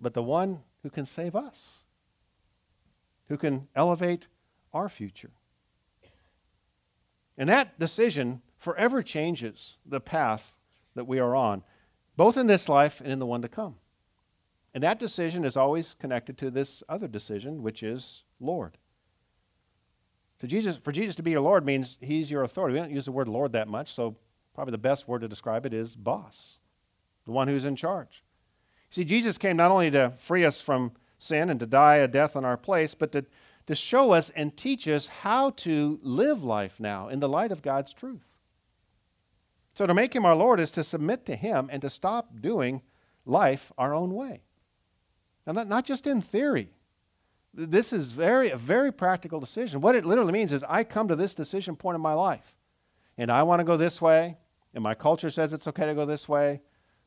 but 0.02 0.14
the 0.14 0.24
one 0.24 0.62
who 0.82 0.90
can 0.90 1.06
save 1.06 1.36
us, 1.36 1.84
who 3.28 3.38
can 3.38 3.68
elevate 3.76 4.28
our 4.74 4.90
future. 4.90 5.32
And 7.38 7.50
that 7.50 7.80
decision 7.80 8.42
forever 8.58 9.02
changes 9.02 9.78
the 9.86 10.00
path 10.00 10.54
that 10.96 11.08
we 11.08 11.20
are 11.20 11.36
on, 11.36 11.64
both 12.16 12.38
in 12.38 12.48
this 12.48 12.70
life 12.70 13.02
and 13.02 13.12
in 13.12 13.20
the 13.20 13.26
one 13.26 13.42
to 13.42 13.48
come. 13.48 13.76
And 14.74 14.84
that 14.84 15.00
decision 15.00 15.46
is 15.46 15.58
always 15.58 15.96
connected 16.00 16.38
to 16.40 16.50
this 16.50 16.84
other 16.90 17.08
decision, 17.08 17.62
which 17.62 17.84
is 17.84 18.24
Lord. 18.40 18.78
To 20.40 20.48
Jesus, 20.48 20.78
for 20.84 20.92
Jesus 20.92 21.16
to 21.16 21.24
be 21.24 21.32
your 21.32 21.42
Lord 21.42 21.66
means 21.66 21.98
He's 22.02 22.32
your 22.32 22.44
authority. 22.44 22.74
We 22.74 22.80
don't 22.80 22.92
use 22.92 23.06
the 23.06 23.12
word 23.12 23.28
Lord 23.28 23.54
that 23.54 23.68
much, 23.68 23.94
so 23.94 24.16
probably 24.54 24.72
the 24.72 24.78
best 24.78 25.08
word 25.08 25.22
to 25.22 25.28
describe 25.28 25.66
it 25.66 25.74
is 25.74 25.96
boss, 25.96 26.58
the 27.26 27.32
one 27.32 27.48
who's 27.48 27.66
in 27.66 27.76
charge. 27.76 28.24
See, 28.90 29.04
Jesus 29.04 29.38
came 29.38 29.58
not 29.58 29.72
only 29.72 29.90
to 29.92 30.14
free 30.20 30.44
us 30.44 30.60
from 30.60 30.92
sin 31.18 31.50
and 31.50 31.60
to 31.60 31.66
die 31.66 31.96
a 31.96 32.08
death 32.08 32.36
in 32.36 32.46
our 32.46 32.58
place, 32.58 32.94
but 32.94 33.12
to, 33.14 33.26
to 33.68 33.76
show 33.76 34.12
us 34.12 34.30
and 34.32 34.56
teach 34.56 34.88
us 34.88 35.08
how 35.08 35.52
to 35.52 36.00
live 36.02 36.44
life 36.44 36.80
now 36.80 37.08
in 37.08 37.20
the 37.20 37.30
light 37.30 37.52
of 37.52 37.62
God's 37.62 37.94
truth. 37.94 38.26
So 39.74 39.88
to 39.88 39.94
make 39.94 40.16
him 40.16 40.26
our 40.26 40.36
Lord 40.36 40.60
is 40.60 40.72
to 40.72 40.84
submit 40.84 41.26
to 41.26 41.36
him 41.36 41.70
and 41.72 41.82
to 41.82 41.90
stop 41.90 42.42
doing 42.42 42.82
life 43.26 43.72
our 43.78 43.94
own 43.94 44.14
way. 44.14 44.42
And 45.46 45.56
not, 45.56 45.68
not 45.68 45.86
just 45.86 46.08
in 46.08 46.22
theory. 46.22 46.70
This 47.54 47.94
is 47.94 48.12
very 48.12 48.50
a 48.50 48.58
very 48.58 48.92
practical 48.92 49.40
decision. 49.40 49.82
What 49.82 49.96
it 49.96 50.06
literally 50.06 50.34
means 50.34 50.54
is 50.54 50.64
I 50.68 50.84
come 50.84 51.08
to 51.08 51.16
this 51.16 51.34
decision 51.34 51.76
point 51.76 51.96
in 51.96 52.02
my 52.02 52.14
life, 52.14 52.56
and 53.18 53.32
I 53.32 53.44
want 53.44 53.60
to 53.60 53.64
go 53.64 53.78
this 53.78 54.02
way, 54.02 54.38
and 54.74 54.84
my 54.84 54.96
culture 54.96 55.30
says 55.30 55.54
it's 55.54 55.68
okay 55.68 55.86
to 55.86 55.94
go 55.94 56.06
this 56.06 56.28
way, 56.28 56.62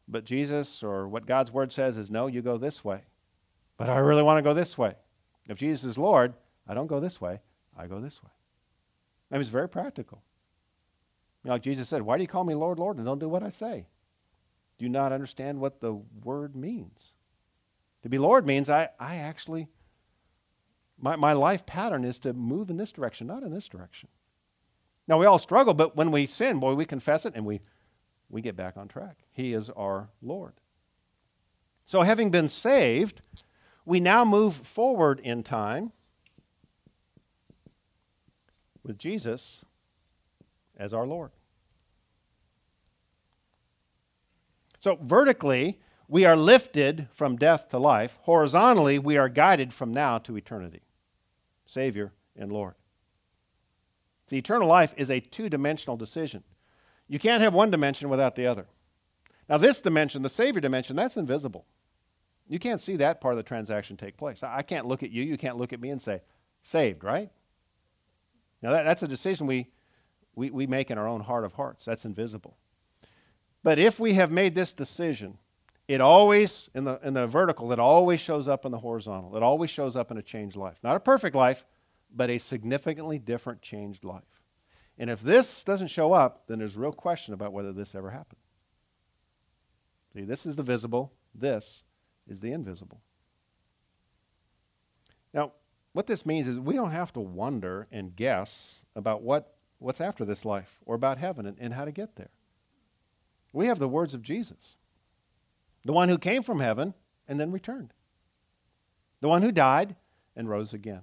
but 0.07 0.25
Jesus 0.25 0.85
or 0.85 1.09
what 1.09 1.27
God's 1.27 1.51
word 1.51 1.73
says 1.73 1.97
is 1.97 2.11
no, 2.11 2.29
you 2.29 2.43
go 2.43 2.59
this 2.59 2.85
way. 2.85 3.01
But 3.77 3.91
I 3.91 3.99
really 3.99 4.23
want 4.23 4.39
to 4.39 4.43
go 4.43 4.55
this 4.55 4.79
way. 4.79 4.95
If 5.49 5.59
Jesus 5.59 5.85
is 5.85 5.99
Lord, 5.99 6.35
I 6.67 6.75
don't 6.75 6.87
go 6.87 7.01
this 7.01 7.21
way, 7.21 7.41
I 7.77 7.87
go 7.87 8.01
this 8.01 8.23
way. 8.23 8.31
I 9.31 9.35
mean, 9.35 9.41
it's 9.41 9.51
very 9.51 9.69
practical. 9.69 10.23
You 11.45 11.49
know, 11.49 11.55
like 11.55 11.63
Jesus 11.63 11.89
said, 11.89 12.03
Why 12.03 12.17
do 12.17 12.23
you 12.23 12.29
call 12.29 12.45
me 12.45 12.55
Lord, 12.55 12.79
Lord, 12.79 12.97
and 12.97 13.07
don't 13.07 13.19
do 13.19 13.29
what 13.29 13.43
I 13.43 13.51
say? 13.51 13.87
Do 14.79 14.85
you 14.85 14.89
not 14.89 15.13
understand 15.13 15.61
what 15.61 15.81
the 15.81 15.95
word 16.23 16.55
means? 16.55 17.15
To 18.03 18.09
be 18.09 18.19
Lord 18.19 18.47
means 18.47 18.69
I, 18.69 18.91
I 19.01 19.17
actually, 19.17 19.69
my, 20.99 21.17
my 21.17 21.33
life 21.33 21.67
pattern 21.67 22.05
is 22.05 22.19
to 22.21 22.33
move 22.33 22.69
in 22.71 22.77
this 22.77 22.93
direction, 22.93 23.27
not 23.27 23.43
in 23.43 23.53
this 23.53 23.69
direction. 23.69 24.09
Now, 25.09 25.19
we 25.19 25.27
all 25.27 25.39
struggle, 25.39 25.73
but 25.73 25.97
when 25.97 26.11
we 26.11 26.27
sin, 26.27 26.59
boy, 26.59 26.75
we 26.75 26.85
confess 26.85 27.25
it 27.25 27.35
and 27.35 27.47
we 27.47 27.61
we 28.29 28.43
get 28.43 28.57
back 28.57 28.77
on 28.77 28.89
track. 28.89 29.19
He 29.33 29.53
is 29.53 29.71
our 29.71 30.09
Lord. 30.21 30.55
So, 31.85 32.03
having 32.03 32.31
been 32.31 32.49
saved, 32.49 33.21
we 33.85 34.01
now 34.01 34.25
move 34.25 34.55
forward 34.55 35.21
in 35.21 35.43
time 35.45 35.93
with 38.87 38.99
Jesus 38.99 39.65
as 40.79 40.95
our 40.95 41.07
Lord. 41.07 41.31
So, 44.79 44.99
vertically, 45.03 45.81
we 46.09 46.25
are 46.25 46.37
lifted 46.37 47.09
from 47.13 47.37
death 47.37 47.69
to 47.71 47.79
life. 47.79 48.19
Horizontally, 48.23 48.99
we 48.99 49.17
are 49.17 49.29
guided 49.29 49.75
from 49.75 49.93
now 49.93 50.19
to 50.19 50.37
eternity. 50.37 50.83
Savior 51.67 52.13
and 52.37 52.53
Lord. 52.53 52.75
The 54.29 54.39
eternal 54.39 54.69
life 54.69 54.95
is 54.97 55.11
a 55.11 55.21
two 55.21 55.49
dimensional 55.49 55.97
decision. 55.97 56.45
You 57.09 57.19
can't 57.19 57.43
have 57.43 57.55
one 57.55 57.71
dimension 57.71 58.09
without 58.09 58.37
the 58.37 58.47
other. 58.47 58.67
Now, 59.49 59.59
this 59.59 59.81
dimension, 59.81 60.23
the 60.23 60.29
Savior 60.29 60.61
dimension, 60.61 60.97
that's 60.97 61.17
invisible. 61.17 61.65
You 62.49 62.59
can't 62.59 62.83
see 62.83 62.97
that 62.97 63.21
part 63.21 63.33
of 63.33 63.37
the 63.37 63.43
transaction 63.43 63.97
take 63.97 64.17
place. 64.17 64.43
I 64.43 64.63
can't 64.63 64.87
look 64.87 65.03
at 65.03 65.11
you, 65.11 65.23
you 65.23 65.37
can't 65.37 65.57
look 65.57 65.73
at 65.73 65.81
me 65.81 65.91
and 65.91 66.01
say, 66.01 66.23
saved, 66.63 67.03
right? 67.03 67.31
Now, 68.63 68.71
that, 68.73 68.85
that's 68.85 69.03
a 69.03 69.09
decision 69.09 69.47
we, 69.47 69.69
we, 70.35 70.51
we 70.51 70.67
make 70.67 70.91
in 70.91 70.99
our 70.99 71.07
own 71.09 71.21
heart 71.21 71.45
of 71.45 71.55
hearts. 71.55 71.85
That's 71.85 72.05
invisible. 72.05 72.57
But 73.63 73.79
if 73.79 73.99
we 73.99 74.15
have 74.15 74.31
made 74.31 74.55
this 74.55 74.73
decision, 74.73 75.39
it 75.89 76.01
always, 76.01 76.69
in 76.75 76.85
the, 76.85 77.01
in 77.03 77.15
the 77.15 77.27
vertical, 77.27 77.73
it 77.73 77.79
always 77.79 78.21
shows 78.21 78.49
up 78.49 78.65
in 78.65 78.73
the 78.73 78.79
horizontal. 78.79 79.37
It 79.37 79.43
always 79.43 79.71
shows 79.71 79.97
up 79.97 80.11
in 80.11 80.19
a 80.19 80.23
changed 80.23 80.57
life. 80.57 80.79
Not 80.83 80.97
a 80.97 81.01
perfect 81.01 81.37
life, 81.37 81.65
but 82.15 82.31
a 82.31 82.39
significantly 82.39 83.19
different 83.19 83.63
changed 83.63 84.05
life. 84.05 84.23
And 84.99 85.11
if 85.11 85.21
this 85.21 85.63
doesn't 85.63 85.89
show 85.89 86.13
up, 86.13 86.45
then 86.47 86.59
there's 86.59 86.77
a 86.77 86.81
real 86.81 86.93
question 86.93 87.35
about 87.35 87.53
whether 87.53 87.73
this 87.73 87.95
ever 87.95 88.11
happened. 88.11 88.41
See, 90.15 90.23
this 90.23 90.47
is 90.47 90.57
the 90.57 90.63
visible, 90.63 91.13
this 91.35 91.83
is 92.27 92.41
the 92.41 92.53
invisible. 92.53 93.03
Now, 95.35 95.53
what 95.97 96.07
this 96.07 96.27
means 96.27 96.47
is 96.47 96.59
we 96.59 96.75
don't 96.75 96.91
have 96.91 97.11
to 97.15 97.21
wonder 97.21 97.87
and 97.91 98.15
guess 98.15 98.81
about 98.95 99.23
what, 99.23 99.55
what's 99.79 100.01
after 100.01 100.27
this 100.27 100.45
life 100.45 100.79
or 100.85 100.95
about 100.95 101.17
heaven 101.17 101.47
and, 101.47 101.57
and 101.59 101.73
how 101.73 101.87
to 101.87 101.91
get 101.91 102.17
there. 102.17 102.29
We 103.55 103.69
have 103.69 103.79
the 103.79 103.89
words 103.89 104.13
of 104.13 104.21
Jesus, 104.21 104.77
the 105.87 105.95
one 105.95 106.11
who 106.11 106.19
came 106.19 106.43
from 106.43 106.61
heaven 106.61 106.93
and 107.27 107.41
then 107.41 107.51
returned, 107.51 107.95
the 109.23 109.29
one 109.29 109.41
who 109.41 109.51
died 109.51 109.97
and 110.37 110.51
rose 110.51 110.75
again. 110.75 111.01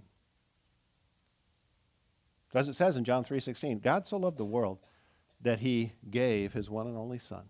As 2.53 2.69
it 2.69 2.75
says 2.75 2.95
in 2.95 3.03
John 3.03 3.23
3:16, 3.23 3.81
God 3.81 4.07
so 4.07 4.17
loved 4.17 4.37
the 4.37 4.45
world 4.45 4.77
that 5.41 5.61
he 5.61 5.93
gave 6.07 6.53
his 6.53 6.69
one 6.69 6.85
and 6.85 6.95
only 6.95 7.17
son. 7.17 7.49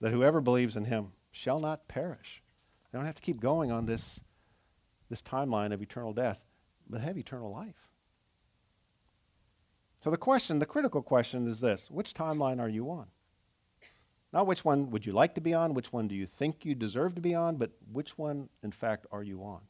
That 0.00 0.12
whoever 0.12 0.40
believes 0.40 0.74
in 0.74 0.86
him 0.86 1.12
shall 1.30 1.60
not 1.60 1.86
perish. 1.86 2.42
They 2.90 2.98
don't 2.98 3.06
have 3.06 3.14
to 3.14 3.22
keep 3.22 3.38
going 3.38 3.70
on 3.70 3.86
this, 3.86 4.18
this 5.10 5.20
timeline 5.20 5.74
of 5.74 5.82
eternal 5.82 6.14
death, 6.14 6.38
but 6.88 7.00
have 7.00 7.18
eternal 7.18 7.50
life. 7.50 7.88
So 10.02 10.10
the 10.10 10.16
question, 10.16 10.58
the 10.58 10.66
critical 10.66 11.02
question 11.02 11.46
is 11.46 11.60
this 11.60 11.90
which 11.90 12.14
timeline 12.14 12.60
are 12.60 12.68
you 12.68 12.90
on? 12.90 13.08
Not 14.32 14.46
which 14.46 14.64
one 14.64 14.90
would 14.92 15.04
you 15.04 15.12
like 15.12 15.34
to 15.34 15.40
be 15.40 15.52
on, 15.52 15.74
which 15.74 15.92
one 15.92 16.06
do 16.08 16.14
you 16.14 16.24
think 16.24 16.64
you 16.64 16.74
deserve 16.74 17.16
to 17.16 17.20
be 17.20 17.34
on, 17.34 17.56
but 17.56 17.72
which 17.92 18.16
one, 18.16 18.48
in 18.62 18.70
fact, 18.70 19.06
are 19.10 19.24
you 19.24 19.42
on? 19.42 19.60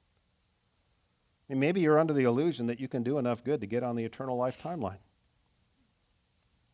Maybe 1.48 1.80
you're 1.80 1.98
under 1.98 2.12
the 2.12 2.24
illusion 2.24 2.68
that 2.68 2.78
you 2.78 2.86
can 2.86 3.02
do 3.02 3.18
enough 3.18 3.42
good 3.42 3.60
to 3.62 3.66
get 3.66 3.82
on 3.82 3.96
the 3.96 4.04
eternal 4.04 4.36
life 4.36 4.58
timeline. 4.62 4.98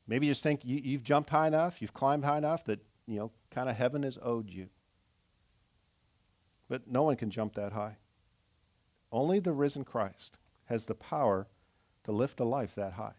Maybe 0.07 0.27
you 0.27 0.33
just 0.33 0.43
think 0.43 0.61
you, 0.65 0.93
have 0.93 1.03
jumped 1.03 1.31
high 1.31 1.47
enough, 1.47 1.81
you've 1.81 1.95
climbed 1.95 2.25
high 2.25 2.39
enough 2.39 2.65
that, 2.67 2.81
you 3.07 3.19
know, 3.19 3.31
kind 3.51 3.71
of 3.71 3.77
heaven 3.77 4.05
is 4.05 4.19
owed 4.21 4.51
you. 4.51 4.69
But 6.69 6.89
no 6.89 7.05
one 7.05 7.17
can 7.17 7.31
jump 7.31 7.55
that 7.55 7.73
high. 7.73 7.97
Only 9.17 9.39
the 9.39 9.53
risen 9.53 9.83
Christ 9.83 10.37
has 10.67 10.85
the 10.85 10.95
power 10.95 11.47
to 12.05 12.13
lift 12.13 12.39
a 12.39 12.45
life 12.45 12.75
that 12.75 12.93
high. 12.93 13.15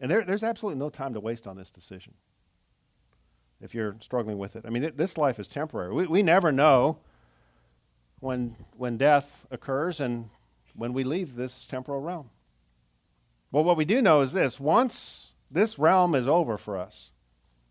And 0.00 0.10
there, 0.10 0.24
there's 0.24 0.42
absolutely 0.42 0.80
no 0.80 0.90
time 0.90 1.14
to 1.14 1.20
waste 1.20 1.46
on 1.46 1.56
this 1.56 1.70
decision 1.70 2.14
if 3.60 3.72
you're 3.72 3.94
struggling 4.00 4.36
with 4.36 4.56
it. 4.56 4.64
I 4.66 4.70
mean, 4.70 4.82
th- 4.82 4.96
this 4.96 5.16
life 5.16 5.38
is 5.38 5.46
temporary. 5.46 5.94
We, 5.94 6.06
we 6.08 6.22
never 6.24 6.50
know 6.50 6.98
when, 8.18 8.56
when 8.76 8.96
death 8.96 9.46
occurs 9.48 10.00
and 10.00 10.30
when 10.74 10.92
we 10.92 11.04
leave 11.04 11.36
this 11.36 11.64
temporal 11.64 12.00
realm. 12.00 12.30
But 13.52 13.62
what 13.62 13.76
we 13.76 13.84
do 13.84 14.02
know 14.02 14.22
is 14.22 14.32
this 14.32 14.58
once 14.58 15.34
this 15.48 15.78
realm 15.78 16.16
is 16.16 16.26
over 16.26 16.58
for 16.58 16.76
us, 16.76 17.12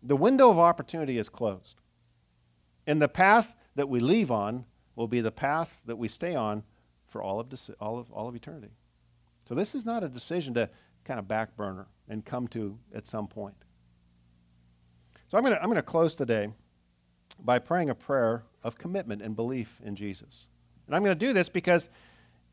the 0.02 0.16
window 0.16 0.48
of 0.48 0.58
opportunity 0.58 1.18
is 1.18 1.28
closed. 1.28 1.82
And 2.86 3.02
the 3.02 3.08
path 3.08 3.54
that 3.74 3.90
we 3.90 4.00
leave 4.00 4.30
on 4.30 4.64
will 5.00 5.08
be 5.08 5.22
the 5.22 5.32
path 5.32 5.80
that 5.86 5.96
we 5.96 6.08
stay 6.08 6.34
on 6.34 6.62
for 7.08 7.22
all 7.22 7.40
of, 7.40 7.48
all 7.80 7.98
of, 7.98 8.12
all 8.12 8.28
of 8.28 8.36
eternity. 8.36 8.68
So 9.48 9.54
this 9.54 9.74
is 9.74 9.86
not 9.86 10.04
a 10.04 10.10
decision 10.10 10.52
to 10.54 10.68
kind 11.06 11.18
of 11.18 11.26
back 11.26 11.56
burner 11.56 11.86
and 12.06 12.22
come 12.22 12.46
to 12.48 12.78
at 12.94 13.06
some 13.06 13.26
point. 13.26 13.56
So 15.28 15.38
I'm 15.38 15.42
going 15.42 15.54
to 15.54 15.60
I'm 15.60 15.68
going 15.68 15.76
to 15.76 15.82
close 15.82 16.14
today 16.14 16.48
by 17.42 17.58
praying 17.58 17.88
a 17.88 17.94
prayer 17.94 18.44
of 18.62 18.76
commitment 18.76 19.22
and 19.22 19.34
belief 19.34 19.80
in 19.82 19.96
Jesus. 19.96 20.48
And 20.86 20.94
I'm 20.94 21.02
going 21.02 21.18
to 21.18 21.26
do 21.26 21.32
this 21.32 21.48
because 21.48 21.88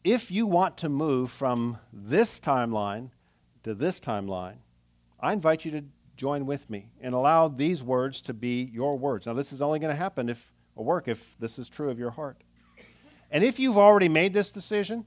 if 0.06 0.32
you 0.32 0.48
want 0.48 0.78
to 0.78 0.90
move 0.90 1.32
from 1.32 1.80
this 1.92 2.40
timeline 2.40 3.10
to 3.64 3.76
this 3.76 4.00
timeline, 4.00 4.60
I 5.20 5.34
invite 5.34 5.66
you 5.66 5.72
to 5.72 5.84
join 6.16 6.46
with 6.46 6.70
me 6.70 6.92
and 7.02 7.14
allow 7.14 7.50
these 7.50 7.84
words 7.84 8.22
to 8.22 8.34
be 8.34 8.72
your 8.74 8.98
words. 8.98 9.26
Now, 9.26 9.34
this 9.34 9.52
is 9.52 9.62
only 9.62 9.80
going 9.80 9.92
to 9.92 10.00
happen 10.00 10.30
if 10.30 10.54
or 10.78 10.86
work 10.86 11.08
if 11.08 11.36
this 11.40 11.60
is 11.60 11.68
true 11.68 11.90
of 11.90 12.00
your 12.00 12.12
heart. 12.12 12.38
And 13.30 13.44
if 13.44 13.60
you've 13.60 13.78
already 13.78 14.08
made 14.08 14.34
this 14.34 14.52
decision, 14.52 15.06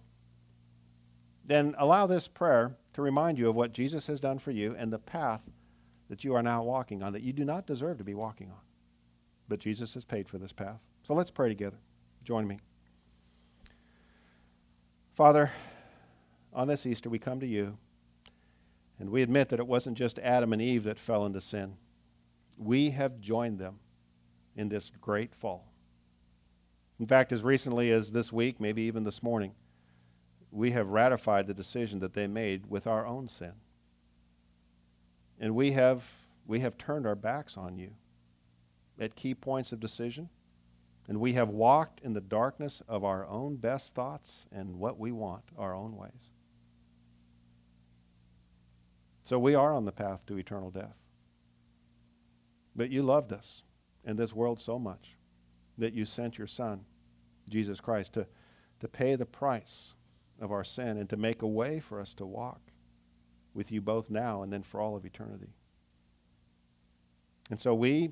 then 1.46 1.74
allow 1.78 2.06
this 2.06 2.28
prayer 2.28 2.76
to 2.92 3.02
remind 3.02 3.38
you 3.38 3.48
of 3.48 3.56
what 3.56 3.72
Jesus 3.72 4.06
has 4.08 4.20
done 4.20 4.38
for 4.38 4.50
you 4.50 4.74
and 4.76 4.92
the 4.92 4.98
path 4.98 5.40
that 6.10 6.24
you 6.24 6.34
are 6.34 6.42
now 6.42 6.62
walking 6.62 7.02
on 7.02 7.12
that 7.12 7.22
you 7.22 7.32
do 7.32 7.44
not 7.44 7.66
deserve 7.66 7.98
to 7.98 8.04
be 8.04 8.14
walking 8.14 8.48
on. 8.50 8.60
But 9.48 9.60
Jesus 9.60 9.94
has 9.94 10.04
paid 10.04 10.28
for 10.28 10.38
this 10.38 10.52
path. 10.52 10.80
So 11.06 11.14
let's 11.14 11.30
pray 11.30 11.48
together. 11.48 11.78
Join 12.24 12.46
me. 12.46 12.58
Father, 15.16 15.52
on 16.52 16.66
this 16.66 16.84
Easter, 16.84 17.08
we 17.08 17.18
come 17.18 17.40
to 17.40 17.46
you 17.46 17.78
and 18.98 19.10
we 19.10 19.22
admit 19.22 19.48
that 19.48 19.60
it 19.60 19.66
wasn't 19.66 19.96
just 19.96 20.18
Adam 20.18 20.52
and 20.52 20.60
Eve 20.60 20.84
that 20.84 20.98
fell 20.98 21.24
into 21.24 21.40
sin. 21.40 21.76
We 22.58 22.90
have 22.90 23.20
joined 23.20 23.58
them 23.58 23.78
in 24.56 24.68
this 24.68 24.90
great 25.00 25.34
fall. 25.34 25.72
In 26.98 27.06
fact, 27.06 27.32
as 27.32 27.42
recently 27.42 27.90
as 27.90 28.10
this 28.10 28.32
week, 28.32 28.60
maybe 28.60 28.82
even 28.82 29.04
this 29.04 29.22
morning, 29.22 29.52
we 30.50 30.72
have 30.72 30.88
ratified 30.88 31.46
the 31.46 31.54
decision 31.54 32.00
that 32.00 32.14
they 32.14 32.26
made 32.26 32.68
with 32.68 32.86
our 32.86 33.06
own 33.06 33.28
sin. 33.28 33.52
And 35.38 35.54
we 35.54 35.72
have, 35.72 36.02
we 36.46 36.60
have 36.60 36.76
turned 36.76 37.06
our 37.06 37.14
backs 37.14 37.56
on 37.56 37.78
you 37.78 37.92
at 38.98 39.16
key 39.16 39.34
points 39.34 39.72
of 39.72 39.80
decision. 39.80 40.28
And 41.08 41.18
we 41.18 41.32
have 41.32 41.48
walked 41.48 42.00
in 42.02 42.12
the 42.12 42.20
darkness 42.20 42.82
of 42.86 43.02
our 43.02 43.26
own 43.26 43.56
best 43.56 43.94
thoughts 43.94 44.44
and 44.52 44.78
what 44.78 44.98
we 44.98 45.10
want, 45.10 45.44
our 45.56 45.74
own 45.74 45.96
ways. 45.96 46.30
So 49.24 49.38
we 49.38 49.54
are 49.54 49.72
on 49.72 49.86
the 49.86 49.92
path 49.92 50.26
to 50.26 50.36
eternal 50.36 50.70
death. 50.70 50.96
But 52.76 52.90
you 52.90 53.02
loved 53.02 53.32
us 53.32 53.62
in 54.10 54.16
this 54.16 54.34
world 54.34 54.60
so 54.60 54.78
much 54.78 55.16
that 55.78 55.94
you 55.94 56.04
sent 56.04 56.36
your 56.36 56.46
Son, 56.46 56.80
Jesus 57.48 57.80
Christ, 57.80 58.12
to, 58.14 58.26
to 58.80 58.88
pay 58.88 59.14
the 59.14 59.24
price 59.24 59.94
of 60.40 60.50
our 60.52 60.64
sin 60.64 60.98
and 60.98 61.08
to 61.08 61.16
make 61.16 61.42
a 61.42 61.46
way 61.46 61.80
for 61.80 62.00
us 62.00 62.12
to 62.14 62.26
walk 62.26 62.60
with 63.54 63.70
you 63.70 63.80
both 63.80 64.10
now 64.10 64.42
and 64.42 64.52
then 64.52 64.62
for 64.62 64.80
all 64.80 64.96
of 64.96 65.04
eternity. 65.04 65.54
And 67.50 67.60
so 67.60 67.74
we, 67.74 68.10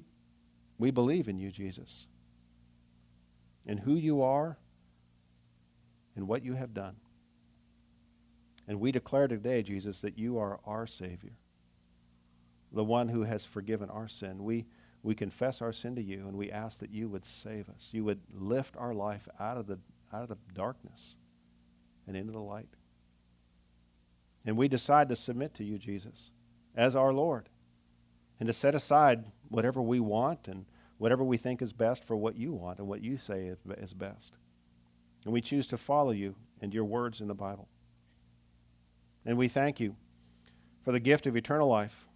we 0.79 0.91
believe 0.91 1.29
in 1.29 1.39
you, 1.39 1.51
Jesus, 1.51 2.07
and 3.67 3.81
who 3.81 3.95
you 3.95 4.23
are 4.23 4.57
and 6.17 6.29
what 6.29 6.45
you 6.45 6.55
have 6.55 6.75
done. 6.75 6.97
And 8.67 8.81
we 8.81 8.93
declare 8.93 9.29
today, 9.29 9.63
Jesus, 9.63 10.01
that 10.01 10.19
you 10.19 10.39
are 10.39 10.61
our 10.65 10.87
Savior, 10.87 11.33
the 12.73 12.85
one 12.85 13.09
who 13.09 13.23
has 13.23 13.45
forgiven 13.45 13.91
our 13.91 14.09
sin. 14.09 14.45
We, 14.45 14.67
we 15.03 15.15
confess 15.15 15.63
our 15.63 15.73
sin 15.73 15.95
to 15.97 16.03
you, 16.03 16.27
and 16.27 16.37
we 16.37 16.51
ask 16.51 16.81
that 16.81 16.91
you 16.91 17.09
would 17.09 17.25
save 17.25 17.69
us. 17.69 17.89
You 17.93 18.05
would 18.05 18.21
lift 18.33 18.77
our 18.77 18.95
life 18.95 19.29
out 19.39 19.57
of 19.57 19.67
the, 19.67 19.79
out 20.13 20.23
of 20.23 20.29
the 20.29 20.39
darkness 20.55 21.15
and 22.07 22.17
into 22.17 22.33
the 22.33 22.41
light. 22.41 22.69
And 24.45 24.57
we 24.57 24.69
decide 24.69 25.09
to 25.09 25.17
submit 25.17 25.55
to 25.55 25.65
you, 25.65 25.79
Jesus, 25.79 26.31
as 26.75 26.97
our 26.97 27.13
Lord, 27.13 27.49
and 28.41 28.47
to 28.47 28.53
set 28.53 28.75
aside 28.75 29.25
whatever 29.49 29.81
we 29.81 30.01
want 30.01 30.49
and 30.49 30.65
whatever 30.97 31.23
we 31.23 31.37
think 31.37 31.63
is 31.63 31.73
best 31.73 32.05
for 32.05 32.17
what 32.17 32.37
you 32.37 32.53
want 32.53 32.79
and 32.79 32.89
what 32.89 33.03
you 33.03 33.17
say 33.17 33.53
is 33.79 33.95
best. 33.95 34.33
And 35.25 35.33
we 35.33 35.41
choose 35.41 35.67
to 35.69 35.79
follow 35.79 36.11
you 36.11 36.35
and 36.61 36.75
your 36.75 36.85
words 36.85 37.21
in 37.21 37.29
the 37.29 37.35
Bible. 37.35 37.69
And 39.25 39.37
we 39.37 39.49
thank 39.49 39.79
you 39.79 39.97
for 40.85 40.93
the 40.93 41.01
gift 41.01 41.27
of 41.27 41.37
eternal 41.37 41.69
life 41.69 42.07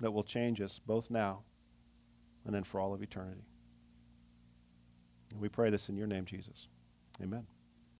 that 0.00 0.12
will 0.12 0.24
change 0.24 0.60
us 0.60 0.78
both 0.78 1.10
now 1.10 1.40
and 2.46 2.54
then 2.54 2.64
for 2.64 2.80
all 2.80 2.94
of 2.94 3.02
eternity. 3.02 3.44
And 5.32 5.40
we 5.40 5.48
pray 5.48 5.70
this 5.70 5.88
in 5.88 5.96
your 5.96 6.06
name, 6.06 6.24
Jesus. 6.24 6.68
Amen. 7.22 7.46